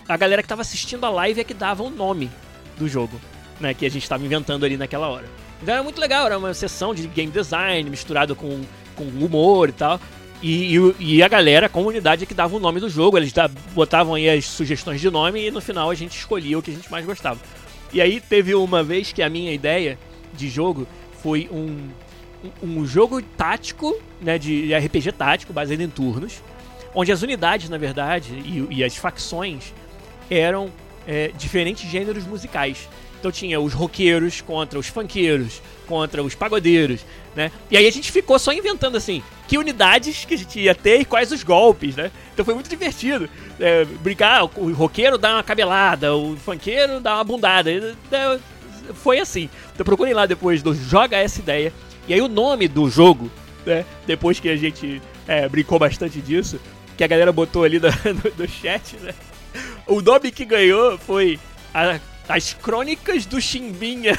a 0.07 0.15
galera 0.15 0.41
que 0.41 0.45
estava 0.45 0.61
assistindo 0.61 1.05
a 1.05 1.09
live 1.09 1.41
é 1.41 1.43
que 1.43 1.53
dava 1.53 1.83
o 1.83 1.89
nome 1.89 2.31
do 2.77 2.87
jogo, 2.87 3.19
né, 3.59 3.73
que 3.73 3.85
a 3.85 3.89
gente 3.89 4.03
estava 4.03 4.23
inventando 4.23 4.65
ali 4.65 4.77
naquela 4.77 5.09
hora. 5.09 5.25
Então 5.61 5.73
era 5.73 5.83
muito 5.83 5.99
legal, 5.99 6.25
era 6.25 6.37
uma 6.37 6.53
sessão 6.53 6.95
de 6.95 7.05
game 7.09 7.29
design 7.29 7.89
misturado 7.89 8.37
com, 8.37 8.61
com 8.95 9.03
humor 9.03 9.67
e 9.67 9.73
tal. 9.73 9.99
E, 10.41 10.77
e, 10.77 10.95
e, 10.97 11.21
a 11.21 11.27
galera, 11.27 11.65
a 11.65 11.69
comunidade 11.69 12.23
é 12.23 12.25
que 12.25 12.33
dava 12.33 12.55
o 12.55 12.59
nome 12.59 12.79
do 12.79 12.89
jogo, 12.89 13.17
eles 13.17 13.33
botavam 13.73 14.13
aí 14.13 14.29
as 14.29 14.45
sugestões 14.45 15.01
de 15.01 15.09
nome 15.09 15.45
e 15.45 15.51
no 15.51 15.59
final 15.59 15.89
a 15.89 15.95
gente 15.95 16.17
escolhia 16.17 16.57
o 16.57 16.61
que 16.61 16.71
a 16.71 16.73
gente 16.73 16.89
mais 16.89 17.05
gostava. 17.05 17.41
E 17.91 17.99
aí 17.99 18.21
teve 18.21 18.55
uma 18.55 18.81
vez 18.81 19.11
que 19.11 19.21
a 19.21 19.29
minha 19.29 19.51
ideia 19.51 19.99
de 20.33 20.47
jogo 20.47 20.87
foi 21.21 21.49
um, 21.51 21.89
um, 22.63 22.79
um 22.79 22.85
jogo 22.85 23.21
tático, 23.21 23.93
né, 24.21 24.37
de 24.37 24.73
RPG 24.73 25.11
tático, 25.11 25.51
baseado 25.51 25.81
em 25.81 25.89
turnos, 25.89 26.41
onde 26.93 27.11
as 27.11 27.21
unidades, 27.21 27.69
na 27.69 27.77
verdade, 27.77 28.33
e, 28.33 28.67
e 28.69 28.83
as 28.83 28.95
facções 28.95 29.73
eram 30.29 30.71
é, 31.07 31.31
diferentes 31.37 31.89
gêneros 31.89 32.25
musicais. 32.25 32.87
Então 33.19 33.31
tinha 33.31 33.59
os 33.59 33.73
roqueiros 33.73 34.41
contra 34.41 34.77
os 34.77 34.87
funkeiros, 34.87 35.61
contra 35.87 36.21
os 36.21 36.35
pagodeiros, 36.35 37.01
né? 37.35 37.51
E 37.71 37.77
aí 37.77 37.87
a 37.87 37.91
gente 37.91 38.11
ficou 38.11 38.37
só 38.37 38.53
inventando 38.53 38.95
assim, 38.95 39.23
que 39.47 39.57
unidades 39.57 40.25
que 40.25 40.35
a 40.35 40.37
gente 40.37 40.59
ia 40.59 40.75
ter 40.75 41.01
e 41.01 41.05
quais 41.05 41.31
os 41.31 41.43
golpes, 41.43 41.95
né? 41.95 42.11
Então 42.33 42.45
foi 42.45 42.53
muito 42.53 42.69
divertido. 42.69 43.27
É, 43.59 43.85
brincar, 43.85 44.43
o 44.43 44.71
roqueiro 44.73 45.17
dá 45.17 45.35
uma 45.35 45.43
cabelada, 45.43 46.15
o 46.15 46.37
funkeiro 46.37 46.99
dá 46.99 47.15
uma 47.15 47.23
bundada. 47.23 47.71
É, 47.71 48.39
foi 48.93 49.19
assim. 49.19 49.49
Então 49.73 49.83
procurem 49.83 50.13
lá 50.13 50.25
depois 50.25 50.61
do 50.61 50.75
Joga 50.75 51.17
Essa 51.17 51.39
Ideia. 51.39 51.73
E 52.07 52.13
aí 52.13 52.21
o 52.21 52.27
nome 52.27 52.67
do 52.67 52.89
jogo, 52.89 53.31
né? 53.65 53.83
Depois 54.05 54.39
que 54.39 54.49
a 54.49 54.55
gente 54.55 55.01
é, 55.27 55.49
brincou 55.49 55.79
bastante 55.79 56.21
disso, 56.21 56.59
que 56.97 57.03
a 57.03 57.07
galera 57.07 57.31
botou 57.31 57.63
ali 57.63 57.79
do, 57.79 57.89
do, 58.23 58.31
do 58.31 58.47
chat, 58.47 58.97
né? 58.97 59.13
O 59.85 60.01
nome 60.01 60.31
que 60.31 60.43
ganhou 60.43 60.97
foi 60.97 61.39
a 61.73 61.99
as 62.27 62.53
Crônicas 62.53 63.25
do 63.25 63.39
Chimbinha. 63.39 64.13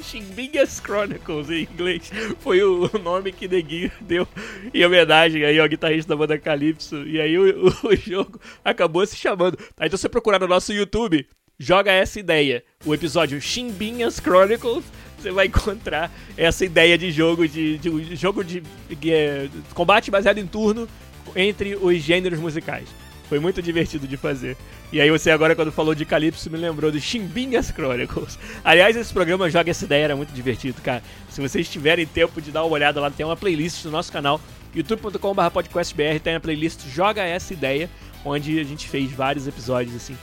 Chimbinhas 0.00 0.78
Chronicles 0.84 1.50
em 1.50 1.62
inglês. 1.62 2.10
Foi 2.38 2.62
o 2.62 2.88
nome 3.02 3.32
que 3.32 3.48
Neguinho 3.48 3.90
deu 4.00 4.28
em 4.72 4.84
homenagem 4.84 5.44
aí 5.44 5.58
ao 5.58 5.68
guitarrista 5.68 6.10
da 6.10 6.16
banda 6.16 6.38
Calypso. 6.38 7.02
E 7.02 7.20
aí 7.20 7.36
o, 7.36 7.66
o, 7.66 7.88
o 7.88 7.96
jogo 7.96 8.40
acabou 8.64 9.04
se 9.04 9.16
chamando. 9.16 9.58
Aí 9.76 9.88
então 9.88 9.98
você 9.98 10.08
procurar 10.08 10.38
no 10.38 10.46
nosso 10.46 10.72
YouTube, 10.72 11.26
joga 11.58 11.90
essa 11.90 12.20
ideia. 12.20 12.62
O 12.84 12.94
episódio 12.94 13.40
Chimbinhas 13.40 14.20
Chronicles 14.20 14.84
você 15.18 15.30
vai 15.30 15.46
encontrar 15.46 16.10
essa 16.36 16.64
ideia 16.64 16.96
de 16.96 17.10
jogo 17.10 17.48
de, 17.48 17.78
de 17.78 18.14
jogo 18.14 18.44
de, 18.44 18.62
de, 18.88 19.12
é, 19.12 19.48
de, 19.48 19.74
combate 19.74 20.10
baseado 20.10 20.38
em 20.38 20.46
turno 20.46 20.88
entre 21.36 21.76
os 21.76 21.98
gêneros 22.02 22.40
musicais. 22.40 22.88
Foi 23.28 23.38
muito 23.38 23.60
divertido 23.60 24.06
de 24.06 24.16
fazer. 24.16 24.56
E 24.92 25.00
aí 25.00 25.10
você 25.10 25.30
agora, 25.30 25.54
quando 25.56 25.72
falou 25.72 25.94
de 25.94 26.04
Calypso, 26.04 26.48
me 26.48 26.56
lembrou 26.56 26.90
de 26.92 27.00
Chimbinhas 27.00 27.72
Chronicles. 27.72 28.38
Aliás, 28.64 28.96
esse 28.96 29.12
programa 29.12 29.50
Joga 29.50 29.70
Essa 29.70 29.84
Ideia 29.84 30.04
era 30.04 30.16
muito 30.16 30.32
divertido, 30.32 30.80
cara. 30.80 31.02
Se 31.28 31.40
vocês 31.40 31.68
tiverem 31.68 32.06
tempo 32.06 32.40
de 32.40 32.52
dar 32.52 32.64
uma 32.64 32.72
olhada 32.72 33.00
lá, 33.00 33.10
tem 33.10 33.26
uma 33.26 33.36
playlist 33.36 33.84
no 33.84 33.90
nosso 33.90 34.12
canal, 34.12 34.40
youtube.com.br 34.74 35.50
podcastbr, 35.52 36.20
tem 36.22 36.36
a 36.36 36.40
playlist 36.40 36.86
Joga 36.88 37.22
Essa 37.22 37.52
Ideia, 37.52 37.90
onde 38.24 38.60
a 38.60 38.64
gente 38.64 38.88
fez 38.88 39.10
vários 39.10 39.48
episódios, 39.48 39.96
assim. 39.96 40.16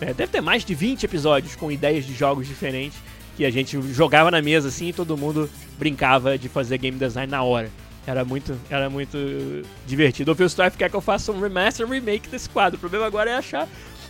É, 0.00 0.12
deve 0.12 0.30
ter 0.30 0.40
mais 0.42 0.64
de 0.64 0.74
20 0.74 1.04
episódios 1.04 1.56
com 1.56 1.70
ideias 1.72 2.04
de 2.04 2.14
jogos 2.14 2.46
diferentes, 2.46 2.98
que 3.36 3.44
a 3.44 3.50
gente 3.50 3.80
jogava 3.92 4.30
na 4.30 4.42
mesa, 4.42 4.68
assim, 4.68 4.88
e 4.88 4.92
todo 4.92 5.16
mundo 5.16 5.48
brincava 5.78 6.36
de 6.36 6.48
fazer 6.48 6.76
game 6.76 6.98
design 6.98 7.30
na 7.30 7.42
hora. 7.42 7.70
Era 8.06 8.24
muito, 8.24 8.58
era 8.70 8.88
muito 8.88 9.16
divertido. 9.86 10.32
O 10.32 10.34
Phil 10.34 10.46
Strife 10.46 10.76
quer 10.76 10.90
que 10.90 10.96
eu 10.96 11.00
faça 11.00 11.30
um 11.32 11.40
remaster, 11.40 11.86
remake 11.86 12.28
desse 12.28 12.48
quadro. 12.48 12.76
O 12.76 12.80
problema 12.80 13.06
agora 13.06 13.30
é 13.30 13.34
achar, 13.34 13.68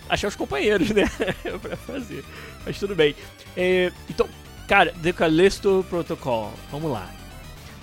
achar 0.09 0.27
os 0.27 0.35
companheiros, 0.35 0.89
né? 0.91 1.03
pra 1.61 1.75
fazer. 1.75 2.23
Mas 2.65 2.79
tudo 2.79 2.95
bem. 2.95 3.15
É, 3.55 3.91
então, 4.09 4.27
cara, 4.67 4.93
The 5.01 5.13
Callisto 5.13 5.85
Protocol. 5.89 6.51
Vamos 6.71 6.91
lá. 6.91 7.09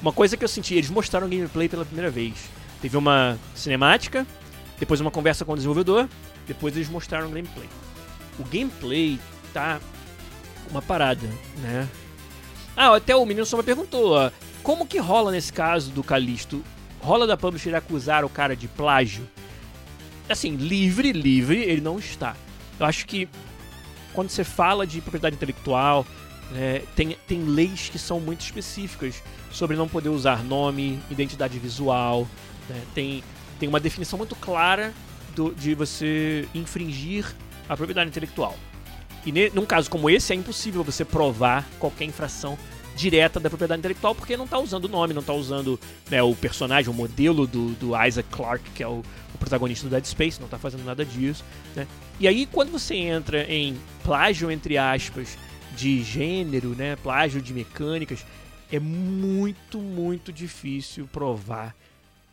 Uma 0.00 0.12
coisa 0.12 0.36
que 0.36 0.44
eu 0.44 0.48
senti, 0.48 0.74
eles 0.74 0.90
mostraram 0.90 1.28
gameplay 1.28 1.68
pela 1.68 1.84
primeira 1.84 2.10
vez. 2.10 2.34
Teve 2.80 2.96
uma 2.96 3.38
cinemática, 3.54 4.26
depois 4.78 5.00
uma 5.00 5.10
conversa 5.10 5.44
com 5.44 5.52
o 5.52 5.56
desenvolvedor, 5.56 6.08
depois 6.46 6.74
eles 6.76 6.88
mostraram 6.88 7.28
gameplay. 7.30 7.68
O 8.38 8.44
gameplay 8.44 9.18
tá 9.52 9.80
uma 10.70 10.80
parada, 10.80 11.26
né? 11.58 11.88
Ah, 12.76 12.94
até 12.94 13.16
o 13.16 13.26
menino 13.26 13.44
só 13.44 13.56
me 13.56 13.64
perguntou, 13.64 14.12
ó, 14.12 14.30
como 14.68 14.86
que 14.86 14.98
rola 14.98 15.32
nesse 15.32 15.50
caso 15.50 15.90
do 15.92 16.04
Calisto? 16.04 16.62
Rola 17.00 17.26
da 17.26 17.38
publisher 17.38 17.74
acusar 17.74 18.22
o 18.22 18.28
cara 18.28 18.54
de 18.54 18.68
plágio? 18.68 19.26
Assim, 20.28 20.56
livre, 20.56 21.10
livre, 21.10 21.62
ele 21.62 21.80
não 21.80 21.98
está. 21.98 22.36
Eu 22.78 22.84
acho 22.84 23.06
que 23.06 23.26
quando 24.12 24.28
você 24.28 24.44
fala 24.44 24.86
de 24.86 25.00
propriedade 25.00 25.36
intelectual, 25.36 26.06
é, 26.54 26.82
tem, 26.94 27.16
tem 27.26 27.44
leis 27.44 27.88
que 27.88 27.98
são 27.98 28.20
muito 28.20 28.42
específicas 28.42 29.22
sobre 29.50 29.74
não 29.74 29.88
poder 29.88 30.10
usar 30.10 30.44
nome, 30.44 31.00
identidade 31.10 31.58
visual, 31.58 32.28
né? 32.68 32.82
tem, 32.94 33.24
tem 33.58 33.70
uma 33.70 33.80
definição 33.80 34.18
muito 34.18 34.36
clara 34.36 34.92
do, 35.34 35.54
de 35.54 35.74
você 35.74 36.46
infringir 36.54 37.24
a 37.66 37.74
propriedade 37.74 38.10
intelectual. 38.10 38.54
E 39.24 39.32
ne, 39.32 39.48
num 39.48 39.64
caso 39.64 39.88
como 39.88 40.10
esse, 40.10 40.34
é 40.34 40.36
impossível 40.36 40.84
você 40.84 41.06
provar 41.06 41.66
qualquer 41.78 42.04
infração 42.04 42.58
direta 42.98 43.38
da 43.38 43.48
propriedade 43.48 43.78
intelectual, 43.78 44.14
porque 44.14 44.36
não 44.36 44.44
está 44.44 44.58
usando 44.58 44.86
o 44.86 44.88
nome, 44.88 45.14
não 45.14 45.20
está 45.20 45.32
usando 45.32 45.78
né, 46.10 46.20
o 46.20 46.34
personagem, 46.34 46.90
o 46.90 46.94
modelo 46.94 47.46
do, 47.46 47.70
do 47.74 48.04
Isaac 48.04 48.28
Clarke, 48.28 48.70
que 48.72 48.82
é 48.82 48.88
o, 48.88 49.02
o 49.34 49.38
protagonista 49.38 49.86
do 49.86 49.90
Dead 49.90 50.04
Space, 50.04 50.40
não 50.40 50.46
está 50.46 50.58
fazendo 50.58 50.84
nada 50.84 51.04
disso. 51.04 51.44
Né? 51.76 51.86
E 52.18 52.26
aí, 52.26 52.44
quando 52.44 52.72
você 52.72 52.96
entra 52.96 53.44
em 53.44 53.78
plágio, 54.02 54.50
entre 54.50 54.76
aspas, 54.76 55.38
de 55.76 56.02
gênero, 56.02 56.70
né, 56.70 56.96
plágio 56.96 57.40
de 57.40 57.54
mecânicas, 57.54 58.26
é 58.70 58.80
muito, 58.80 59.78
muito 59.78 60.32
difícil 60.32 61.06
provar 61.06 61.76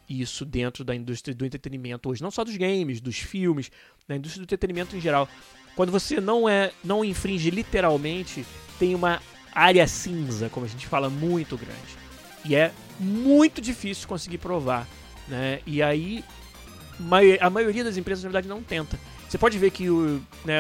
isso 0.10 0.44
dentro 0.46 0.84
da 0.84 0.96
indústria 0.96 1.36
do 1.36 1.46
entretenimento 1.46 2.10
hoje, 2.10 2.24
não 2.24 2.32
só 2.32 2.44
dos 2.44 2.58
games, 2.58 3.00
dos 3.00 3.18
filmes, 3.18 3.72
da 4.08 4.16
indústria 4.16 4.42
do 4.42 4.46
entretenimento 4.46 4.96
em 4.96 5.02
geral. 5.02 5.30
Quando 5.76 5.92
você 5.92 6.20
não 6.20 6.50
é, 6.50 6.72
não 6.84 7.06
infringe 7.06 7.50
literalmente, 7.50 8.46
tem 8.80 8.96
uma 8.96 9.22
área 9.56 9.88
cinza, 9.88 10.50
como 10.50 10.66
a 10.66 10.70
gente 10.70 10.86
fala, 10.86 11.10
muito 11.10 11.58
grande. 11.58 11.98
E 12.44 12.56
é 12.56 12.72
muito 13.00 13.62
difícil 13.62 14.08
conseguir 14.08 14.38
provar. 14.38 14.88
Né? 15.28 15.62
E 15.66 15.82
aí 15.82 16.24
a 17.40 17.50
maioria 17.50 17.84
das 17.84 17.98
empresas, 17.98 18.24
na 18.24 18.30
verdade, 18.30 18.48
não 18.48 18.62
tenta. 18.62 19.00
Você 19.28 19.38
pode 19.38 19.58
ver 19.58 19.72
que 19.72 19.90
o, 19.90 20.22
né, 20.44 20.60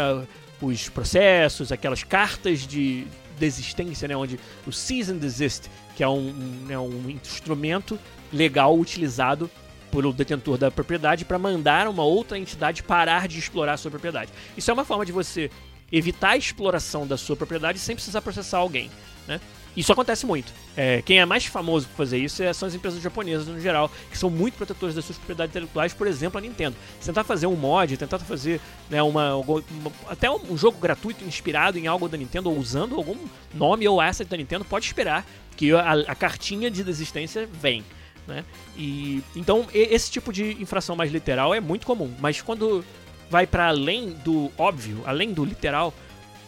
os 0.61 0.89
processos, 0.89 1.71
aquelas 1.71 2.03
cartas 2.03 2.61
de, 2.65 3.05
desistência, 3.37 4.07
né, 4.07 4.15
onde 4.15 4.39
o 4.65 4.71
cease 4.71 5.11
and 5.11 5.17
desist, 5.17 5.69
que 5.95 6.03
é 6.03 6.07
um, 6.07 6.29
um, 6.29 6.65
é 6.69 6.79
um 6.79 7.09
instrumento 7.09 7.99
legal 8.31 8.77
utilizado 8.77 9.49
pelo 9.91 10.11
detentor 10.11 10.57
da 10.57 10.71
propriedade 10.71 11.23
para 11.23 11.39
mandar 11.39 11.87
uma 11.87 12.03
outra 12.03 12.37
entidade 12.37 12.83
parar 12.83 13.27
de 13.27 13.39
explorar 13.39 13.73
a 13.73 13.77
sua 13.77 13.91
propriedade. 13.91 14.31
Isso 14.57 14.69
é 14.69 14.73
uma 14.73 14.83
forma 14.83 15.05
de 15.05 15.11
você 15.11 15.49
evitar 15.91 16.31
a 16.31 16.37
exploração 16.37 17.05
da 17.05 17.17
sua 17.17 17.35
propriedade 17.35 17.79
sem 17.79 17.95
precisar 17.95 18.21
processar 18.21 18.57
alguém, 18.57 18.91
né? 19.27 19.39
Isso 19.75 19.91
acontece 19.91 20.25
muito. 20.25 20.53
É, 20.77 21.01
quem 21.01 21.19
é 21.19 21.25
mais 21.25 21.45
famoso 21.45 21.87
por 21.87 21.97
fazer 21.97 22.17
isso 22.17 22.41
é, 22.41 22.53
são 22.53 22.67
as 22.67 22.73
empresas 22.73 23.01
japonesas 23.01 23.47
no 23.47 23.59
geral, 23.59 23.91
que 24.09 24.17
são 24.17 24.29
muito 24.29 24.55
protetoras 24.55 24.95
das 24.95 25.03
suas 25.03 25.17
propriedades 25.17 25.51
intelectuais, 25.51 25.93
por 25.93 26.07
exemplo, 26.07 26.37
a 26.37 26.41
Nintendo. 26.41 26.75
Tentar 27.03 27.23
fazer 27.23 27.47
um 27.47 27.55
mod, 27.55 27.97
tentar 27.97 28.19
fazer 28.19 28.61
né, 28.89 29.03
uma, 29.03 29.35
uma, 29.35 29.63
até 30.07 30.31
um 30.31 30.57
jogo 30.57 30.77
gratuito 30.79 31.25
inspirado 31.25 31.77
em 31.77 31.87
algo 31.87 32.07
da 32.07 32.17
Nintendo 32.17 32.49
ou 32.49 32.57
usando 32.57 32.95
algum 32.95 33.17
nome 33.53 33.85
ou 33.87 33.99
asset 33.99 34.29
da 34.29 34.37
Nintendo, 34.37 34.63
pode 34.63 34.85
esperar 34.85 35.25
que 35.57 35.73
a, 35.73 35.91
a 36.07 36.15
cartinha 36.15 36.71
de 36.71 36.83
desistência 36.83 37.47
vem. 37.51 37.83
Né? 38.27 38.43
E 38.75 39.21
então 39.35 39.67
esse 39.71 40.09
tipo 40.09 40.33
de 40.33 40.59
infração 40.61 40.95
mais 40.95 41.11
literal 41.11 41.53
é 41.53 41.59
muito 41.59 41.85
comum, 41.85 42.11
mas 42.19 42.41
quando 42.41 42.83
vai 43.29 43.45
para 43.47 43.67
além 43.67 44.11
do 44.23 44.51
óbvio, 44.57 45.03
além 45.05 45.33
do 45.33 45.43
literal, 45.43 45.93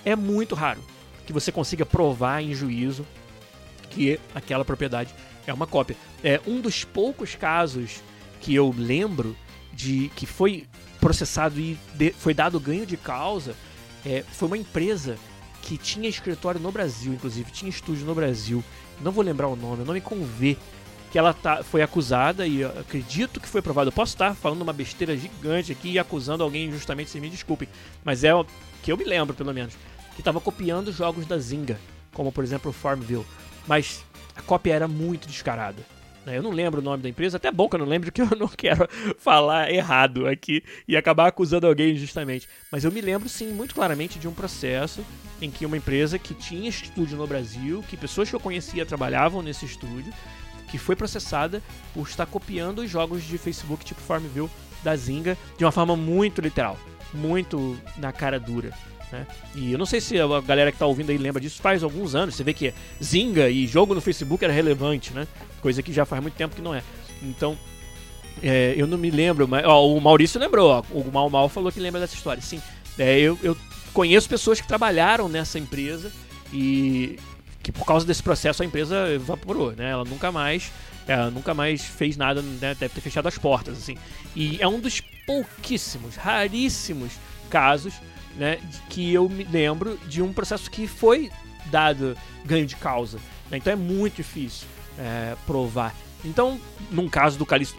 é 0.06 0.16
muito 0.16 0.56
raro 0.56 0.82
que 1.26 1.34
você 1.34 1.52
consiga 1.52 1.86
provar 1.86 2.42
em 2.42 2.54
juízo 2.54 3.06
que 3.90 4.20
aquela 4.34 4.64
propriedade 4.64 5.14
é 5.46 5.54
uma 5.54 5.68
cópia. 5.68 5.98
É 6.24 6.40
um 6.48 6.62
dos 6.62 6.84
poucos 6.84 7.36
casos 7.36 8.02
que 8.40 8.54
eu 8.54 8.74
lembro 8.78 9.36
de 9.74 10.10
que 10.16 10.26
foi 10.26 10.66
processado 11.00 11.60
e 11.60 11.78
de, 11.94 12.12
foi 12.12 12.34
dado 12.34 12.60
ganho 12.60 12.86
de 12.86 12.98
causa 12.98 13.56
é, 14.06 14.24
foi 14.24 14.48
uma 14.48 14.58
empresa 14.58 15.18
que 15.62 15.78
tinha 15.78 16.08
escritório 16.08 16.62
no 16.62 16.72
Brasil, 16.72 17.14
inclusive 17.14 17.52
tinha 17.52 17.70
estúdio 17.70 18.06
no 18.06 18.16
Brasil. 18.16 18.64
Não 19.02 19.12
vou 19.12 19.24
lembrar 19.24 19.50
o 19.50 19.56
nome, 19.56 19.84
o 19.84 19.86
nome 19.86 20.00
com 20.00 20.24
V 20.24 20.58
que 21.12 21.18
ela 21.18 21.34
tá, 21.34 21.64
foi 21.64 21.82
acusada 21.82 22.46
e 22.46 22.64
acredito 22.64 23.40
que 23.40 23.48
foi 23.48 23.62
provado. 23.62 23.90
Eu 23.90 23.94
posso 23.94 24.14
estar 24.14 24.36
falando 24.36 24.62
uma 24.62 24.74
besteira 24.74 25.16
gigante 25.16 25.72
aqui 25.72 25.92
e 25.92 26.00
acusando 26.00 26.44
alguém 26.44 26.68
injustamente, 26.68 27.10
se 27.10 27.20
me 27.20 27.30
desculpem, 27.30 27.68
mas 28.04 28.24
é 28.24 28.34
o 28.34 28.46
que 28.84 28.92
eu 28.92 28.98
me 28.98 29.04
lembro, 29.04 29.36
pelo 29.36 29.54
menos, 29.54 29.76
que 30.16 30.22
estava 30.22 30.42
copiando 30.42 30.92
jogos 30.92 31.26
da 31.26 31.38
Zynga, 31.38 31.80
como 32.14 32.32
por 32.32 32.44
exemplo 32.44 32.72
o 32.72 32.74
Farmville, 32.74 33.26
mas 33.68 34.04
a 34.36 34.42
cópia 34.42 34.74
era 34.74 34.88
muito 34.88 35.28
descarada. 35.28 35.82
Né? 36.28 36.38
Eu 36.38 36.44
não 36.44 36.52
lembro 36.52 36.82
o 36.82 36.84
nome 36.84 37.02
da 37.02 37.08
empresa, 37.08 37.38
até 37.38 37.50
bom 37.50 37.70
que 37.70 37.76
eu 37.76 37.80
não 37.80 37.86
lembro, 37.86 38.12
que 38.12 38.22
eu 38.22 38.30
não 38.38 38.50
quero 38.50 38.88
falar 39.18 39.72
errado 39.72 40.28
aqui 40.28 40.62
e 40.86 40.98
acabar 40.98 41.28
acusando 41.28 41.66
alguém 41.66 41.94
injustamente. 41.94 42.50
Mas 42.70 42.84
eu 42.84 42.92
me 42.92 43.00
lembro 43.00 43.30
sim 43.30 43.48
muito 43.54 43.74
claramente 43.74 44.20
de 44.20 44.28
um 44.28 44.34
processo 44.34 45.06
em 45.42 45.50
que 45.50 45.66
uma 45.66 45.78
empresa 45.78 46.20
que 46.20 46.34
tinha 46.34 46.70
estúdio 46.70 47.18
no 47.18 47.26
Brasil, 47.26 47.84
que 47.88 47.96
pessoas 47.96 48.30
que 48.30 48.36
eu 48.36 48.40
conhecia 48.40 48.86
trabalhavam 48.86 49.42
nesse 49.42 49.66
estúdio, 49.66 50.14
que 50.68 50.78
foi 50.78 50.96
processada 50.96 51.62
por 51.94 52.08
estar 52.08 52.26
copiando 52.26 52.80
os 52.80 52.90
jogos 52.90 53.24
de 53.24 53.38
Facebook 53.38 53.86
tipo 53.86 54.02
Farmville 54.02 54.50
da 54.84 54.96
Zynga 54.96 55.38
de 55.58 55.66
uma 55.66 55.72
forma 55.72 55.96
muito 55.96 56.42
literal, 56.42 56.78
muito 57.14 57.78
na 57.98 58.12
cara 58.12 58.40
dura. 58.40 58.72
Né? 59.12 59.26
E 59.56 59.72
eu 59.72 59.78
não 59.78 59.86
sei 59.86 60.02
se 60.02 60.20
a 60.20 60.42
galera 60.42 60.72
que 60.72 60.76
está 60.76 60.86
ouvindo 60.86 61.10
aí 61.10 61.18
lembra 61.18 61.42
disso, 61.42 61.62
faz 61.62 61.84
alguns 61.84 62.14
anos. 62.14 62.36
Você 62.36 62.44
vê 62.44 62.54
que 62.54 62.74
Zynga 63.02 63.50
e 63.50 63.66
jogo 63.66 63.96
no 63.96 64.02
Facebook 64.02 64.44
era 64.44 64.54
relevante, 64.54 65.14
né? 65.14 65.26
Coisa 65.62 65.82
que 65.82 65.94
já 65.94 66.06
faz 66.06 66.22
muito 66.22 66.36
tempo 66.36 66.56
que 66.56 66.62
não 66.62 66.76
é. 66.76 66.84
Então, 67.22 67.58
é, 68.44 68.74
eu 68.78 68.86
não 68.86 68.98
me 68.98 69.10
lembro, 69.10 69.48
mas 69.48 69.66
ó, 69.66 69.88
o 69.88 70.00
Maurício 70.00 70.40
lembrou, 70.40 70.70
ó, 70.70 70.84
o 70.92 71.10
Mal 71.12 71.30
Mal 71.30 71.50
falou 71.50 71.72
que 71.72 71.80
lembra 71.80 72.02
dessa 72.02 72.16
história. 72.16 72.42
Sim, 72.42 72.62
é, 73.00 73.18
eu, 73.20 73.40
eu 73.42 73.58
conheço 73.94 74.30
pessoas 74.30 74.62
que 74.62 74.68
trabalharam 74.68 75.28
nessa 75.30 75.58
empresa 75.58 76.12
e 76.54 77.18
que 77.68 77.72
por 77.74 77.86
causa 77.86 78.08
desse 78.08 78.24
processo 78.24 78.64
a 78.64 78.66
empresa 78.66 79.10
evaporou, 79.10 79.74
né? 79.74 79.90
Ela 79.90 80.06
nunca 80.06 80.32
mais, 80.32 80.72
ela 81.06 81.30
nunca 81.30 81.54
mais 81.54 81.84
fez 81.84 82.16
nada, 82.16 82.42
né? 82.42 82.74
deve 82.80 82.88
ter 82.88 83.02
fechado 83.02 83.28
as 83.28 83.38
portas, 83.38 83.78
assim. 83.78 83.98
E 84.34 84.58
é 84.62 84.66
um 84.66 84.80
dos 84.80 85.02
pouquíssimos, 85.26 86.16
raríssimos 86.16 87.12
casos, 87.50 87.96
né, 88.38 88.58
que 88.90 89.14
eu 89.14 89.28
me 89.28 89.44
lembro 89.44 90.00
de 90.08 90.22
um 90.22 90.32
processo 90.32 90.72
que 90.72 90.88
foi 90.88 91.30
dado 91.66 92.16
ganho 92.46 92.66
de 92.66 92.78
causa. 92.78 93.18
Né? 93.52 93.58
Então 93.58 93.74
é 93.74 93.76
muito 93.76 94.16
difícil 94.16 94.66
é, 94.98 95.36
provar. 95.46 95.94
Então, 96.24 96.58
num 96.90 97.10
caso 97.10 97.38
do 97.38 97.46
Calixto 97.46 97.78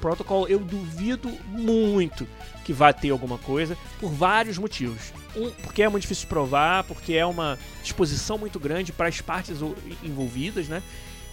Protocol, 0.00 0.48
eu 0.48 0.58
duvido 0.58 1.28
muito 1.46 2.26
que 2.64 2.72
vá 2.72 2.92
ter 2.92 3.10
alguma 3.10 3.38
coisa 3.38 3.78
por 4.00 4.10
vários 4.10 4.58
motivos. 4.58 5.12
Um, 5.36 5.50
porque 5.62 5.82
é 5.82 5.88
muito 5.88 6.02
difícil 6.02 6.22
de 6.22 6.28
provar, 6.28 6.84
porque 6.84 7.14
é 7.14 7.24
uma 7.24 7.58
disposição 7.82 8.36
muito 8.36 8.58
grande 8.58 8.92
para 8.92 9.08
as 9.08 9.20
partes 9.20 9.58
envolvidas, 10.02 10.68
né? 10.68 10.82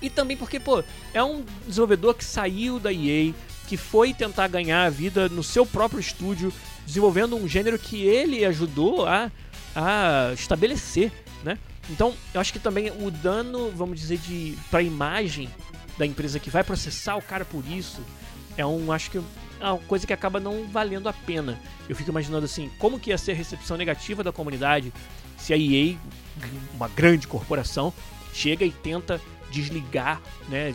E 0.01 0.09
também 0.09 0.37
porque, 0.37 0.59
pô, 0.59 0.83
é 1.13 1.23
um 1.23 1.43
desenvolvedor 1.65 2.13
que 2.13 2.23
saiu 2.23 2.79
da 2.79 2.93
EA, 2.93 3.33
que 3.67 3.75
foi 3.75 4.13
tentar 4.13 4.47
ganhar 4.47 4.85
a 4.85 4.89
vida 4.89 5.27
no 5.27 5.43
seu 5.43 5.65
próprio 5.65 5.99
estúdio, 5.99 6.53
desenvolvendo 6.85 7.35
um 7.35 7.47
gênero 7.47 7.79
que 7.79 8.03
ele 8.03 8.45
ajudou 8.45 9.07
a, 9.07 9.31
a 9.75 10.31
estabelecer, 10.33 11.11
né? 11.43 11.57
Então, 11.89 12.13
eu 12.33 12.41
acho 12.41 12.53
que 12.53 12.59
também 12.59 12.91
o 12.91 13.09
dano, 13.09 13.71
vamos 13.71 13.99
dizer, 13.99 14.19
de 14.19 14.57
para 14.69 14.79
a 14.79 14.83
imagem 14.83 15.49
da 15.97 16.05
empresa 16.05 16.39
que 16.39 16.49
vai 16.49 16.63
processar 16.63 17.15
o 17.15 17.21
cara 17.21 17.43
por 17.43 17.65
isso 17.67 18.01
é 18.57 18.65
um, 18.65 18.91
acho 18.91 19.11
que 19.11 19.17
é 19.59 19.65
uma 19.65 19.77
coisa 19.79 20.05
que 20.05 20.13
acaba 20.13 20.39
não 20.39 20.65
valendo 20.67 21.07
a 21.07 21.13
pena. 21.13 21.57
Eu 21.87 21.95
fico 21.95 22.09
imaginando 22.09 22.45
assim, 22.45 22.69
como 22.79 22.99
que 22.99 23.11
ia 23.11 23.17
ser 23.17 23.31
a 23.31 23.35
recepção 23.35 23.77
negativa 23.77 24.23
da 24.23 24.31
comunidade 24.31 24.91
se 25.37 25.53
a 25.53 25.57
EA, 25.57 25.95
uma 26.73 26.87
grande 26.89 27.27
corporação, 27.27 27.93
chega 28.33 28.65
e 28.65 28.71
tenta 28.71 29.21
desligar 29.51 30.21
né, 30.49 30.73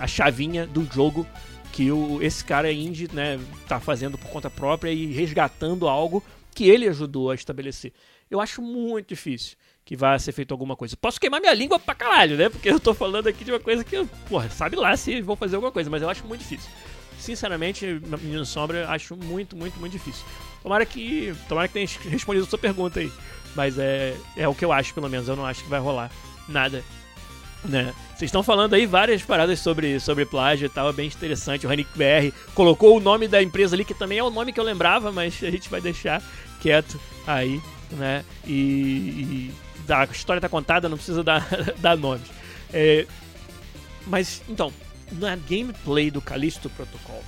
a, 0.00 0.06
chavinha 0.06 0.66
do 0.66 0.84
jogo 0.92 1.26
que 1.72 1.92
o, 1.92 2.20
esse 2.20 2.44
cara 2.44 2.72
indie 2.72 3.08
né, 3.12 3.38
tá 3.68 3.78
fazendo 3.78 4.18
por 4.18 4.28
conta 4.28 4.50
própria 4.50 4.90
e 4.90 5.06
resgatando 5.12 5.88
algo 5.88 6.22
que 6.54 6.68
ele 6.68 6.88
ajudou 6.88 7.30
a 7.30 7.34
estabelecer. 7.34 7.92
Eu 8.30 8.40
acho 8.40 8.60
muito 8.60 9.08
difícil 9.08 9.56
que 9.90 9.96
vá 9.96 10.16
ser 10.20 10.30
feito 10.30 10.52
alguma 10.52 10.76
coisa. 10.76 10.96
Posso 10.96 11.20
queimar 11.20 11.40
minha 11.40 11.52
língua 11.52 11.76
pra 11.76 11.96
caralho, 11.96 12.36
né? 12.36 12.48
Porque 12.48 12.70
eu 12.70 12.78
tô 12.78 12.94
falando 12.94 13.26
aqui 13.26 13.42
de 13.42 13.50
uma 13.50 13.58
coisa 13.58 13.82
que, 13.82 14.06
porra, 14.28 14.48
sabe 14.48 14.76
lá 14.76 14.96
se 14.96 15.20
vão 15.20 15.34
fazer 15.34 15.56
alguma 15.56 15.72
coisa, 15.72 15.90
mas 15.90 16.00
eu 16.00 16.08
acho 16.08 16.24
muito 16.28 16.42
difícil. 16.42 16.70
Sinceramente, 17.18 18.00
Menino 18.22 18.46
Sombra, 18.46 18.88
acho 18.88 19.16
muito, 19.16 19.56
muito, 19.56 19.80
muito 19.80 19.90
difícil. 19.90 20.24
Tomara 20.62 20.86
que, 20.86 21.34
tomara 21.48 21.66
que 21.66 21.74
tenha 21.74 21.88
respondido 22.08 22.46
a 22.46 22.48
sua 22.48 22.56
pergunta 22.56 23.00
aí. 23.00 23.10
Mas 23.56 23.80
é, 23.80 24.14
é 24.36 24.46
o 24.46 24.54
que 24.54 24.64
eu 24.64 24.70
acho, 24.70 24.94
pelo 24.94 25.10
menos. 25.10 25.26
Eu 25.26 25.34
não 25.34 25.44
acho 25.44 25.64
que 25.64 25.68
vai 25.68 25.80
rolar 25.80 26.08
nada 26.48 26.84
né? 27.64 27.92
Vocês 28.10 28.28
estão 28.28 28.44
falando 28.44 28.74
aí 28.74 28.86
várias 28.86 29.22
paradas 29.22 29.58
sobre, 29.58 29.98
sobre 29.98 30.24
plágio 30.24 30.66
e 30.66 30.68
tal, 30.68 30.88
é 30.88 30.92
bem 30.92 31.08
interessante. 31.08 31.66
O 31.66 31.70
Hanik 31.70 31.90
BR 31.94 32.32
colocou 32.54 32.96
o 32.96 33.00
nome 33.00 33.26
da 33.28 33.42
empresa 33.42 33.74
ali, 33.74 33.84
que 33.84 33.92
também 33.92 34.18
é 34.18 34.22
o 34.22 34.30
nome 34.30 34.52
que 34.52 34.60
eu 34.60 34.64
lembrava, 34.64 35.10
mas 35.12 35.42
a 35.42 35.50
gente 35.50 35.68
vai 35.68 35.80
deixar 35.80 36.22
quieto 36.60 36.98
aí, 37.26 37.60
né? 37.90 38.24
E, 38.46 38.52
e 38.52 39.54
a 39.90 40.04
história 40.04 40.40
tá 40.40 40.48
contada, 40.48 40.88
não 40.88 40.96
precisa 40.96 41.22
dar, 41.22 41.46
dar 41.78 41.96
nomes. 41.96 42.28
É, 42.72 43.06
mas, 44.06 44.42
então, 44.48 44.72
na 45.12 45.36
gameplay 45.36 46.10
do 46.10 46.20
Callisto 46.20 46.70
Protocol, 46.70 47.22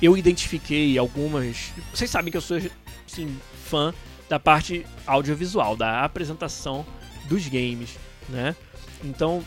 eu 0.00 0.16
identifiquei 0.16 0.96
algumas. 0.98 1.72
Vocês 1.92 2.10
sabem 2.10 2.30
que 2.30 2.36
eu 2.36 2.40
sou, 2.40 2.58
assim, 3.06 3.38
fã 3.64 3.92
da 4.28 4.38
parte 4.38 4.86
audiovisual, 5.06 5.76
da 5.76 6.04
apresentação 6.04 6.84
dos 7.26 7.46
games, 7.46 7.98
né? 8.28 8.54
Então, 9.02 9.44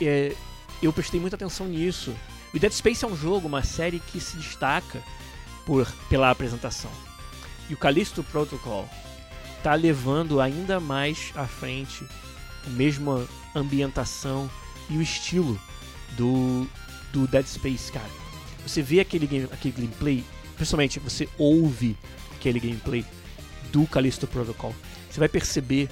é, 0.00 0.34
eu 0.82 0.92
prestei 0.92 1.20
muita 1.20 1.36
atenção 1.36 1.66
nisso. 1.66 2.14
O 2.54 2.58
Dead 2.58 2.72
Space 2.72 3.04
é 3.04 3.08
um 3.08 3.16
jogo, 3.16 3.48
uma 3.48 3.62
série 3.62 3.98
que 3.98 4.20
se 4.20 4.36
destaca 4.36 5.02
por, 5.64 5.90
pela 6.08 6.30
apresentação. 6.30 6.90
E 7.68 7.74
o 7.74 7.76
Callisto 7.76 8.22
Protocol 8.24 8.88
está 9.62 9.74
levando 9.76 10.40
ainda 10.40 10.80
mais 10.80 11.32
à 11.36 11.46
frente 11.46 12.04
a 12.66 12.70
mesma 12.70 13.24
ambientação 13.54 14.50
e 14.90 14.98
o 14.98 15.02
estilo 15.02 15.58
do, 16.16 16.66
do 17.12 17.28
Dead 17.28 17.46
Space, 17.46 17.92
cara. 17.92 18.10
Você 18.66 18.82
vê 18.82 18.98
aquele, 18.98 19.24
game, 19.24 19.48
aquele 19.52 19.74
gameplay, 19.76 20.24
principalmente 20.56 20.98
você 20.98 21.28
ouve 21.38 21.96
aquele 22.34 22.58
gameplay 22.58 23.04
do 23.70 23.86
Callisto 23.86 24.26
Protocol, 24.26 24.74
você 25.08 25.20
vai 25.20 25.28
perceber 25.28 25.88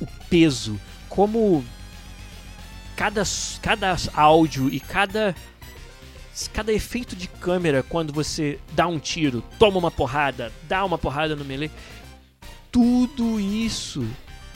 o 0.00 0.06
peso, 0.30 0.80
como 1.08 1.64
cada, 2.94 3.24
cada 3.60 3.96
áudio 4.14 4.68
e 4.72 4.78
cada 4.78 5.34
cada 6.52 6.70
efeito 6.70 7.16
de 7.16 7.28
câmera 7.28 7.82
quando 7.82 8.12
você 8.12 8.58
dá 8.72 8.86
um 8.86 8.98
tiro, 8.98 9.42
toma 9.58 9.78
uma 9.78 9.90
porrada, 9.90 10.52
dá 10.68 10.84
uma 10.84 10.98
porrada 10.98 11.34
no 11.34 11.46
melee, 11.46 11.70
tudo 12.70 13.40
isso 13.40 14.06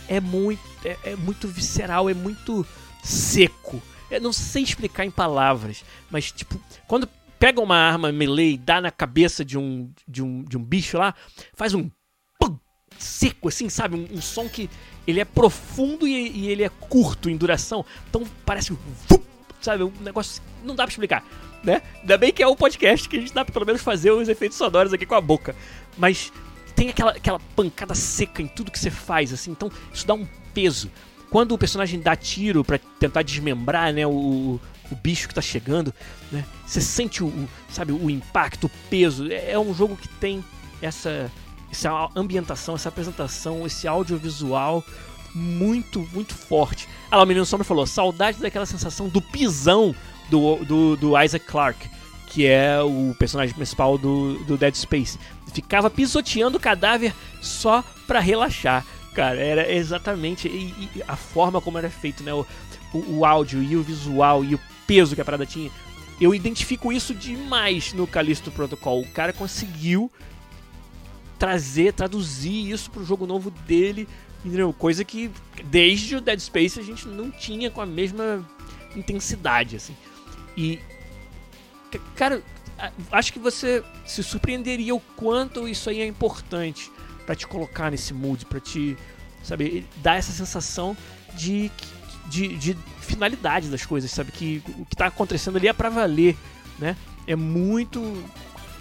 é 0.08 0.20
muito 0.20 0.60
é, 0.84 0.96
é 1.04 1.16
muito 1.16 1.48
visceral, 1.48 2.08
é 2.08 2.14
muito 2.14 2.66
seco. 3.02 3.82
Eu 4.10 4.20
não 4.20 4.32
sei 4.32 4.62
explicar 4.62 5.04
em 5.04 5.10
palavras, 5.10 5.84
mas 6.10 6.32
tipo, 6.32 6.60
quando 6.86 7.08
pega 7.38 7.60
uma 7.60 7.76
arma 7.76 8.12
melee 8.12 8.54
e 8.54 8.58
dá 8.58 8.80
na 8.80 8.90
cabeça 8.90 9.44
de 9.44 9.56
um 9.56 9.90
de 10.06 10.22
um, 10.22 10.42
de 10.42 10.58
um 10.58 10.62
bicho 10.62 10.98
lá, 10.98 11.14
faz 11.54 11.74
um 11.74 11.90
pum, 12.38 12.58
seco, 12.98 13.48
assim, 13.48 13.68
sabe? 13.68 13.96
Um, 13.96 14.18
um 14.18 14.20
som 14.20 14.48
que 14.48 14.68
ele 15.06 15.20
é 15.20 15.24
profundo 15.24 16.06
e, 16.06 16.30
e, 16.30 16.48
ele 16.48 16.62
é 16.62 16.68
curto 16.68 17.30
em 17.30 17.36
duração. 17.36 17.84
Então 18.08 18.24
parece 18.44 18.72
um. 18.72 18.78
Sabe? 19.60 19.84
Um 19.84 19.92
negócio. 20.00 20.42
Não 20.64 20.74
dá 20.74 20.84
pra 20.84 20.90
explicar. 20.90 21.24
Né? 21.62 21.82
Ainda 22.00 22.16
bem 22.16 22.32
que 22.32 22.42
é 22.42 22.48
um 22.48 22.56
podcast 22.56 23.06
que 23.08 23.16
a 23.16 23.20
gente 23.20 23.34
dá 23.34 23.44
pra 23.44 23.52
pelo 23.52 23.66
menos 23.66 23.82
fazer 23.82 24.10
os 24.10 24.28
efeitos 24.28 24.56
sonoros 24.56 24.92
aqui 24.92 25.04
com 25.04 25.14
a 25.14 25.20
boca. 25.20 25.54
Mas 25.98 26.32
tem 26.80 26.88
aquela, 26.88 27.10
aquela 27.10 27.38
pancada 27.54 27.94
seca 27.94 28.40
em 28.40 28.46
tudo 28.46 28.70
que 28.70 28.78
você 28.78 28.90
faz, 28.90 29.34
assim. 29.34 29.50
Então 29.50 29.70
isso 29.92 30.06
dá 30.06 30.14
um 30.14 30.26
peso. 30.54 30.90
Quando 31.28 31.52
o 31.52 31.58
personagem 31.58 32.00
dá 32.00 32.16
tiro 32.16 32.64
para 32.64 32.78
tentar 32.98 33.20
desmembrar, 33.20 33.92
né, 33.92 34.06
o, 34.06 34.58
o 34.90 34.94
bicho 35.02 35.28
que 35.28 35.34
tá 35.34 35.42
chegando, 35.42 35.92
né? 36.32 36.42
Você 36.66 36.80
sente 36.80 37.22
o, 37.22 37.48
sabe, 37.68 37.92
o 37.92 38.08
impacto, 38.08 38.64
o 38.64 38.70
peso. 38.88 39.30
É, 39.30 39.52
é 39.52 39.58
um 39.58 39.74
jogo 39.74 39.94
que 39.94 40.08
tem 40.08 40.42
essa 40.80 41.30
essa 41.70 42.08
ambientação, 42.16 42.74
essa 42.74 42.88
apresentação, 42.88 43.66
esse 43.66 43.86
audiovisual 43.86 44.82
muito, 45.34 46.08
muito 46.14 46.34
forte. 46.34 46.88
Ah 47.10 47.18
lá, 47.18 47.24
o 47.24 47.26
menino 47.26 47.44
Sombra 47.44 47.64
falou, 47.64 47.86
saudade 47.86 48.40
daquela 48.40 48.66
sensação 48.66 49.06
do 49.06 49.20
pisão 49.20 49.94
do, 50.30 50.64
do, 50.64 50.96
do 50.96 51.22
Isaac 51.22 51.44
Clarke, 51.44 51.90
que 52.30 52.46
é 52.46 52.80
o 52.80 53.14
personagem 53.18 53.54
principal 53.54 53.98
do, 53.98 54.38
do 54.44 54.56
Dead 54.56 54.74
Space. 54.74 55.18
Ficava 55.52 55.90
pisoteando 55.90 56.56
o 56.56 56.60
cadáver 56.60 57.12
só 57.42 57.84
pra 58.06 58.20
relaxar. 58.20 58.86
Cara, 59.12 59.38
era 59.38 59.70
exatamente 59.70 60.46
e, 60.46 60.88
e 60.96 61.02
a 61.06 61.16
forma 61.16 61.60
como 61.60 61.76
era 61.76 61.90
feito, 61.90 62.22
né? 62.22 62.32
O, 62.32 62.46
o, 62.94 63.18
o 63.18 63.24
áudio 63.26 63.60
e 63.60 63.76
o 63.76 63.82
visual 63.82 64.44
e 64.44 64.54
o 64.54 64.60
peso 64.86 65.16
que 65.16 65.20
a 65.20 65.24
parada 65.24 65.44
tinha. 65.44 65.70
Eu 66.20 66.32
identifico 66.32 66.92
isso 66.92 67.12
demais 67.12 67.92
no 67.92 68.06
Callisto 68.06 68.52
Protocol. 68.52 69.00
O 69.00 69.10
cara 69.10 69.32
conseguiu 69.32 70.10
trazer, 71.36 71.94
traduzir 71.94 72.70
isso 72.70 72.90
pro 72.90 73.04
jogo 73.04 73.26
novo 73.26 73.50
dele, 73.50 74.06
entendeu? 74.44 74.72
Coisa 74.72 75.04
que 75.04 75.30
desde 75.64 76.14
o 76.14 76.20
Dead 76.20 76.38
Space 76.38 76.78
a 76.78 76.82
gente 76.82 77.08
não 77.08 77.30
tinha 77.30 77.70
com 77.70 77.80
a 77.80 77.86
mesma 77.86 78.46
intensidade, 78.94 79.74
assim. 79.74 79.96
E, 80.56 80.78
cara, 81.98 82.42
acho 83.10 83.32
que 83.32 83.38
você 83.38 83.82
se 84.06 84.22
surpreenderia 84.22 84.94
o 84.94 85.00
quanto 85.16 85.68
isso 85.68 85.90
aí 85.90 86.00
é 86.00 86.06
importante 86.06 86.90
para 87.26 87.34
te 87.34 87.46
colocar 87.46 87.90
nesse 87.90 88.14
mood, 88.14 88.46
para 88.46 88.60
te, 88.60 88.96
sabe, 89.42 89.86
dar 89.96 90.16
essa 90.16 90.32
sensação 90.32 90.96
de, 91.34 91.70
de, 92.26 92.56
de, 92.56 92.76
finalidade 93.00 93.68
das 93.68 93.84
coisas, 93.84 94.10
sabe? 94.10 94.32
Que 94.32 94.62
o 94.78 94.86
que 94.86 94.96
tá 94.96 95.06
acontecendo 95.06 95.56
ali 95.56 95.68
é 95.68 95.72
para 95.72 95.90
valer, 95.90 96.36
né? 96.78 96.96
É 97.26 97.36
muito 97.36 98.00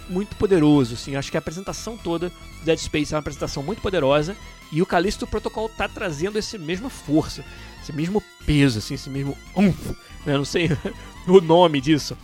muito 0.08 0.34
poderoso, 0.34 0.94
assim. 0.94 1.14
Acho 1.14 1.30
que 1.30 1.36
a 1.36 1.40
apresentação 1.40 1.96
toda 1.96 2.30
do 2.30 2.64
Dead 2.64 2.78
Space 2.78 3.14
é 3.14 3.16
uma 3.16 3.20
apresentação 3.20 3.62
muito 3.62 3.80
poderosa 3.80 4.36
e 4.72 4.82
o 4.82 4.86
Callisto 4.86 5.26
Protocol 5.26 5.68
tá 5.68 5.88
trazendo 5.88 6.38
esse 6.38 6.58
mesma 6.58 6.90
força, 6.90 7.44
esse 7.80 7.92
mesmo 7.92 8.22
peso, 8.44 8.78
assim, 8.78 8.94
esse 8.94 9.08
mesmo 9.08 9.36
umf, 9.56 9.90
né? 10.26 10.36
Não 10.36 10.44
sei 10.44 10.68
o 11.26 11.40
nome 11.40 11.80
disso, 11.80 12.16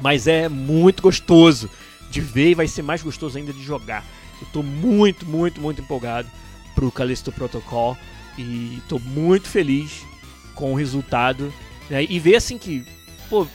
mas 0.00 0.26
é 0.26 0.48
muito 0.48 1.02
gostoso 1.02 1.70
de 2.10 2.20
ver 2.20 2.50
e 2.50 2.54
vai 2.54 2.68
ser 2.68 2.82
mais 2.82 3.02
gostoso 3.02 3.38
ainda 3.38 3.52
de 3.52 3.62
jogar. 3.62 4.04
Eu 4.40 4.46
tô 4.52 4.62
muito, 4.62 5.26
muito, 5.26 5.60
muito 5.60 5.80
empolgado 5.80 6.28
pro 6.74 6.90
Callisto 6.90 7.32
Protocol 7.32 7.96
e 8.38 8.80
tô 8.88 8.98
muito 8.98 9.48
feliz 9.48 10.04
com 10.54 10.72
o 10.72 10.76
resultado 10.76 11.52
né? 11.88 12.04
e 12.08 12.18
ver 12.18 12.36
assim 12.36 12.58
que, 12.58 12.84
pô, 13.28 13.46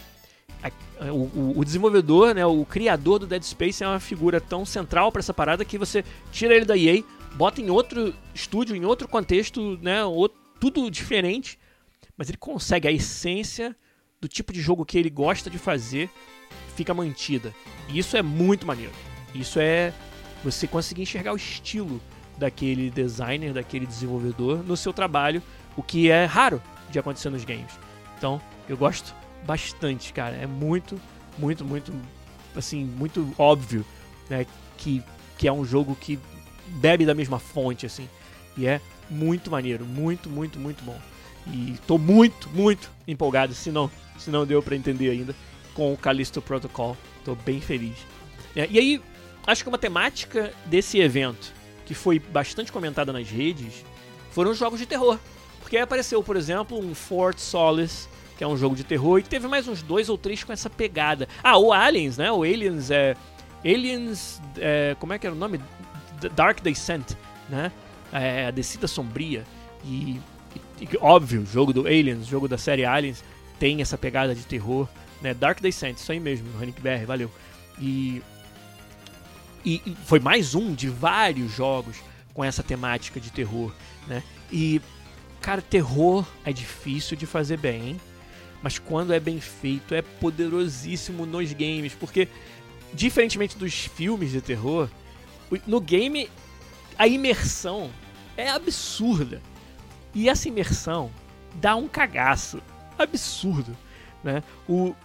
o, 1.02 1.60
o, 1.60 1.64
desenvolvedor, 1.64 2.36
né, 2.36 2.46
o 2.46 2.66
criador 2.66 3.20
do 3.20 3.28
Dead 3.28 3.44
Space 3.44 3.84
é 3.84 3.88
uma 3.88 4.00
figura 4.00 4.42
tão 4.42 4.66
central 4.66 5.12
para 5.12 5.20
essa 5.20 5.34
parada 5.34 5.64
que 5.64 5.78
você 5.78 6.04
tira 6.32 6.54
ele 6.54 6.66
da 6.66 6.78
EA, 6.78 7.04
bota 7.36 7.62
em 7.62 7.70
outro 7.70 8.14
estúdio, 8.34 8.76
em 8.76 8.84
outro 8.84 9.08
contexto, 9.08 9.80
né, 9.82 10.04
outro, 10.04 10.38
tudo 10.60 10.90
diferente, 10.92 11.58
mas 12.18 12.28
ele 12.28 12.38
consegue 12.38 12.88
a 12.88 12.92
essência 12.92 13.76
do 14.22 14.28
tipo 14.28 14.52
de 14.52 14.62
jogo 14.62 14.86
que 14.86 14.98
ele 14.98 15.10
gosta 15.10 15.50
de 15.50 15.58
fazer 15.58 16.10
fica 16.76 16.94
mantida. 16.94 17.54
E 17.88 18.00
isso 18.00 18.16
é 18.18 18.22
muito 18.22 18.66
maneiro. 18.66 18.92
Isso 19.34 19.60
é 19.60 19.94
você 20.44 20.68
conseguir 20.68 21.04
enxergar 21.04 21.34
o 21.34 21.36
estilo 21.36 22.02
daquele 22.38 22.90
designer, 22.90 23.54
daquele 23.54 23.86
desenvolvedor 23.86 24.64
no 24.64 24.78
seu 24.78 24.94
trabalho, 24.94 25.44
o 25.76 25.84
que 25.84 26.10
é 26.10 26.26
raro 26.26 26.62
de 26.90 26.98
acontecer 26.98 27.30
nos 27.30 27.44
games. 27.44 27.72
Então, 28.18 28.42
eu 28.68 28.78
gosto 28.78 29.14
bastante, 29.46 30.14
cara. 30.14 30.36
É 30.36 30.48
muito, 30.48 31.00
muito, 31.38 31.66
muito, 31.66 31.94
assim, 32.56 32.84
muito 32.86 33.34
óbvio, 33.38 33.86
né? 34.30 34.46
Que, 34.78 35.04
que 35.38 35.48
é 35.48 35.54
um 35.54 35.66
jogo 35.66 35.96
que 35.96 36.18
bebe 36.68 37.06
da 37.06 37.14
mesma 37.14 37.40
fonte, 37.40 37.86
assim. 37.86 38.08
E 38.58 38.66
é 38.66 38.82
muito 39.10 39.52
maneiro, 39.52 39.86
muito, 39.86 40.30
muito, 40.30 40.60
muito 40.60 40.84
bom. 40.84 41.00
E 41.54 41.76
tô 41.88 41.98
muito, 41.98 42.50
muito 42.50 42.92
empolgado, 43.08 43.54
se 43.54 43.72
não, 43.72 43.90
se 44.18 44.30
não 44.30 44.46
deu 44.46 44.62
para 44.62 44.76
entender 44.76 45.10
ainda, 45.10 45.36
com 45.74 45.94
o 45.94 45.98
Callisto 45.98 46.42
Protocol. 46.42 46.96
Tô 47.26 47.36
bem 47.36 47.60
feliz. 47.60 47.98
É, 48.56 48.68
e 48.70 48.80
aí, 48.80 49.02
acho 49.46 49.64
que 49.64 49.70
uma 49.70 49.78
temática 49.78 50.54
desse 50.66 51.00
evento, 51.00 51.54
que 51.86 51.94
foi 51.94 52.20
bastante 52.20 52.72
comentada 52.72 53.12
nas 53.12 53.30
redes, 53.30 53.84
foram 54.32 54.52
os 54.52 54.58
jogos 54.58 54.80
de 54.80 54.86
terror. 54.86 55.18
Porque 55.60 55.78
aí 55.78 55.84
apareceu, 55.84 56.24
por 56.24 56.38
exemplo, 56.38 56.80
um 56.80 56.96
Fort 56.96 57.38
Solace 57.38 58.08
que 58.40 58.44
é 58.46 58.48
um 58.48 58.56
jogo 58.56 58.74
de 58.74 58.86
terror, 58.86 59.20
e 59.20 59.24
teve 59.24 59.50
mais 59.50 59.68
uns 59.68 59.82
dois 59.82 60.08
ou 60.08 60.18
três 60.18 60.46
com 60.46 60.54
essa 60.54 60.70
pegada. 60.70 61.28
Ah, 61.44 61.58
o 61.58 61.74
Aliens, 61.74 62.18
né? 62.18 62.32
O 62.32 62.44
Aliens 62.44 62.90
é. 62.90 63.14
Aliens. 63.66 64.42
É, 64.58 64.96
como 64.98 65.12
é 65.12 65.20
que 65.20 65.28
era 65.28 65.36
o 65.36 65.38
nome? 65.38 65.60
Dark 66.38 66.62
Descent, 66.62 67.18
né? 67.50 67.70
É, 68.14 68.46
a 68.46 68.52
descida 68.52 68.88
sombria. 68.88 69.44
E, 69.84 70.22
óbvio, 71.00 71.42
o 71.42 71.46
jogo 71.46 71.74
do 71.74 71.88
Aliens, 71.88 72.28
jogo 72.28 72.48
da 72.48 72.58
série 72.58 72.86
Aliens, 72.86 73.24
tem 73.60 73.82
essa 73.82 73.98
pegada 73.98 74.34
de 74.34 74.44
terror, 74.46 74.88
né? 75.22 75.34
Dark 75.34 75.62
Descent, 75.62 75.98
isso 75.98 76.12
aí 76.12 76.20
mesmo, 76.20 76.48
Hannick 76.60 76.82
BR, 76.82 77.06
valeu. 77.06 77.32
E, 77.80 78.22
e, 79.66 79.82
e 79.86 79.98
foi 80.06 80.20
mais 80.20 80.56
um 80.56 80.74
de 80.74 80.90
vários 80.90 81.52
jogos 81.54 81.98
com 82.34 82.44
essa 82.44 82.64
temática 82.64 83.20
de 83.20 83.32
terror, 83.32 83.74
né? 84.08 84.24
E, 84.52 84.82
cara, 85.42 85.62
terror 85.62 86.26
é 86.46 86.54
difícil 86.54 87.18
de 87.18 87.26
fazer 87.26 87.58
bem, 87.58 87.90
hein? 87.90 88.02
mas 88.62 88.78
quando 88.78 89.14
é 89.14 89.20
bem 89.20 89.40
feito 89.40 89.94
é 89.94 90.02
poderosíssimo 90.02 91.26
nos 91.26 91.52
games, 91.54 91.94
porque 91.94 92.28
diferentemente 92.94 93.58
dos 93.58 93.74
filmes 93.74 94.32
de 94.32 94.42
terror, 94.42 94.90
no 95.66 95.80
game 95.80 96.30
a 96.98 97.08
imersão 97.08 97.90
é 98.36 98.50
absurda. 98.50 99.42
E 100.14 100.30
essa 100.30 100.48
imersão 100.48 101.12
dá 101.56 101.76
um 101.76 101.88
cagaço 101.88 102.62
absurdo, 102.98 103.76
né? 104.24 104.44
O, 104.68 104.96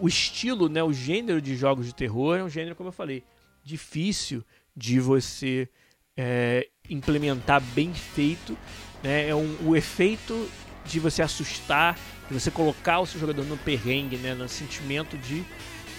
o 0.00 0.08
estilo, 0.08 0.68
né, 0.68 0.82
o 0.82 0.92
gênero 0.92 1.40
de 1.40 1.56
jogos 1.56 1.86
de 1.86 1.94
terror 1.94 2.38
é 2.38 2.44
um 2.44 2.48
gênero, 2.48 2.74
como 2.74 2.88
eu 2.88 2.92
falei, 2.92 3.22
difícil 3.64 4.44
de 4.76 4.98
você 5.00 5.68
é, 6.16 6.68
implementar 6.88 7.60
bem 7.74 7.92
feito. 7.94 8.56
Né? 9.02 9.28
É 9.28 9.34
um, 9.34 9.56
o 9.64 9.76
efeito 9.76 10.48
de 10.84 10.98
você 10.98 11.22
assustar, 11.22 11.98
de 12.28 12.34
você 12.34 12.50
colocar 12.50 13.00
o 13.00 13.06
seu 13.06 13.20
jogador 13.20 13.44
no 13.44 13.56
perrengue, 13.56 14.16
né, 14.16 14.34
no 14.34 14.48
sentimento 14.48 15.16
de, 15.18 15.44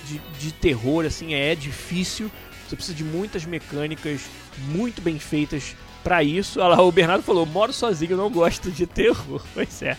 de, 0.06 0.20
de 0.39 0.51
terror, 0.54 1.06
assim, 1.06 1.34
é 1.34 1.56
difícil. 1.56 2.30
Você 2.68 2.76
precisa 2.76 2.95
de 2.95 3.04
muitas 3.04 3.45
mecânicas 3.45 4.22
muito 4.58 5.01
bem 5.01 5.20
feitas 5.20 5.76
para 6.04 6.24
isso. 6.24 6.60
Olha 6.60 6.76
lá, 6.76 6.84
o 6.84 6.91
Bernardo 6.91 7.24
falou: 7.24 7.45
moro 7.45 7.72
sozinho, 7.72 8.18
não 8.18 8.30
gosto 8.30 8.70
de 8.70 8.86
terror. 8.86 9.41
Pois 9.54 9.82
é. 9.82 9.97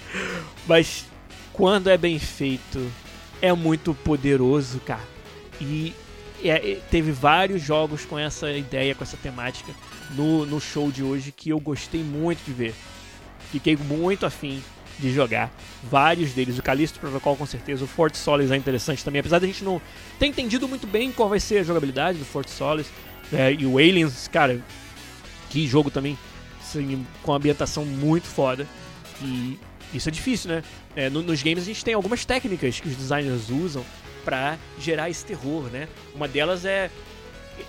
Mas 0.66 1.06
quando 1.52 1.88
é 1.88 1.96
bem 1.96 2.18
feito, 2.18 2.90
é 3.40 3.52
muito 3.52 3.94
poderoso, 3.94 4.80
cara. 4.80 5.14
E 5.60 5.94
é, 6.42 6.78
teve 6.90 7.12
vários 7.12 7.62
jogos 7.62 8.04
com 8.04 8.18
essa 8.18 8.50
ideia, 8.52 8.94
com 8.94 9.04
essa 9.04 9.16
temática 9.16 9.72
no, 10.10 10.44
no 10.44 10.60
show 10.60 10.90
de 10.90 11.02
hoje 11.02 11.32
que 11.32 11.50
eu 11.50 11.60
gostei 11.60 12.02
muito 12.02 12.44
de 12.44 12.52
ver. 12.52 12.74
Fiquei 13.50 13.76
muito 13.76 14.26
afim 14.26 14.62
de 14.98 15.12
jogar. 15.12 15.50
Vários 15.82 16.32
deles. 16.32 16.58
O 16.58 16.62
Callisto 16.62 16.98
Protocol, 16.98 17.36
com 17.36 17.46
certeza. 17.46 17.84
O 17.84 17.86
Fort 17.86 18.14
Solis 18.14 18.50
é 18.50 18.56
interessante 18.56 19.04
também. 19.04 19.20
Apesar 19.20 19.38
de 19.38 19.44
a 19.44 19.48
gente 19.48 19.64
não 19.64 19.80
ter 20.18 20.26
entendido 20.26 20.68
muito 20.68 20.86
bem 20.86 21.12
qual 21.12 21.28
vai 21.28 21.40
ser 21.40 21.58
a 21.58 21.62
jogabilidade 21.62 22.18
do 22.18 22.24
Fort 22.24 22.48
Solis. 22.48 22.86
É, 23.32 23.52
e 23.52 23.64
o 23.64 23.78
Aliens, 23.78 24.28
cara, 24.28 24.60
que 25.54 25.66
jogo 25.68 25.90
também. 25.90 26.18
Assim, 26.60 27.06
com 27.22 27.32
ambientação 27.32 27.84
muito 27.84 28.26
foda. 28.26 28.66
E 29.22 29.58
isso 29.92 30.08
é 30.08 30.12
difícil, 30.12 30.50
né? 30.50 30.64
É, 30.96 31.08
no, 31.08 31.22
nos 31.22 31.42
games 31.42 31.62
a 31.62 31.66
gente 31.66 31.84
tem 31.84 31.94
algumas 31.94 32.24
técnicas 32.24 32.80
que 32.80 32.88
os 32.88 32.96
designers 32.96 33.48
usam 33.48 33.84
para 34.24 34.58
gerar 34.78 35.08
esse 35.08 35.24
terror, 35.24 35.70
né? 35.70 35.88
Uma 36.14 36.26
delas 36.26 36.64
é, 36.64 36.90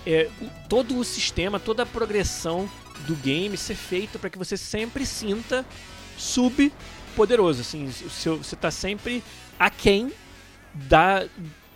é 0.04 0.28
todo 0.68 0.98
o 0.98 1.04
sistema, 1.04 1.60
toda 1.60 1.84
a 1.84 1.86
progressão 1.86 2.68
do 3.06 3.14
game 3.14 3.56
ser 3.56 3.76
feito 3.76 4.18
para 4.18 4.30
que 4.30 4.38
você 4.38 4.56
sempre 4.56 5.06
sinta 5.06 5.64
sub 6.18 6.72
poderoso, 7.14 7.60
assim, 7.60 7.86
você 7.86 8.56
tá 8.56 8.70
sempre 8.70 9.22
aquém 9.58 10.12
da, 10.74 11.26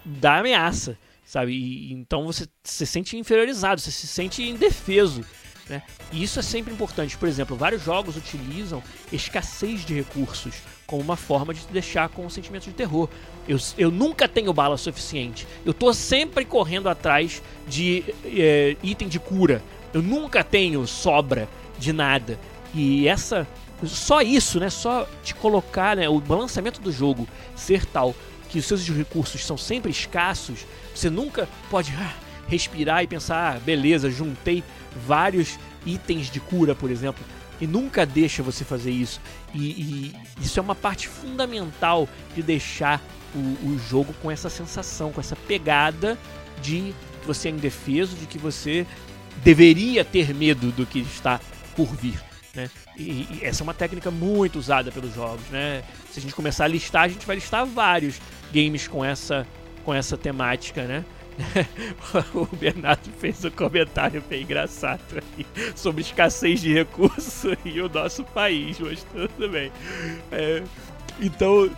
da 0.05 0.39
ameaça, 0.39 0.99
sabe? 1.25 1.53
E, 1.53 1.93
então 1.93 2.27
você 2.27 2.47
se 2.65 2.87
sente 2.87 3.17
inferiorizado, 3.17 3.81
você 3.81 3.91
se 3.91 4.07
sente 4.07 4.43
indefeso 4.43 5.25
Né? 5.71 5.83
E 6.11 6.21
isso 6.21 6.41
é 6.41 6.43
sempre 6.43 6.75
importante. 6.75 7.17
Por 7.17 7.29
exemplo, 7.29 7.57
vários 7.57 7.85
jogos 7.85 8.17
utilizam 8.17 8.83
escassez 9.13 9.85
de 9.85 9.95
recursos 9.95 10.57
como 10.85 11.01
uma 11.01 11.15
forma 11.15 11.55
de 11.55 11.61
te 11.61 11.73
deixar 11.73 12.09
com 12.09 12.27
um 12.27 12.29
sentimento 12.29 12.65
de 12.65 12.73
terror. 12.73 13.09
Eu, 13.47 13.57
eu 13.79 13.89
nunca 13.89 14.27
tenho 14.27 14.53
bala 14.53 14.77
suficiente. 14.77 15.47
Eu 15.65 15.73
tô 15.73 15.95
sempre 15.95 16.45
correndo 16.45 16.89
atrás 16.89 17.41
de 17.69 18.03
é, 18.25 18.77
item 18.83 19.07
de 19.07 19.21
cura. 19.21 19.63
Eu 19.95 20.03
nunca 20.03 20.43
tenho 20.43 20.85
sobra 20.89 21.49
de 21.79 21.93
nada. 21.93 22.37
E 22.75 23.07
essa. 23.07 23.47
Só 23.85 24.21
isso, 24.21 24.59
né? 24.59 24.69
Só 24.69 25.07
te 25.23 25.37
colocar, 25.37 25.97
né? 25.97 26.09
O 26.09 26.21
balanceamento 26.21 26.81
do 26.81 26.91
jogo 26.91 27.29
ser 27.55 27.87
tal 27.87 28.15
que 28.49 28.59
os 28.59 28.67
seus 28.67 28.89
recursos 28.89 29.47
são 29.47 29.57
sempre 29.57 29.93
escassos. 29.93 30.67
Você 30.93 31.09
nunca 31.09 31.49
pode 31.71 31.93
ah, 31.93 32.13
respirar 32.51 33.05
e 33.05 33.07
pensar, 33.07 33.55
ah, 33.55 33.61
beleza, 33.61 34.11
juntei 34.11 34.65
vários 35.07 35.59
itens 35.87 36.29
de 36.29 36.41
cura, 36.41 36.75
por 36.75 36.91
exemplo. 36.91 37.25
E 37.61 37.67
nunca 37.67 38.05
deixa 38.05 38.43
você 38.43 38.65
fazer 38.65 38.91
isso. 38.91 39.21
E, 39.55 39.71
e 39.71 40.17
isso 40.41 40.59
é 40.59 40.63
uma 40.63 40.75
parte 40.75 41.07
fundamental 41.07 42.09
de 42.35 42.43
deixar 42.43 43.01
o, 43.35 43.39
o, 43.69 43.79
jogo 43.89 44.13
com 44.21 44.31
essa 44.31 44.51
sensação, 44.51 45.13
com 45.13 45.21
essa 45.21 45.37
pegada 45.37 46.19
de 46.61 46.95
que 47.21 47.27
você 47.27 47.49
é 47.49 47.53
indefeso, 47.53 48.17
de 48.17 48.27
que 48.27 48.39
você 48.39 48.87
deveria 49.45 50.05
ter 50.05 50.35
medo 50.35 50.73
do 50.73 50.85
que 50.85 50.99
está 50.99 51.39
por 51.77 51.87
vir. 51.95 52.21
Né? 52.55 52.69
E, 52.97 53.03
e, 53.31 53.39
essa 53.43 53.63
é 53.63 53.65
uma 53.65 53.75
técnica 53.75 54.11
muito 54.11 54.59
usada 54.59 54.91
pelos 54.91 55.15
jogos. 55.15 55.47
Né? 55.51 55.85
Se 56.11 56.19
a 56.19 56.23
gente 56.23 56.35
começar 56.35 56.65
a 56.65 56.69
listar, 56.69 57.05
a 57.05 57.09
gente 57.09 57.27
vai 57.27 57.37
listar 57.37 57.65
vários 57.67 58.21
games 58.53 58.89
com 58.89 59.05
essa, 59.05 59.47
com 59.85 59.95
essa 59.95 60.17
temática. 60.17 60.85
Né? 60.85 61.05
o 62.35 62.47
Bernardo 62.57 63.11
fez 63.19 63.45
um 63.45 63.51
comentário 63.51 64.23
bem 64.29 64.43
engraçado 64.43 65.01
aí 65.15 65.47
sobre 65.75 66.03
escassez 66.03 66.61
de 66.61 66.73
recursos 66.73 67.57
e 67.65 67.81
o 67.81 67.89
nosso 67.89 68.25
país, 68.25 68.79
mas 68.79 69.05
tudo 69.05 69.49
bem. 69.49 69.73
É, 70.31 70.63
então, 71.21 71.71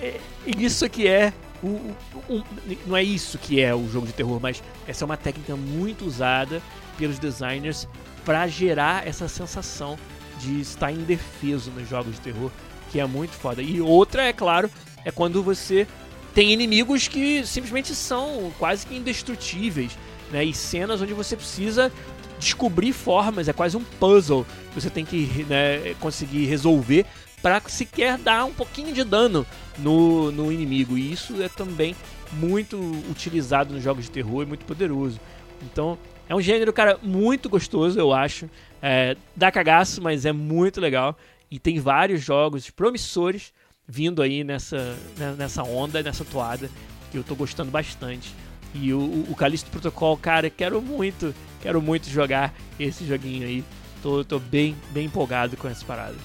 é, 0.00 0.20
isso 0.46 0.88
que 0.88 1.06
é 1.06 1.32
o, 1.62 1.94
o, 2.28 2.44
não 2.86 2.96
é 2.96 3.02
isso 3.02 3.38
que 3.38 3.60
é 3.60 3.74
o 3.74 3.88
jogo 3.88 4.06
de 4.06 4.12
terror, 4.12 4.38
mas 4.40 4.62
essa 4.86 5.04
é 5.04 5.06
uma 5.06 5.16
técnica 5.16 5.56
muito 5.56 6.04
usada 6.04 6.60
pelos 6.98 7.18
designers 7.18 7.88
para 8.24 8.46
gerar 8.46 9.06
essa 9.06 9.28
sensação 9.28 9.98
de 10.38 10.60
estar 10.60 10.92
indefeso 10.92 11.70
nos 11.70 11.88
jogos 11.88 12.14
de 12.14 12.20
terror, 12.20 12.50
que 12.90 13.00
é 13.00 13.06
muito 13.06 13.32
foda. 13.32 13.62
E 13.62 13.80
outra, 13.80 14.24
é 14.24 14.32
claro, 14.32 14.70
é 15.04 15.10
quando 15.10 15.42
você 15.42 15.86
tem 16.34 16.52
inimigos 16.52 17.06
que 17.06 17.46
simplesmente 17.46 17.94
são 17.94 18.52
quase 18.58 18.84
que 18.86 18.96
indestrutíveis, 18.96 19.96
né? 20.32 20.44
E 20.44 20.52
cenas 20.52 21.00
onde 21.00 21.14
você 21.14 21.36
precisa 21.36 21.92
descobrir 22.38 22.92
formas, 22.92 23.48
é 23.48 23.52
quase 23.52 23.76
um 23.76 23.84
puzzle 23.84 24.44
que 24.68 24.80
você 24.80 24.90
tem 24.90 25.04
que 25.04 25.46
né, 25.48 25.94
conseguir 26.00 26.44
resolver 26.46 27.06
para 27.40 27.60
sequer 27.68 28.18
dar 28.18 28.44
um 28.44 28.52
pouquinho 28.52 28.92
de 28.92 29.04
dano 29.04 29.46
no, 29.78 30.32
no 30.32 30.50
inimigo. 30.50 30.98
E 30.98 31.12
isso 31.12 31.40
é 31.42 31.48
também 31.48 31.94
muito 32.32 32.78
utilizado 33.10 33.72
nos 33.72 33.82
jogos 33.82 34.04
de 34.04 34.10
terror 34.10 34.42
e 34.42 34.46
muito 34.46 34.64
poderoso. 34.64 35.20
Então, 35.62 35.96
é 36.28 36.34
um 36.34 36.40
gênero, 36.40 36.72
cara, 36.72 36.98
muito 37.02 37.48
gostoso, 37.48 37.98
eu 37.98 38.12
acho. 38.12 38.50
É, 38.82 39.16
dá 39.36 39.52
cagaço, 39.52 40.02
mas 40.02 40.24
é 40.24 40.32
muito 40.32 40.80
legal. 40.80 41.16
E 41.50 41.58
tem 41.58 41.78
vários 41.78 42.22
jogos 42.22 42.68
promissores 42.70 43.52
vindo 43.86 44.22
aí 44.22 44.42
nessa, 44.42 44.96
né, 45.16 45.34
nessa 45.36 45.62
onda, 45.62 46.02
nessa 46.02 46.24
toada, 46.24 46.70
que 47.10 47.18
eu 47.18 47.24
tô 47.24 47.34
gostando 47.34 47.70
bastante. 47.70 48.34
E 48.74 48.92
o, 48.92 49.26
o 49.28 49.34
Callisto 49.36 49.70
Protocol, 49.70 50.16
cara, 50.16 50.50
quero 50.50 50.82
muito, 50.82 51.34
quero 51.62 51.80
muito 51.80 52.08
jogar 52.08 52.52
esse 52.78 53.06
joguinho 53.06 53.46
aí. 53.46 53.64
Tô, 54.02 54.24
tô 54.24 54.38
bem, 54.38 54.76
bem 54.90 55.06
empolgado 55.06 55.56
com 55.56 55.68
essa 55.68 55.84
parada. 55.84 56.16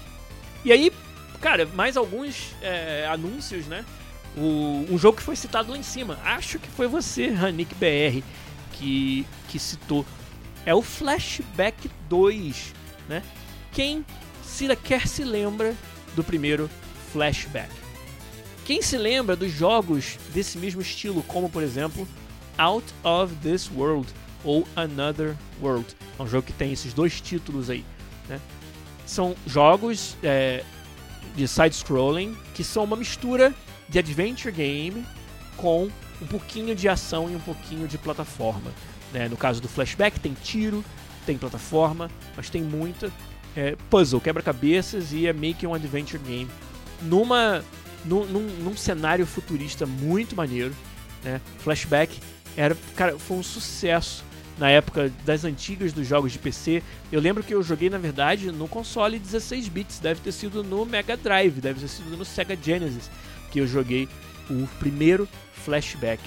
E 0.66 0.72
aí, 0.72 0.92
cara, 1.40 1.66
mais 1.68 1.96
alguns 1.96 2.56
é, 2.62 3.08
anúncios, 3.08 3.68
né? 3.68 3.86
O, 4.36 4.86
um 4.90 4.98
jogo 4.98 5.18
que 5.18 5.24
foi 5.24 5.36
citado 5.36 5.72
lá 5.72 5.78
em 5.78 5.84
cima. 5.84 6.18
Acho 6.24 6.60
que 6.60 6.68
foi 6.70 6.88
você, 6.88 7.28
Hanik 7.28 7.74
BR, 7.76 8.24
que, 8.74 9.26
que 9.48 9.60
citou. 9.60 10.06
É 10.66 10.74
o 10.74 10.82
Flashback 10.82 11.90
2, 12.10 12.74
né? 13.08 13.24
Quem 13.72 14.06
se 14.44 14.76
quer 14.76 15.08
se 15.08 15.24
lembra 15.24 15.76
do 16.16 16.24
primeiro 16.24 16.70
flashback. 17.12 17.70
Quem 18.66 18.82
se 18.82 18.98
lembra 18.98 19.36
dos 19.36 19.52
jogos 19.52 20.18
desse 20.34 20.58
mesmo 20.58 20.82
estilo, 20.82 21.24
como 21.24 21.50
por 21.50 21.64
exemplo 21.64 22.08
Out 22.58 22.86
of 23.04 23.34
This 23.42 23.70
World 23.76 24.08
ou 24.44 24.68
Another 24.76 25.36
World? 25.62 25.88
É 26.20 26.22
um 26.22 26.28
jogo 26.28 26.46
que 26.46 26.54
tem 26.54 26.72
esses 26.72 26.94
dois 26.94 27.20
títulos 27.20 27.70
aí. 27.70 27.84
Né? 28.28 28.40
São 29.06 29.36
jogos 29.48 30.16
é, 30.22 30.64
de 31.36 31.48
side-scrolling 31.48 32.38
que 32.54 32.64
são 32.64 32.84
uma 32.84 32.96
mistura 32.96 33.56
de 33.88 33.98
adventure 33.98 34.54
game 34.54 35.04
com 35.58 35.90
um 36.22 36.28
pouquinho 36.28 36.76
de 36.76 36.88
ação 36.88 37.30
e 37.30 37.36
um 37.36 37.40
pouquinho 37.40 37.88
de 37.88 37.98
plataforma. 37.98 38.72
Né? 39.12 39.28
No 39.28 39.36
caso 39.36 39.60
do 39.60 39.68
Flashback 39.68 40.20
tem 40.20 40.34
tiro, 40.34 40.86
tem 41.26 41.38
plataforma, 41.38 42.10
mas 42.38 42.52
tem 42.52 42.62
muita 42.62 43.12
é, 43.56 43.76
puzzle, 43.90 44.22
quebra-cabeças 44.22 45.12
e 45.12 45.26
é 45.26 45.34
meio 45.34 45.56
que 45.56 45.66
um 45.66 45.74
adventure 45.74 46.22
game 46.22 46.50
numa 47.02 47.64
num, 48.06 48.26
num, 48.26 48.48
num, 48.64 48.78
cenário 48.78 49.26
futurista 49.26 49.86
muito 49.86 50.36
maneiro, 50.36 50.74
né? 51.24 51.42
Flashback 51.60 52.18
era, 52.56 52.76
cara, 52.96 53.18
foi 53.18 53.38
um 53.38 53.44
sucesso 53.44 54.24
na 54.58 54.70
época 54.70 55.12
das 55.26 55.46
antigas 55.46 55.94
dos 55.94 56.06
jogos 56.06 56.32
de 56.32 56.40
PC. 56.40 56.84
Eu 57.12 57.22
lembro 57.22 57.44
que 57.44 57.54
eu 57.54 57.64
joguei, 57.64 57.90
na 57.90 57.98
verdade, 57.98 58.52
no 58.52 58.68
console 58.68 59.18
16 59.18 59.70
bits, 59.70 60.00
deve 60.00 60.20
ter 60.22 60.32
sido 60.32 60.64
no 60.64 60.86
Mega 60.86 61.16
Drive, 61.16 61.62
deve 61.62 61.80
ter 61.80 61.88
sido 61.88 62.18
no 62.18 62.26
Sega 62.26 62.58
Genesis 62.62 63.10
que 63.52 63.60
eu 63.60 63.68
joguei 63.68 64.08
o 64.50 64.68
primeiro 64.80 65.28
Flashback. 65.54 66.22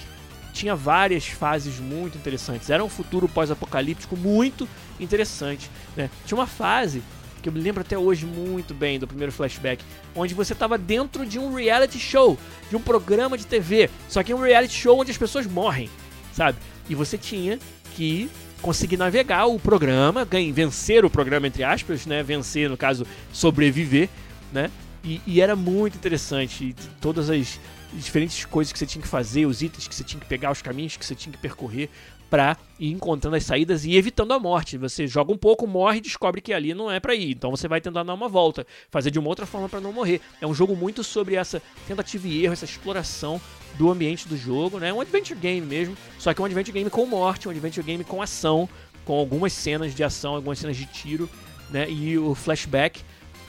Tinha 0.51 0.75
várias 0.75 1.27
fases 1.27 1.79
muito 1.79 2.17
interessantes. 2.17 2.69
Era 2.69 2.83
um 2.83 2.89
futuro 2.89 3.27
pós-apocalíptico 3.27 4.15
muito 4.15 4.67
interessante. 4.99 5.69
Né? 5.95 6.09
Tinha 6.25 6.37
uma 6.37 6.47
fase 6.47 7.01
que 7.43 7.49
eu 7.49 7.53
me 7.53 7.59
lembro 7.59 7.81
até 7.81 7.97
hoje 7.97 8.25
muito 8.25 8.73
bem 8.73 8.97
do 8.97 9.05
primeiro 9.05 9.31
flashback, 9.31 9.83
onde 10.15 10.33
você 10.33 10.53
estava 10.53 10.77
dentro 10.77 11.25
de 11.25 11.37
um 11.37 11.53
reality 11.53 11.99
show, 11.99 12.39
de 12.69 12.75
um 12.75 12.81
programa 12.81 13.37
de 13.37 13.45
TV, 13.45 13.89
só 14.07 14.23
que 14.23 14.31
é 14.31 14.35
um 14.35 14.41
reality 14.41 14.73
show 14.73 14.99
onde 14.99 15.11
as 15.11 15.17
pessoas 15.17 15.45
morrem, 15.45 15.89
sabe? 16.33 16.57
E 16.89 16.95
você 16.95 17.17
tinha 17.17 17.59
que 17.95 18.29
conseguir 18.61 18.95
navegar 18.95 19.45
o 19.45 19.59
programa, 19.59 20.23
ganhar, 20.23 20.53
vencer 20.53 21.03
o 21.03 21.09
programa 21.09 21.45
entre 21.45 21.63
aspas, 21.65 22.05
né? 22.05 22.23
Vencer, 22.23 22.69
no 22.69 22.77
caso, 22.77 23.05
sobreviver, 23.33 24.07
né? 24.53 24.71
E, 25.03 25.21
e 25.27 25.41
era 25.41 25.53
muito 25.53 25.97
interessante. 25.97 26.73
Todas 27.01 27.29
as 27.29 27.59
diferentes 27.93 28.45
coisas 28.45 28.71
que 28.71 28.79
você 28.79 28.85
tinha 28.85 29.01
que 29.01 29.07
fazer, 29.07 29.45
os 29.45 29.61
itens 29.61 29.85
que 29.85 29.93
você 29.93 30.03
tinha 30.03 30.19
que 30.19 30.25
pegar, 30.25 30.49
os 30.49 30.61
caminhos 30.61 30.95
que 30.95 31.05
você 31.05 31.13
tinha 31.13 31.33
que 31.33 31.39
percorrer 31.39 31.89
para 32.33 32.57
ir 32.79 32.89
encontrando 32.91 33.35
as 33.35 33.43
saídas 33.43 33.85
e 33.85 33.95
evitando 33.95 34.31
a 34.31 34.39
morte. 34.39 34.75
Você 34.75 35.05
joga 35.05 35.31
um 35.31 35.37
pouco, 35.37 35.67
morre 35.67 35.99
e 35.99 36.01
descobre 36.01 36.41
que 36.41 36.51
ali 36.51 36.73
não 36.73 36.89
é 36.89 36.99
para 36.99 37.13
ir. 37.13 37.29
Então 37.29 37.51
você 37.51 37.67
vai 37.67 37.79
tentar 37.79 38.01
dar 38.01 38.15
uma 38.15 38.27
volta, 38.27 38.65
fazer 38.89 39.11
de 39.11 39.19
uma 39.19 39.29
outra 39.29 39.45
forma 39.45 39.69
para 39.69 39.79
não 39.79 39.93
morrer. 39.93 40.19
É 40.41 40.47
um 40.47 40.53
jogo 40.55 40.75
muito 40.75 41.03
sobre 41.03 41.35
essa 41.35 41.61
tentativa 41.87 42.27
e 42.27 42.43
erro, 42.43 42.53
essa 42.53 42.65
exploração 42.65 43.39
do 43.75 43.91
ambiente 43.91 44.27
do 44.27 44.35
jogo, 44.35 44.79
né? 44.79 44.89
É 44.89 44.93
um 44.93 44.99
adventure 44.99 45.39
game 45.39 45.61
mesmo, 45.61 45.95
só 46.17 46.33
que 46.33 46.41
é 46.41 46.43
um 46.43 46.45
adventure 46.45 46.73
game 46.73 46.89
com 46.89 47.05
morte, 47.05 47.47
um 47.47 47.51
adventure 47.51 47.85
game 47.85 48.03
com 48.03 48.19
ação, 48.19 48.67
com 49.05 49.13
algumas 49.13 49.53
cenas 49.53 49.93
de 49.93 50.03
ação, 50.03 50.33
algumas 50.33 50.57
cenas 50.57 50.75
de 50.75 50.87
tiro, 50.87 51.29
né? 51.69 51.87
E 51.87 52.17
o 52.17 52.33
flashback 52.33 53.01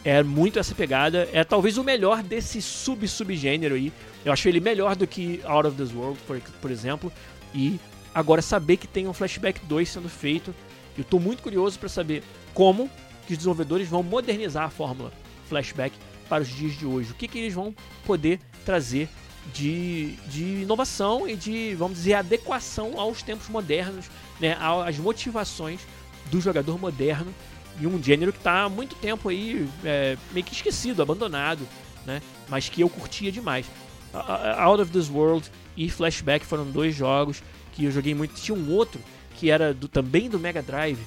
é 0.05 0.23
muito 0.23 0.59
essa 0.59 0.75
pegada. 0.75 1.27
É 1.33 1.43
talvez 1.43 1.79
o 1.79 1.85
melhor 1.85 2.23
desse 2.23 2.61
sub-subgênero 2.61 3.77
aí. 3.77 3.91
Eu 4.27 4.31
acho 4.31 4.47
ele 4.47 4.61
melhor 4.61 4.95
do 4.95 5.07
que 5.07 5.41
Out 5.43 5.69
of 5.69 5.77
This 5.79 5.95
World, 5.95 6.21
por, 6.27 6.39
por 6.61 6.71
exemplo. 6.71 7.11
E 7.55 7.81
Agora, 8.15 8.41
saber 8.41 8.77
que 8.77 8.87
tem 8.87 9.09
um 9.09 9.13
Flashback 9.13 9.65
2 9.67 9.89
sendo 9.89 10.09
feito, 10.09 10.55
eu 10.97 11.03
estou 11.03 11.19
muito 11.19 11.43
curioso 11.43 11.79
para 11.79 11.89
saber 11.89 12.23
como 12.53 12.89
que 13.27 13.33
os 13.33 13.39
desenvolvedores 13.39 13.89
vão 13.89 14.03
modernizar 14.03 14.65
a 14.65 14.71
fórmula 14.71 15.13
Flashback 15.49 15.97
para 16.29 16.43
os 16.43 16.49
dias 16.49 16.75
de 16.75 16.87
hoje. 16.87 17.11
O 17.11 17.15
que, 17.15 17.27
que 17.27 17.39
eles 17.39 17.53
vão 17.53 17.75
poder 18.07 18.39
trazer 18.65 19.09
de, 19.53 20.13
de 20.29 20.63
inovação 20.63 21.29
e 21.29 21.37
de, 21.37 21.75
vamos 21.75 21.99
dizer, 21.99 22.15
adequação 22.15 22.99
aos 22.99 23.23
tempos 23.23 23.49
modernos, 23.49 24.07
né, 24.41 24.57
às 24.87 24.97
motivações 24.99 25.81
do 26.31 26.41
jogador 26.41 26.79
moderno 26.79 27.35
e 27.81 27.87
um 27.87 28.03
gênero 28.03 28.33
que 28.33 28.39
está 28.39 28.63
há 28.63 28.69
muito 28.69 28.95
tempo 28.97 29.29
aí 29.29 29.69
é, 29.85 30.17
meio 30.33 30.47
que 30.47 30.55
esquecido, 30.55 31.03
abandonado, 31.03 31.67
né, 32.07 32.23
mas 32.49 32.69
que 32.69 32.81
eu 32.81 32.89
curtia 32.89 33.33
demais. 33.33 33.67
Out 34.59 34.81
of 34.81 34.93
This 34.93 35.11
World 35.11 35.51
e 35.77 35.91
Flashback 35.91 36.47
foram 36.47 36.71
dois 36.71 36.95
jogos 36.95 37.43
que 37.75 37.85
eu 37.85 37.91
joguei 37.91 38.15
muito. 38.15 38.41
Tinha 38.41 38.57
um 38.57 38.73
outro 38.73 39.01
que 39.35 39.51
era 39.51 39.75
do, 39.75 39.89
também 39.89 40.31
do 40.31 40.39
Mega 40.39 40.63
Drive, 40.63 40.99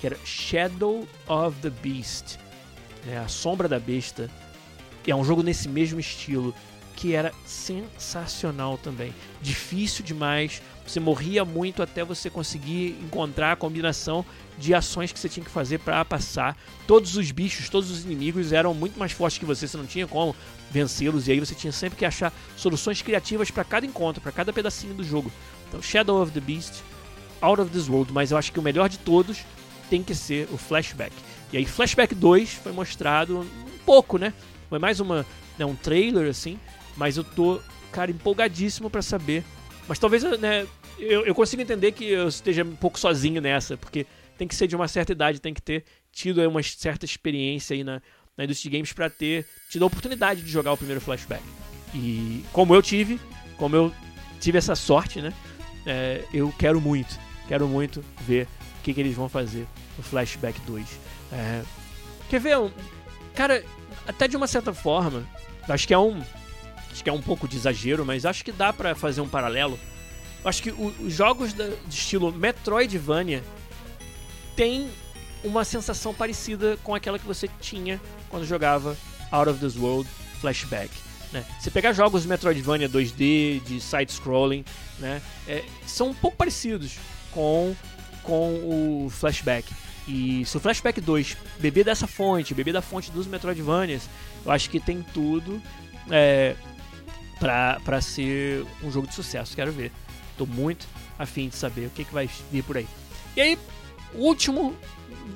que 0.00 0.06
era 0.06 0.16
Shadow 0.24 1.06
of 1.26 1.56
the 1.60 1.70
Beast, 1.70 2.36
né, 3.06 3.18
a 3.18 3.28
Sombra 3.28 3.68
da 3.68 3.78
Besta, 3.78 4.30
é 5.10 5.16
um 5.16 5.24
jogo 5.24 5.42
nesse 5.42 5.68
mesmo 5.68 5.98
estilo, 5.98 6.54
que 6.94 7.14
era 7.14 7.32
sensacional 7.46 8.76
também. 8.76 9.14
Difícil 9.40 10.04
demais, 10.04 10.60
você 10.86 10.98
morria 10.98 11.44
muito 11.44 11.82
até 11.82 12.04
você 12.04 12.28
conseguir 12.28 12.98
encontrar 13.02 13.52
a 13.52 13.56
combinação 13.56 14.24
de 14.58 14.74
ações 14.74 15.12
que 15.12 15.18
você 15.18 15.28
tinha 15.28 15.44
que 15.44 15.50
fazer 15.50 15.78
para 15.78 16.04
passar. 16.04 16.56
Todos 16.86 17.16
os 17.16 17.30
bichos, 17.30 17.68
todos 17.68 17.90
os 17.90 18.04
inimigos 18.04 18.52
eram 18.52 18.74
muito 18.74 18.98
mais 18.98 19.12
fortes 19.12 19.38
que 19.38 19.44
você, 19.44 19.68
você 19.68 19.76
não 19.76 19.86
tinha 19.86 20.06
como 20.06 20.34
vencê-los 20.70 21.28
e 21.28 21.32
aí 21.32 21.40
você 21.40 21.54
tinha 21.54 21.72
sempre 21.72 21.98
que 21.98 22.04
achar 22.04 22.32
soluções 22.56 23.00
criativas 23.00 23.50
para 23.50 23.64
cada 23.64 23.86
encontro, 23.86 24.20
para 24.20 24.32
cada 24.32 24.52
pedacinho 24.52 24.94
do 24.94 25.04
jogo. 25.04 25.30
Então, 25.68 25.82
Shadow 25.82 26.22
of 26.22 26.32
the 26.32 26.40
Beast, 26.40 26.82
Out 27.40 27.60
of 27.60 27.70
This 27.70 27.88
World, 27.88 28.12
mas 28.12 28.30
eu 28.30 28.38
acho 28.38 28.52
que 28.52 28.58
o 28.58 28.62
melhor 28.62 28.88
de 28.88 28.98
todos 28.98 29.44
tem 29.88 30.02
que 30.02 30.14
ser 30.14 30.48
o 30.52 30.58
Flashback. 30.58 31.12
E 31.52 31.56
aí, 31.56 31.64
Flashback 31.64 32.14
2 32.14 32.54
foi 32.54 32.72
mostrado 32.72 33.40
um 33.40 33.78
pouco, 33.84 34.18
né? 34.18 34.32
Foi 34.68 34.78
mais 34.78 35.00
uma, 35.00 35.24
né, 35.58 35.64
um 35.64 35.74
trailer 35.74 36.28
assim, 36.28 36.58
mas 36.96 37.16
eu 37.16 37.24
tô, 37.24 37.60
cara, 37.90 38.10
empolgadíssimo 38.10 38.90
para 38.90 39.00
saber. 39.00 39.44
Mas 39.86 39.98
talvez, 39.98 40.22
né, 40.38 40.66
eu, 40.98 41.24
eu 41.24 41.34
consigo 41.34 41.62
entender 41.62 41.92
que 41.92 42.04
eu 42.04 42.28
esteja 42.28 42.64
um 42.64 42.76
pouco 42.76 42.98
sozinho 42.98 43.40
nessa, 43.40 43.76
porque 43.76 44.06
tem 44.36 44.46
que 44.46 44.54
ser 44.54 44.66
de 44.66 44.76
uma 44.76 44.88
certa 44.88 45.12
idade, 45.12 45.40
tem 45.40 45.54
que 45.54 45.62
ter 45.62 45.84
tido 46.12 46.46
uma 46.48 46.62
certa 46.62 47.04
experiência 47.04 47.74
aí 47.74 47.82
na, 47.82 48.02
na 48.36 48.44
indústria 48.44 48.70
de 48.70 48.76
games 48.76 48.92
para 48.92 49.08
ter 49.08 49.46
tido 49.70 49.82
a 49.82 49.86
oportunidade 49.86 50.42
de 50.42 50.50
jogar 50.50 50.72
o 50.72 50.76
primeiro 50.76 51.00
Flashback. 51.00 51.42
E 51.94 52.44
como 52.52 52.74
eu 52.74 52.82
tive, 52.82 53.18
como 53.56 53.74
eu 53.74 53.92
tive 54.40 54.58
essa 54.58 54.76
sorte, 54.76 55.20
né? 55.20 55.32
É, 55.90 56.22
eu 56.34 56.52
quero 56.58 56.78
muito, 56.82 57.18
quero 57.48 57.66
muito 57.66 58.04
ver 58.20 58.46
o 58.78 58.82
que, 58.82 58.92
que 58.92 59.00
eles 59.00 59.16
vão 59.16 59.26
fazer 59.26 59.66
no 59.96 60.04
Flashback 60.04 60.60
2. 60.60 60.86
É, 61.32 61.62
quer 62.28 62.38
ver? 62.38 62.58
Um, 62.58 62.70
cara, 63.34 63.64
até 64.06 64.28
de 64.28 64.36
uma 64.36 64.46
certa 64.46 64.74
forma, 64.74 65.26
acho 65.66 65.88
que 65.88 65.94
é 65.94 65.98
um. 65.98 66.22
Acho 66.92 67.02
que 67.02 67.08
é 67.08 67.12
um 67.12 67.22
pouco 67.22 67.48
de 67.48 67.56
exagero, 67.56 68.04
mas 68.04 68.26
acho 68.26 68.44
que 68.44 68.52
dá 68.52 68.70
para 68.70 68.94
fazer 68.94 69.22
um 69.22 69.28
paralelo. 69.28 69.78
Acho 70.44 70.62
que 70.62 70.70
o, 70.70 70.94
os 71.00 71.12
jogos 71.14 71.54
da, 71.54 71.64
de 71.66 71.94
estilo 71.94 72.30
Metroidvania 72.32 73.42
têm 74.54 74.90
uma 75.42 75.64
sensação 75.64 76.12
parecida 76.12 76.76
com 76.82 76.94
aquela 76.94 77.18
que 77.18 77.26
você 77.26 77.48
tinha 77.60 77.98
quando 78.28 78.44
jogava 78.44 78.94
Out 79.30 79.50
of 79.50 79.60
This 79.60 79.76
World 79.76 80.08
Flashback. 80.40 80.90
Né? 81.32 81.44
Você 81.58 81.70
pegar 81.70 81.92
jogos 81.92 82.22
de 82.22 82.28
Metroidvania 82.28 82.88
2D, 82.88 83.62
de 83.62 83.80
side-scrolling, 83.80 84.64
né? 84.98 85.20
É, 85.46 85.64
são 85.86 86.10
um 86.10 86.14
pouco 86.14 86.36
parecidos 86.36 86.96
com, 87.30 87.74
com 88.22 89.04
o 89.04 89.10
Flashback. 89.10 89.72
E 90.06 90.44
se 90.46 90.56
o 90.56 90.60
Flashback 90.60 91.00
2 91.00 91.36
beber 91.58 91.84
dessa 91.84 92.06
fonte, 92.06 92.54
beber 92.54 92.72
da 92.72 92.80
fonte 92.80 93.10
dos 93.10 93.26
Metroidvanias, 93.26 94.08
eu 94.44 94.50
acho 94.50 94.70
que 94.70 94.80
tem 94.80 95.02
tudo 95.12 95.62
é, 96.10 96.56
pra 97.38 98.00
ser 98.00 98.64
um 98.82 98.90
jogo 98.90 99.06
de 99.06 99.14
sucesso. 99.14 99.54
Quero 99.54 99.70
ver. 99.70 99.92
Tô 100.38 100.46
muito 100.46 100.86
afim 101.18 101.48
de 101.48 101.56
saber 101.56 101.86
o 101.86 101.90
que, 101.90 102.04
que 102.04 102.14
vai 102.14 102.30
vir 102.50 102.62
por 102.62 102.76
aí. 102.76 102.86
E 103.36 103.40
aí, 103.40 103.58
o 104.14 104.20
último 104.20 104.74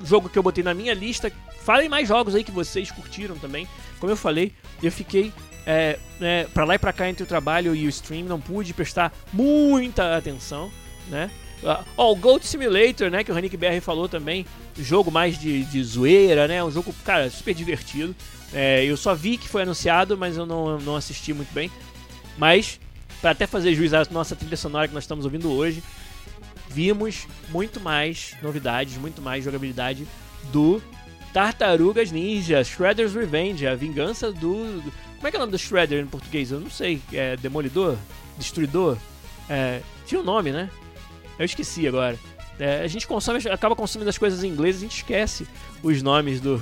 jogo 0.03 0.29
que 0.29 0.37
eu 0.37 0.43
botei 0.43 0.63
na 0.63 0.73
minha 0.73 0.93
lista. 0.93 1.31
Falem 1.61 1.87
mais 1.87 2.07
jogos 2.07 2.35
aí 2.35 2.43
que 2.43 2.51
vocês 2.51 2.91
curtiram 2.91 3.37
também. 3.37 3.67
Como 3.99 4.11
eu 4.11 4.17
falei, 4.17 4.53
eu 4.81 4.91
fiquei 4.91 5.31
é, 5.65 5.97
é, 6.21 6.47
pra 6.53 6.65
lá 6.65 6.75
e 6.75 6.79
pra 6.79 6.93
cá 6.93 7.09
entre 7.09 7.23
o 7.23 7.27
trabalho 7.27 7.75
e 7.75 7.85
o 7.85 7.89
stream, 7.89 8.25
não 8.25 8.39
pude 8.39 8.73
prestar 8.73 9.13
muita 9.31 10.17
atenção, 10.17 10.71
né? 11.09 11.29
Ó, 11.63 11.83
oh, 11.95 12.11
o 12.11 12.15
Gold 12.15 12.45
Simulator, 12.45 13.09
né, 13.09 13.23
que 13.23 13.31
o 13.31 13.33
Ranick 13.33 13.55
BR 13.55 13.79
falou 13.81 14.09
também, 14.09 14.45
jogo 14.77 15.09
mais 15.09 15.39
de, 15.39 15.63
de 15.63 15.81
zoeira, 15.83 16.47
né, 16.47 16.61
um 16.63 16.69
jogo, 16.69 16.93
cara, 17.05 17.29
super 17.29 17.53
divertido. 17.53 18.13
É, 18.53 18.83
eu 18.83 18.97
só 18.97 19.15
vi 19.15 19.37
que 19.37 19.47
foi 19.47 19.63
anunciado, 19.63 20.17
mas 20.17 20.35
eu 20.35 20.45
não, 20.45 20.77
não 20.79 20.95
assisti 20.95 21.33
muito 21.33 21.53
bem. 21.53 21.71
Mas, 22.37 22.79
para 23.21 23.31
até 23.31 23.47
fazer 23.47 23.73
juiz 23.73 23.93
à 23.93 24.05
nossa 24.11 24.35
trilha 24.35 24.57
sonora 24.57 24.87
que 24.87 24.93
nós 24.93 25.05
estamos 25.05 25.23
ouvindo 25.23 25.51
hoje, 25.51 25.81
vimos 26.69 27.27
muito 27.49 27.79
mais 27.79 28.35
novidades, 28.41 28.97
muito 28.97 29.21
mais 29.21 29.43
jogabilidade 29.43 30.05
do 30.51 30.81
Tartarugas 31.33 32.11
Ninja, 32.11 32.63
Shredder's 32.63 33.13
Revenge, 33.13 33.65
a 33.65 33.75
vingança 33.75 34.31
do. 34.31 34.83
Como 35.23 35.29
é 35.29 35.31
que 35.31 35.37
é 35.37 35.39
o 35.39 35.43
nome 35.43 35.53
do 35.53 35.57
Shredder 35.57 36.03
em 36.03 36.05
português? 36.05 36.51
Eu 36.51 36.59
não 36.59 36.69
sei. 36.69 37.01
É 37.13 37.37
Demolidor? 37.37 37.95
Destruidor? 38.37 38.97
É, 39.49 39.79
tinha 40.05 40.19
um 40.19 40.23
nome, 40.23 40.51
né? 40.51 40.69
Eu 41.39 41.45
esqueci 41.45 41.87
agora. 41.87 42.19
É, 42.59 42.81
a 42.81 42.87
gente 42.87 43.07
consome, 43.07 43.39
acaba 43.49 43.73
consumindo 43.73 44.09
as 44.09 44.17
coisas 44.17 44.43
em 44.43 44.49
inglês, 44.49 44.75
a 44.75 44.79
gente 44.81 44.97
esquece 44.97 45.47
os 45.81 46.01
nomes 46.01 46.41
do. 46.41 46.61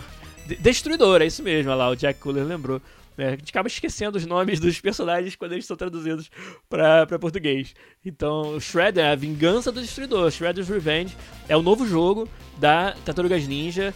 Destruidor, 0.60 1.24
é 1.24 1.26
isso 1.26 1.42
mesmo, 1.42 1.72
olha 1.72 1.76
lá, 1.76 1.90
o 1.90 1.96
Jack 1.96 2.20
Cooler 2.20 2.46
lembrou. 2.46 2.80
É, 3.18 3.30
a 3.30 3.32
gente 3.32 3.50
acaba 3.50 3.68
esquecendo 3.68 4.20
os 4.20 4.28
nomes 4.28 4.60
dos 4.60 4.80
personagens 4.80 5.36
quando 5.36 5.54
eles 5.54 5.66
são 5.66 5.76
traduzidos 5.76 6.30
para 6.70 7.18
português. 7.18 7.74
Então, 8.06 8.60
Shredder 8.60 9.06
é 9.06 9.12
a 9.12 9.16
vingança 9.16 9.72
do 9.72 9.82
destruidor. 9.82 10.30
Shredder's 10.30 10.70
Revenge 10.70 11.18
é 11.50 11.58
o 11.58 11.64
novo 11.64 11.88
jogo 11.88 12.30
da 12.60 12.92
Tartarugas 13.04 13.48
Ninja. 13.48 13.92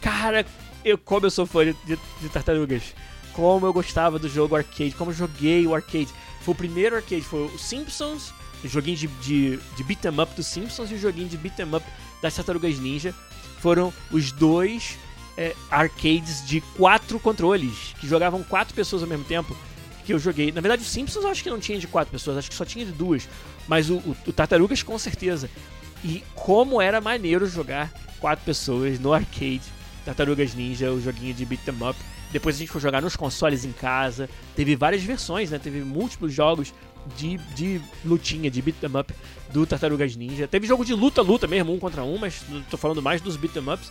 Cara, 0.00 0.46
eu, 0.84 0.96
como 0.96 1.26
eu 1.26 1.30
sou 1.30 1.44
fã 1.44 1.64
de, 1.64 1.72
de, 1.84 1.98
de 2.20 2.28
Tartarugas. 2.28 2.94
Como 3.38 3.64
eu 3.64 3.72
gostava 3.72 4.18
do 4.18 4.28
jogo 4.28 4.56
arcade, 4.56 4.96
como 4.98 5.12
eu 5.12 5.14
joguei 5.14 5.64
o 5.64 5.72
arcade. 5.72 6.08
Foi 6.40 6.54
o 6.54 6.56
primeiro 6.56 6.96
arcade, 6.96 7.22
foi 7.22 7.46
o 7.46 7.56
Simpsons, 7.56 8.34
o 8.64 8.66
joguinho 8.66 8.96
de, 8.96 9.06
de, 9.06 9.56
de 9.76 9.84
beat'em 9.84 10.20
up 10.20 10.34
dos 10.34 10.44
Simpsons 10.44 10.90
e 10.90 10.94
o 10.94 10.98
joguinho 10.98 11.28
de 11.28 11.36
beat'em 11.36 11.72
up 11.72 11.86
das 12.20 12.34
Tartarugas 12.34 12.80
Ninja. 12.80 13.14
Foram 13.60 13.94
os 14.10 14.32
dois 14.32 14.98
é, 15.36 15.54
arcades 15.70 16.44
de 16.44 16.60
quatro 16.76 17.20
controles, 17.20 17.94
que 18.00 18.08
jogavam 18.08 18.42
quatro 18.42 18.74
pessoas 18.74 19.04
ao 19.04 19.08
mesmo 19.08 19.24
tempo, 19.24 19.56
que 20.04 20.12
eu 20.12 20.18
joguei. 20.18 20.50
Na 20.50 20.60
verdade, 20.60 20.82
o 20.82 20.84
Simpsons 20.84 21.22
eu 21.22 21.30
acho 21.30 21.44
que 21.44 21.48
não 21.48 21.60
tinha 21.60 21.78
de 21.78 21.86
quatro 21.86 22.10
pessoas, 22.10 22.38
acho 22.38 22.50
que 22.50 22.56
só 22.56 22.64
tinha 22.64 22.84
de 22.84 22.90
duas. 22.90 23.28
Mas 23.68 23.88
o, 23.88 23.98
o, 23.98 24.16
o 24.26 24.32
Tartarugas 24.32 24.82
com 24.82 24.98
certeza. 24.98 25.48
E 26.02 26.24
como 26.34 26.82
era 26.82 27.00
maneiro 27.00 27.46
jogar 27.46 27.92
quatro 28.18 28.44
pessoas 28.44 28.98
no 28.98 29.12
arcade. 29.12 29.62
Tartarugas 30.04 30.54
Ninja, 30.54 30.90
o 30.90 31.00
joguinho 31.00 31.34
de 31.34 31.44
beat 31.44 31.68
'em 31.68 31.88
up. 31.88 31.96
Depois 32.30 32.56
a 32.56 32.58
gente 32.58 32.70
foi 32.70 32.80
jogar 32.80 33.00
nos 33.00 33.16
consoles 33.16 33.64
em 33.64 33.72
casa. 33.72 34.28
Teve 34.54 34.76
várias 34.76 35.02
versões, 35.02 35.50
né? 35.50 35.58
Teve 35.58 35.80
múltiplos 35.80 36.32
jogos 36.32 36.74
de, 37.16 37.38
de 37.54 37.80
lutinha, 38.04 38.50
de 38.50 38.60
beat 38.60 38.82
'em 38.82 38.98
up 38.98 39.14
do 39.52 39.66
Tartarugas 39.66 40.14
Ninja. 40.14 40.46
Teve 40.46 40.66
jogo 40.66 40.84
de 40.84 40.94
luta-luta 40.94 41.46
mesmo, 41.46 41.72
um 41.72 41.78
contra 41.78 42.02
um, 42.02 42.18
mas 42.18 42.42
tô 42.70 42.76
falando 42.76 43.00
mais 43.00 43.20
dos 43.20 43.36
beat 43.36 43.56
'em 43.56 43.72
ups. 43.72 43.90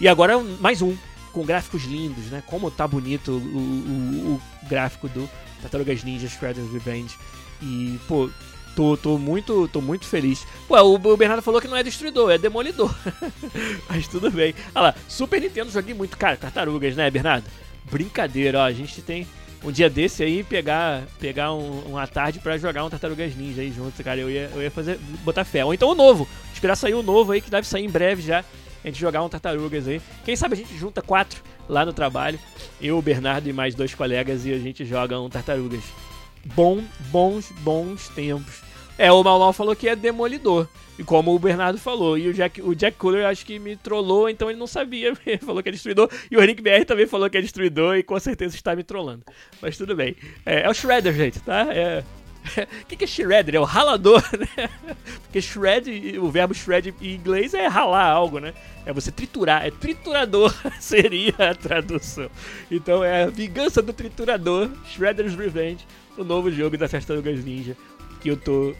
E 0.00 0.06
agora 0.06 0.38
mais 0.60 0.82
um, 0.82 0.94
com 1.32 1.44
gráficos 1.44 1.84
lindos, 1.84 2.26
né? 2.26 2.42
Como 2.46 2.70
tá 2.70 2.86
bonito 2.86 3.32
o, 3.32 3.38
o, 3.38 4.34
o 4.34 4.68
gráfico 4.68 5.08
do 5.08 5.28
Tartarugas 5.62 6.04
Ninja 6.04 6.28
Shredder's 6.28 6.70
Revenge. 6.72 7.16
E, 7.62 7.98
pô, 8.06 8.28
tô, 8.76 8.96
tô, 8.96 9.18
muito, 9.18 9.66
tô 9.68 9.80
muito 9.80 10.06
feliz. 10.06 10.46
O, 10.68 10.74
o 10.76 11.16
Bernardo 11.16 11.42
falou 11.42 11.60
que 11.60 11.66
não 11.66 11.76
é 11.76 11.82
destruidor, 11.82 12.30
é 12.30 12.38
demolidor. 12.38 12.94
Mas 13.88 14.06
tudo 14.06 14.30
bem. 14.30 14.54
Olha 14.74 14.88
lá, 14.88 14.94
Super 15.08 15.40
Nintendo 15.40 15.70
joguei 15.70 15.94
muito. 15.94 16.16
Cara, 16.18 16.36
tartarugas, 16.36 16.94
né, 16.94 17.10
Bernardo? 17.10 17.46
Brincadeira, 17.90 18.58
ó. 18.58 18.64
A 18.64 18.72
gente 18.72 19.00
tem 19.00 19.26
um 19.64 19.72
dia 19.72 19.88
desse 19.88 20.22
aí 20.22 20.44
pegar 20.44 21.04
pegar 21.18 21.54
um, 21.54 21.80
uma 21.86 22.06
tarde 22.06 22.38
para 22.38 22.58
jogar 22.58 22.84
um 22.84 22.90
Tartarugas 22.90 23.34
Ninja 23.34 23.62
aí 23.62 23.72
junto, 23.72 24.04
cara. 24.04 24.20
Eu 24.20 24.30
ia, 24.30 24.50
eu 24.54 24.62
ia 24.62 24.70
fazer, 24.70 24.98
botar 25.24 25.44
fé. 25.44 25.64
Ou 25.64 25.72
então 25.72 25.88
o 25.88 25.94
novo. 25.94 26.28
Esperar 26.52 26.76
sair 26.76 26.94
o 26.94 27.02
novo 27.02 27.32
aí, 27.32 27.40
que 27.40 27.50
deve 27.50 27.66
sair 27.66 27.84
em 27.84 27.90
breve 27.90 28.22
já 28.22 28.44
a 28.84 28.88
gente 28.88 29.00
jogar 29.00 29.22
um 29.22 29.28
Tartarugas 29.28 29.88
aí. 29.88 30.02
Quem 30.24 30.36
sabe 30.36 30.54
a 30.54 30.56
gente 30.56 30.76
junta 30.76 31.00
quatro 31.00 31.42
lá 31.68 31.84
no 31.84 31.92
trabalho, 31.92 32.38
eu, 32.80 32.98
o 32.98 33.02
Bernardo 33.02 33.48
e 33.48 33.52
mais 33.52 33.74
dois 33.74 33.94
colegas, 33.94 34.46
e 34.46 34.52
a 34.52 34.58
gente 34.58 34.84
joga 34.84 35.18
um 35.18 35.28
Tartarugas. 35.28 35.82
Bom, 36.44 36.84
bons, 37.10 37.50
bons 37.62 38.08
tempos. 38.10 38.65
É, 38.98 39.12
o 39.12 39.22
Mal 39.22 39.52
falou 39.52 39.76
que 39.76 39.88
é 39.88 39.96
demolidor. 39.96 40.66
E 40.98 41.04
como 41.04 41.34
o 41.34 41.38
Bernardo 41.38 41.78
falou, 41.78 42.16
e 42.16 42.28
o 42.28 42.32
Jack, 42.32 42.62
o 42.62 42.74
Jack 42.74 42.96
Cooler 42.96 43.26
acho 43.26 43.44
que 43.44 43.58
me 43.58 43.76
trollou, 43.76 44.30
então 44.30 44.48
ele 44.48 44.58
não 44.58 44.66
sabia. 44.66 45.12
Ele 45.26 45.38
falou 45.38 45.62
que 45.62 45.68
é 45.68 45.72
destruidor. 45.72 46.08
E 46.30 46.36
o 46.36 46.42
Henrique 46.42 46.62
BR 46.62 46.86
também 46.86 47.06
falou 47.06 47.28
que 47.28 47.36
é 47.36 47.42
destruidor 47.42 47.96
e 47.96 48.02
com 48.02 48.18
certeza 48.18 48.54
está 48.54 48.74
me 48.74 48.82
trollando. 48.82 49.22
Mas 49.60 49.76
tudo 49.76 49.94
bem. 49.94 50.16
É, 50.44 50.62
é 50.62 50.70
o 50.70 50.72
Shredder, 50.72 51.12
gente, 51.12 51.38
tá? 51.40 51.66
É, 51.70 52.02
o 52.82 52.86
que, 52.86 52.96
que 52.96 53.04
é 53.04 53.06
shredder? 53.06 53.54
É 53.54 53.60
o 53.60 53.64
ralador, 53.64 54.22
né? 54.38 54.70
Porque 55.22 55.40
shred, 55.40 56.18
o 56.18 56.30
verbo 56.30 56.54
shred 56.54 56.94
em 57.00 57.14
inglês 57.14 57.54
é 57.54 57.66
ralar 57.66 58.06
algo, 58.06 58.38
né? 58.38 58.54
É 58.84 58.92
você 58.92 59.10
triturar, 59.10 59.66
é 59.66 59.70
triturador 59.70 60.54
seria 60.80 61.34
a 61.38 61.54
tradução. 61.54 62.30
Então 62.70 63.02
é 63.02 63.24
a 63.24 63.26
vingança 63.26 63.82
do 63.82 63.92
triturador, 63.92 64.70
Shredder's 64.86 65.34
Revenge, 65.34 65.86
o 66.16 66.24
novo 66.24 66.50
jogo 66.50 66.78
das 66.78 66.90
Tartarugas 66.90 67.44
Ninja, 67.44 67.76
que 68.26 68.30
eu 68.30 68.36
tô 68.36 68.74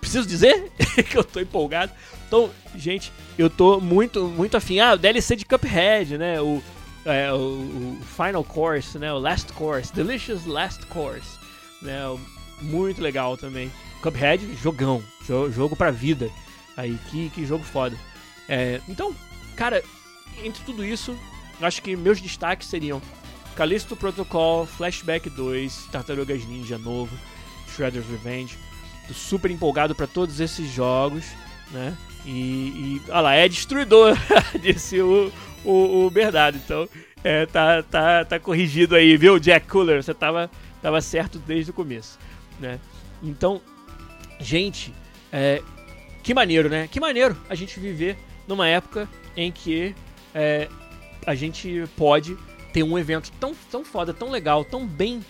preciso 0.00 0.26
dizer 0.26 0.70
que 1.10 1.16
eu 1.16 1.24
tô 1.24 1.40
empolgado. 1.40 1.92
Então, 2.26 2.50
gente, 2.76 3.12
eu 3.36 3.50
tô 3.50 3.80
muito, 3.80 4.24
muito 4.28 4.56
afim. 4.56 4.78
Ah, 4.78 4.94
o 4.94 4.98
DLC 4.98 5.34
de 5.34 5.44
Cuphead, 5.44 6.16
né? 6.16 6.40
O, 6.40 6.62
é, 7.04 7.32
o, 7.32 7.36
o, 7.36 7.98
Final 8.16 8.44
Course, 8.44 8.98
né? 8.98 9.12
O 9.12 9.18
Last 9.18 9.52
Course, 9.52 9.92
Delicious 9.92 10.46
Last 10.46 10.86
Course, 10.86 11.38
né? 11.80 12.00
Muito 12.60 13.02
legal 13.02 13.36
também. 13.36 13.70
Cuphead, 14.00 14.54
jogão, 14.62 15.02
jogo 15.52 15.74
pra 15.74 15.90
vida. 15.90 16.30
Aí, 16.76 16.96
que, 17.10 17.30
que 17.30 17.44
jogo 17.44 17.64
foda. 17.64 17.96
É, 18.48 18.80
então, 18.88 19.14
cara, 19.56 19.82
entre 20.44 20.64
tudo 20.64 20.84
isso, 20.84 21.16
acho 21.60 21.82
que 21.82 21.96
meus 21.96 22.20
destaques 22.20 22.68
seriam 22.68 23.02
Callisto 23.56 23.96
Protocol, 23.96 24.66
Flashback 24.66 25.28
2, 25.28 25.88
Tartarugas 25.90 26.44
Ninja 26.44 26.78
novo, 26.78 27.16
Shredder's 27.72 28.08
Revenge. 28.08 28.56
Tô 29.06 29.14
super 29.14 29.50
empolgado 29.50 29.94
para 29.94 30.06
todos 30.06 30.40
esses 30.40 30.70
jogos, 30.70 31.24
né? 31.70 31.96
E, 32.24 32.30
e 32.30 33.02
olha 33.08 33.20
lá, 33.20 33.34
é 33.34 33.48
destruidor, 33.48 34.16
disse 34.62 35.00
o, 35.00 35.32
o, 35.64 36.06
o 36.06 36.10
Bernardo. 36.10 36.58
Então, 36.58 36.88
é, 37.24 37.46
tá, 37.46 37.82
tá, 37.82 38.24
tá 38.24 38.38
corrigido 38.38 38.94
aí, 38.94 39.16
viu, 39.16 39.38
Jack 39.38 39.66
Cooler? 39.66 40.02
Você 40.02 40.14
tava, 40.14 40.50
tava 40.80 41.00
certo 41.00 41.38
desde 41.38 41.70
o 41.70 41.74
começo, 41.74 42.18
né? 42.60 42.78
Então, 43.22 43.60
gente, 44.38 44.92
é, 45.32 45.62
que 46.22 46.34
maneiro, 46.34 46.68
né? 46.68 46.88
Que 46.88 47.00
maneiro 47.00 47.36
a 47.48 47.54
gente 47.54 47.78
viver 47.80 48.16
numa 48.46 48.68
época 48.68 49.08
em 49.36 49.50
que 49.50 49.94
é, 50.34 50.68
a 51.26 51.34
gente 51.34 51.84
pode 51.96 52.36
ter 52.72 52.82
um 52.82 52.98
evento 52.98 53.30
tão, 53.38 53.54
tão 53.70 53.84
foda, 53.84 54.14
tão 54.14 54.30
legal, 54.30 54.64
tão 54.64 54.86
bem 54.86 55.20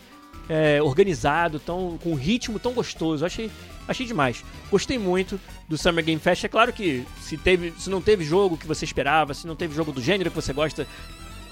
é, 0.52 0.82
organizado, 0.82 1.58
tão, 1.58 1.98
com 2.02 2.10
um 2.10 2.14
ritmo 2.14 2.58
tão 2.58 2.74
gostoso. 2.74 3.24
Achei, 3.24 3.50
achei 3.88 4.04
demais. 4.04 4.44
Gostei 4.70 4.98
muito 4.98 5.40
do 5.66 5.78
Summer 5.78 6.04
Game 6.04 6.20
Fest. 6.20 6.44
É 6.44 6.48
claro 6.48 6.74
que 6.74 7.06
se, 7.22 7.38
teve, 7.38 7.72
se 7.78 7.88
não 7.88 8.02
teve 8.02 8.22
jogo 8.22 8.58
que 8.58 8.66
você 8.66 8.84
esperava, 8.84 9.32
se 9.32 9.46
não 9.46 9.56
teve 9.56 9.74
jogo 9.74 9.92
do 9.92 10.02
gênero 10.02 10.28
que 10.28 10.36
você 10.36 10.52
gosta, 10.52 10.86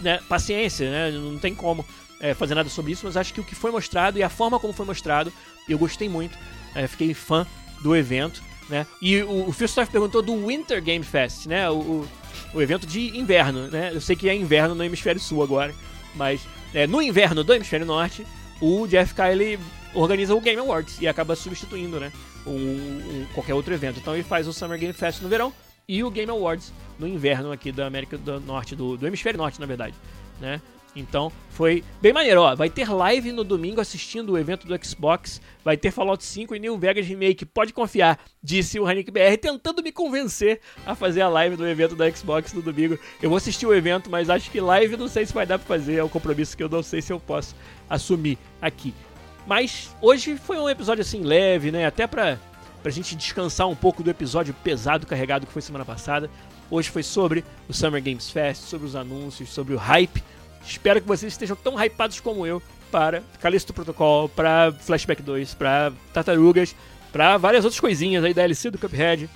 né, 0.03 0.21
paciência, 0.29 0.91
né? 0.91 1.11
Não 1.13 1.39
tem 1.39 1.55
como 1.55 1.83
é, 2.21 2.35
fazer 2.35 2.55
nada 2.55 2.69
sobre 2.69 2.93
isso, 2.93 3.07
mas 3.07 3.17
acho 3.17 3.33
que 3.33 3.41
o 3.41 3.45
que 3.45 3.55
foi 3.55 3.71
mostrado 3.71 4.19
e 4.19 4.23
a 4.23 4.29
forma 4.29 4.61
como 4.61 4.75
foi 4.75 4.85
mostrado, 4.85 5.33
eu 5.67 5.79
gostei 5.79 6.07
muito. 6.07 6.37
É, 6.75 6.87
fiquei 6.87 7.15
fã 7.15 7.47
do 7.83 7.97
evento. 7.97 8.43
Né? 8.69 8.87
E 9.01 9.23
o, 9.23 9.49
o 9.49 9.53
Phil 9.53 9.65
Stoff 9.65 9.91
perguntou 9.91 10.21
do 10.21 10.47
Winter 10.47 10.83
Game 10.83 11.05
Fest, 11.05 11.47
né? 11.47 11.71
O, 11.71 11.75
o, 11.75 12.09
o, 12.53 12.61
evento 12.61 12.87
de 12.87 13.19
inverno, 13.19 13.67
né? 13.69 13.93
Eu 13.95 14.01
sei 14.01 14.15
que 14.15 14.29
é 14.29 14.35
inverno 14.35 14.75
no 14.75 14.85
hemisfério 14.85 15.21
sul 15.21 15.43
agora, 15.43 15.75
mas 16.15 16.43
é, 16.75 16.87
no 16.87 17.01
inverno 17.01 17.43
do 17.43 17.55
hemisfério 17.55 17.87
norte, 17.87 18.25
o 18.61 18.87
Jeff 18.87 19.15
Kylie 19.15 19.59
organiza 19.95 20.35
o 20.35 20.41
Game 20.41 20.61
Awards 20.61 21.01
e 21.01 21.09
acaba 21.09 21.35
substituindo, 21.35 21.99
né? 21.99 22.13
Um, 22.47 22.53
um, 22.53 23.27
qualquer 23.35 23.55
outro 23.55 23.73
evento. 23.73 23.99
Então 23.99 24.15
ele 24.15 24.23
faz 24.23 24.47
o 24.47 24.53
Summer 24.53 24.79
Game 24.79 24.93
Fest 24.93 25.21
no 25.23 25.29
verão 25.29 25.53
e 25.89 26.03
o 26.05 26.11
Game 26.11 26.31
Awards 26.31 26.73
no 26.99 27.07
inverno 27.07 27.51
aqui 27.53 27.73
da 27.73 27.87
América 27.87 28.17
do 28.17 28.41
Norte, 28.41 28.77
do, 28.77 28.97
do 28.97 29.07
hemisfério 29.07 29.39
norte, 29.39 29.61
na 29.61 29.67
verdade, 29.67 29.95
né? 30.41 30.61
Então 30.95 31.31
foi 31.51 31.85
bem 32.01 32.13
maneiro. 32.13 32.41
Ó, 32.43 32.55
vai 32.55 32.69
ter 32.69 32.91
live 32.91 33.33
no 33.33 33.45
domingo 33.45 33.81
assistindo 33.81 34.33
o 34.33 34.39
evento 34.39 34.67
do 34.67 34.85
Xbox. 34.85 35.41
Vai 35.65 35.77
ter 35.77 35.91
Fallout 35.91 36.25
5 36.25 36.55
e 36.55 36.59
New 36.59 36.77
Vegas 36.79 37.07
Remake. 37.07 37.45
Pode 37.45 37.73
confiar, 37.73 38.19
disse 38.43 38.79
o 38.81 38.87
Hanik 38.87 39.11
BR, 39.11 39.37
tentando 39.41 39.83
me 39.83 39.93
convencer 39.93 40.61
a 40.85 40.95
fazer 40.95 41.21
a 41.21 41.29
live 41.29 41.57
do 41.57 41.67
evento 41.67 41.95
da 41.95 42.11
Xbox 42.11 42.53
no 42.53 42.63
domingo. 42.63 42.99
Eu 43.23 43.29
vou 43.29 43.37
assistir 43.37 43.67
o 43.67 43.75
evento, 43.75 44.11
mas 44.11 44.31
acho 44.31 44.51
que 44.51 44.61
live 44.61 44.97
não 44.97 45.09
sei 45.09 45.27
se 45.27 45.33
vai 45.33 45.47
dar 45.47 45.59
pra 45.59 45.69
fazer. 45.69 45.97
É 45.97 46.05
um 46.05 46.09
compromisso 46.09 46.57
que 46.57 46.63
eu 46.63 46.69
não 46.69 46.83
sei 46.83 47.01
se 47.01 47.13
eu 47.13 47.21
posso 47.21 47.55
assumir 47.89 48.39
aqui. 48.61 48.95
Mas 49.47 49.95
hoje 50.01 50.37
foi 50.37 50.59
um 50.59 50.69
episódio 50.69 51.03
assim 51.03 51.23
leve, 51.23 51.71
né? 51.71 51.87
Até 51.87 52.07
pra, 52.07 52.39
pra 52.83 52.91
gente 52.91 53.15
descansar 53.15 53.69
um 53.69 53.77
pouco 53.77 54.03
do 54.03 54.11
episódio 54.11 54.55
pesado, 54.55 55.07
carregado 55.07 55.47
que 55.47 55.53
foi 55.53 55.63
semana 55.63 55.85
passada. 55.85 56.31
Hoje 56.71 56.89
foi 56.89 57.03
sobre 57.03 57.45
o 57.69 57.73
Summer 57.73 58.03
Games 58.03 58.31
Fest, 58.31 58.63
sobre 58.63 58.87
os 58.87 58.95
anúncios, 58.95 59.49
sobre 59.49 59.75
o 59.75 59.77
hype 59.77 60.23
Espero 60.65 61.01
que 61.01 61.09
vocês 61.09 61.33
estejam 61.33 61.57
tão 61.57 61.83
hypados 61.83 62.21
como 62.21 62.47
eu 62.47 62.63
para 62.91 63.23
Callisto 63.41 63.73
Protocol, 63.73 64.29
para 64.29 64.73
Flashback 64.73 65.23
2, 65.23 65.55
para 65.55 65.93
Tartarugas, 66.13 66.75
para 67.13 67.37
várias 67.37 67.65
outras 67.65 67.81
coisinhas 67.81 68.25
aí 68.25 68.35
da 68.35 68.43
DLC 68.43 68.71
do 68.71 68.79
Cuphead. 68.79 69.29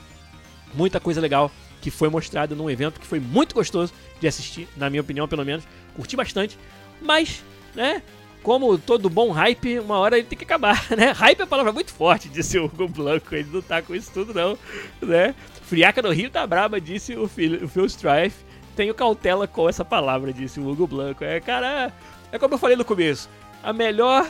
Muita 0.74 0.98
coisa 0.98 1.20
legal 1.20 1.50
que 1.80 1.90
foi 1.90 2.08
mostrada 2.08 2.54
num 2.54 2.70
evento 2.70 2.98
que 2.98 3.06
foi 3.06 3.20
muito 3.20 3.54
gostoso 3.54 3.92
de 4.18 4.26
assistir, 4.26 4.66
na 4.76 4.88
minha 4.88 5.02
opinião, 5.02 5.28
pelo 5.28 5.44
menos. 5.44 5.64
Curti 5.94 6.16
bastante, 6.16 6.58
mas, 7.00 7.44
né, 7.74 8.02
como 8.42 8.76
todo 8.78 9.10
bom 9.10 9.30
hype, 9.30 9.78
uma 9.80 9.98
hora 9.98 10.18
ele 10.18 10.26
tem 10.26 10.36
que 10.36 10.44
acabar, 10.44 10.86
né? 10.96 11.12
Hype 11.12 11.40
é 11.40 11.42
uma 11.42 11.48
palavra 11.48 11.72
muito 11.72 11.92
forte, 11.92 12.28
disse 12.28 12.58
o 12.58 12.66
Hugo 12.66 12.88
Blanco, 12.88 13.34
ele 13.34 13.48
não 13.52 13.62
tá 13.62 13.82
com 13.82 13.94
isso 13.94 14.10
tudo 14.12 14.34
não, 14.34 14.58
né? 15.00 15.34
Friaca 15.62 16.02
no 16.02 16.10
Rio 16.10 16.30
tá 16.30 16.46
braba, 16.46 16.80
disse 16.80 17.16
o 17.16 17.28
Phil, 17.28 17.64
o 17.64 17.68
Phil 17.68 17.86
Strife 17.86 18.36
tenho 18.74 18.94
cautela 18.94 19.46
com 19.46 19.68
essa 19.68 19.84
palavra, 19.84 20.32
disse 20.32 20.60
o 20.60 20.68
Hugo 20.68 20.86
Blanco. 20.86 21.24
É, 21.24 21.40
cara, 21.40 21.92
é 22.30 22.38
como 22.38 22.54
eu 22.54 22.58
falei 22.58 22.76
no 22.76 22.84
começo. 22.84 23.28
A 23.62 23.72
melhor 23.72 24.28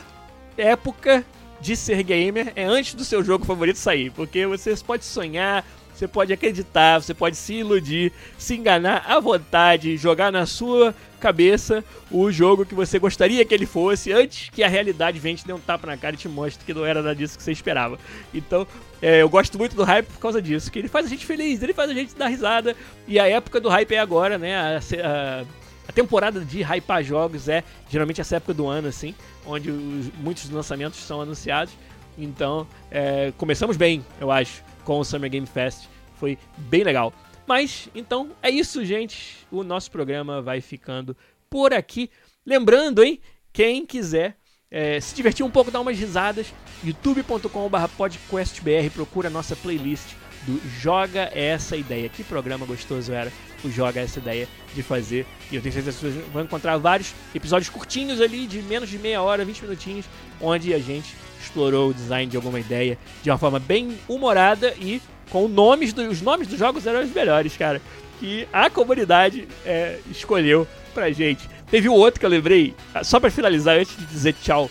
época 0.57 1.25
de 1.61 1.75
ser 1.75 2.03
gamer 2.03 2.53
é 2.55 2.65
antes 2.65 2.95
do 2.95 3.05
seu 3.05 3.25
jogo 3.25 3.45
favorito 3.45 3.77
sair, 3.77 4.11
porque 4.11 4.47
você 4.47 4.77
pode 4.77 5.05
sonhar, 5.05 5.65
você 5.95 6.09
pode 6.09 6.33
acreditar, 6.33 7.01
você 7.01 7.15
pode 7.15 7.37
se 7.37 7.55
iludir, 7.55 8.13
se 8.37 8.55
enganar 8.55 9.05
à 9.07 9.19
vontade, 9.21 9.97
jogar 9.97 10.31
na 10.31 10.45
sua 10.45 10.95
cabeça 11.21 11.83
o 12.11 12.31
jogo 12.31 12.67
que 12.67 12.75
você 12.75 12.99
gostaria 12.99 13.45
que 13.45 13.55
ele 13.55 13.65
fosse 13.65 14.13
antes 14.13 14.51
que 14.51 14.63
a 14.63 14.69
realidade 14.69 15.19
venha 15.19 15.37
te 15.37 15.47
dê 15.47 15.53
um 15.53 15.59
tapa 15.59 15.87
na 15.87 15.97
cara 15.97 16.15
e 16.15 16.19
te 16.19 16.29
mostre 16.29 16.65
que 16.65 16.75
não 16.75 16.85
era 16.85 17.01
nada 17.01 17.15
disso 17.15 17.39
que 17.39 17.43
você 17.43 17.53
esperava. 17.53 17.99
Então, 18.35 18.67
é, 19.05 19.21
eu 19.21 19.29
gosto 19.29 19.59
muito 19.59 19.77
do 19.77 19.85
hype 19.85 20.07
por 20.07 20.19
causa 20.19 20.41
disso, 20.41 20.73
que 20.73 20.79
ele 20.79 20.89
faz 20.89 21.05
a 21.05 21.09
gente 21.11 21.27
feliz, 21.27 21.63
ele 21.63 21.75
faz 21.75 21.91
a 21.91 21.93
gente 21.93 22.15
dar 22.15 22.29
risada. 22.29 22.75
E 23.07 23.21
a 23.21 23.29
época 23.29 23.61
do 23.61 23.69
hype 23.69 23.95
é 23.95 23.99
agora, 23.99 24.39
né? 24.39 24.57
A, 24.57 24.79
a, 24.79 25.45
a 25.87 25.93
temporada 25.93 26.41
de 26.41 26.63
hypar 26.63 27.05
jogos 27.05 27.47
é 27.47 27.63
geralmente 27.91 28.23
essa 28.23 28.37
época 28.37 28.55
do 28.55 28.67
ano, 28.67 28.89
assim, 28.89 29.15
onde 29.45 29.71
os, 29.71 30.11
muitos 30.15 30.49
lançamentos 30.49 30.99
são 31.01 31.21
anunciados. 31.21 31.75
Então, 32.17 32.67
é, 32.91 33.31
começamos 33.37 33.77
bem, 33.77 34.03
eu 34.19 34.31
acho 34.31 34.65
com 34.87 34.99
o 34.99 35.05
Summer 35.05 35.29
Game 35.29 35.47
Fest. 35.47 35.87
Foi 36.19 36.39
bem 36.57 36.83
legal. 36.83 37.13
Mas, 37.47 37.91
então, 37.95 38.31
é 38.43 38.49
isso, 38.49 38.83
gente. 38.87 39.47
O 39.51 39.63
nosso 39.63 39.91
programa 39.91 40.41
vai 40.41 40.63
ficando 40.63 41.15
por 41.51 41.75
aqui. 41.75 42.11
Lembrando, 42.47 43.05
hein? 43.05 43.21
Quem 43.53 43.85
quiser 43.85 44.39
é, 44.75 45.01
se 45.01 45.14
divertir 45.14 45.47
um 45.47 45.51
pouco, 45.51 45.70
dar 45.70 45.81
umas 45.81 45.97
risadas, 45.97 46.53
youtube.com.br 46.83 47.89
podcastbr, 47.97 48.91
procura 48.93 49.29
a 49.29 49.31
nossa 49.31 49.55
playlist 49.55 50.14
do 50.49 50.61
Joga 50.81 51.31
Essa 51.33 51.77
Ideia. 51.77 52.09
Que 52.09 52.25
programa 52.25 52.66
gostoso 52.66 53.12
era 53.12 53.33
o 53.62 53.70
Joga 53.70 54.01
Essa 54.01 54.18
Ideia 54.18 54.49
de 54.75 54.83
fazer. 54.83 55.27
E 55.49 55.55
eu 55.55 55.62
tenho 55.62 55.72
certeza 55.72 55.97
que 55.97 56.05
vocês 56.05 56.25
vão 56.33 56.43
encontrar 56.43 56.77
vários 56.77 57.14
episódios 57.33 57.68
curtinhos 57.68 58.20
ali, 58.20 58.49
de 58.49 58.61
menos 58.62 58.91
de 58.91 58.99
meia 58.99 59.22
hora, 59.22 59.45
20 59.45 59.62
minutinhos, 59.62 60.07
onde 60.41 60.75
a 60.75 60.79
gente 60.81 61.14
explorou 61.41 61.91
o 61.91 61.95
design 61.95 62.29
de 62.29 62.37
alguma 62.37 62.59
ideia 62.59 62.99
de 63.22 63.31
uma 63.31 63.39
forma 63.39 63.61
bem 63.61 63.97
humorada 64.09 64.75
e 64.81 65.01
com 65.31 65.47
nomes 65.47 65.93
do, 65.93 66.03
os 66.09 66.20
nomes 66.20 66.49
dos 66.49 66.59
jogos 66.59 66.85
eram 66.85 67.01
os 67.01 67.12
melhores, 67.12 67.57
cara. 67.57 67.81
Que 68.18 68.49
a 68.53 68.68
comunidade 68.68 69.47
é, 69.64 70.01
escolheu 70.11 70.66
pra 70.93 71.12
gente. 71.12 71.54
Teve 71.75 71.89
um 71.89 71.95
outro 71.95 72.20
que 72.20 72.25
eu 72.25 72.31
lembrei, 72.31 72.72
só 73.03 73.18
para 73.18 73.33
finalizar, 73.33 73.77
antes 73.77 73.97
de 73.97 74.07
dizer 74.07 74.33
tchau. 74.41 74.70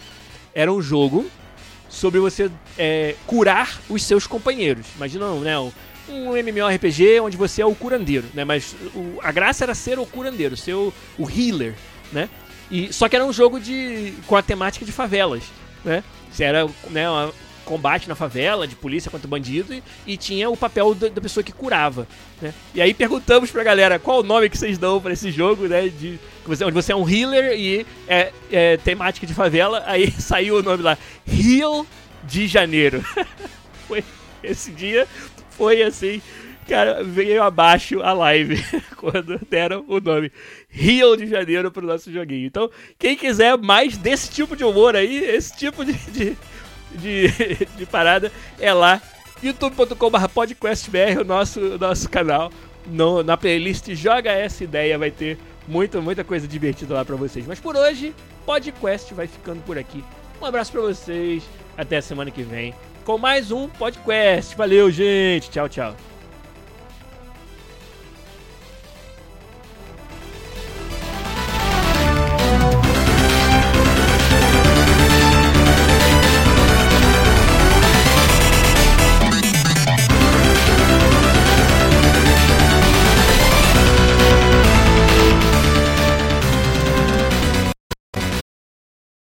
Era 0.55 0.71
um 0.71 0.81
jogo 0.81 1.29
sobre 1.89 2.17
você 2.17 2.49
é, 2.77 3.15
curar 3.27 3.77
os 3.89 4.01
seus 4.03 4.25
companheiros. 4.25 4.85
Imagina, 4.95 5.29
né? 5.41 5.59
Um, 5.59 5.71
um 6.07 6.37
MMORPG 6.37 7.19
onde 7.19 7.35
você 7.35 7.61
é 7.61 7.65
o 7.65 7.75
curandeiro, 7.75 8.23
né? 8.33 8.45
Mas 8.45 8.73
o, 8.95 9.19
a 9.21 9.33
graça 9.33 9.65
era 9.65 9.75
ser 9.75 9.99
o 9.99 10.05
curandeiro, 10.05 10.55
ser 10.55 10.75
o, 10.75 10.93
o 11.19 11.29
healer, 11.29 11.75
né? 12.09 12.29
E, 12.71 12.93
só 12.93 13.09
que 13.09 13.17
era 13.17 13.25
um 13.25 13.33
jogo 13.33 13.59
de, 13.59 14.13
com 14.25 14.37
a 14.37 14.41
temática 14.41 14.85
de 14.85 14.93
favelas, 14.93 15.43
né? 15.83 16.05
Você 16.31 16.45
era 16.45 16.65
né, 16.89 17.09
uma, 17.09 17.33
combate 17.63 18.07
na 18.07 18.15
favela, 18.15 18.67
de 18.67 18.75
polícia 18.75 19.09
contra 19.09 19.27
bandido, 19.27 19.73
e, 19.73 19.83
e 20.05 20.17
tinha 20.17 20.49
o 20.49 20.57
papel 20.57 20.93
da, 20.93 21.07
da, 21.07 21.21
pessoa 21.21 21.43
que 21.43 21.51
curava, 21.51 22.07
né? 22.41 22.53
E 22.73 22.81
aí 22.81 22.93
perguntamos 22.93 23.51
pra 23.51 23.63
galera 23.63 23.99
qual 23.99 24.19
o 24.19 24.23
nome 24.23 24.49
que 24.49 24.57
vocês 24.57 24.77
dão 24.77 25.01
para 25.01 25.13
esse 25.13 25.31
jogo, 25.31 25.67
né? 25.67 25.87
De, 25.87 26.19
onde 26.47 26.71
você 26.71 26.91
é 26.91 26.95
um 26.95 27.09
healer 27.09 27.57
e 27.57 27.85
é, 28.07 28.31
é 28.51 28.77
temática 28.77 29.25
de 29.25 29.33
favela, 29.33 29.83
aí 29.85 30.11
saiu 30.19 30.57
o 30.57 30.63
nome 30.63 30.83
lá, 30.83 30.97
Heal 31.27 31.85
de 32.23 32.47
Janeiro. 32.47 33.03
foi 33.87 34.03
esse 34.43 34.71
dia, 34.71 35.07
foi 35.51 35.81
assim, 35.83 36.21
cara, 36.67 37.03
veio 37.03 37.43
abaixo 37.43 38.01
a 38.01 38.13
live 38.13 38.63
quando 38.97 39.39
deram 39.49 39.85
o 39.87 39.99
nome 39.99 40.31
Rio 40.69 41.15
de 41.15 41.27
Janeiro 41.27 41.71
pro 41.71 41.85
nosso 41.85 42.11
joguinho. 42.11 42.47
Então, 42.47 42.69
quem 42.97 43.15
quiser 43.15 43.57
mais 43.57 43.97
desse 43.97 44.29
tipo 44.29 44.55
de 44.55 44.63
humor 44.63 44.95
aí, 44.95 45.17
esse 45.17 45.55
tipo 45.55 45.85
de, 45.85 45.93
de 46.11 46.37
de, 46.95 47.27
de 47.77 47.85
parada 47.85 48.31
é 48.59 48.73
lá 48.73 49.01
youtube.com.br 49.41 50.27
podcastbr, 50.33 51.19
o 51.21 51.23
nosso, 51.23 51.59
nosso 51.77 52.09
canal. 52.09 52.51
No, 52.85 53.23
na 53.23 53.37
playlist 53.37 53.93
Joga 53.93 54.31
Essa 54.31 54.63
Ideia 54.63 54.97
vai 54.97 55.09
ter 55.09 55.37
muita, 55.67 56.01
muita 56.01 56.23
coisa 56.23 56.47
divertida 56.47 56.93
lá 56.93 57.05
pra 57.05 57.15
vocês. 57.15 57.45
Mas 57.47 57.59
por 57.59 57.75
hoje, 57.75 58.13
podcast 58.45 59.13
vai 59.13 59.27
ficando 59.27 59.61
por 59.63 59.77
aqui. 59.77 60.03
Um 60.41 60.45
abraço 60.45 60.71
pra 60.71 60.81
vocês, 60.81 61.43
até 61.77 61.97
a 61.97 62.01
semana 62.01 62.29
que 62.29 62.43
vem 62.43 62.73
com 63.03 63.17
mais 63.17 63.51
um 63.51 63.67
podcast. 63.67 64.55
Valeu, 64.55 64.89
gente. 64.89 65.49
Tchau, 65.49 65.69
tchau. 65.69 66.12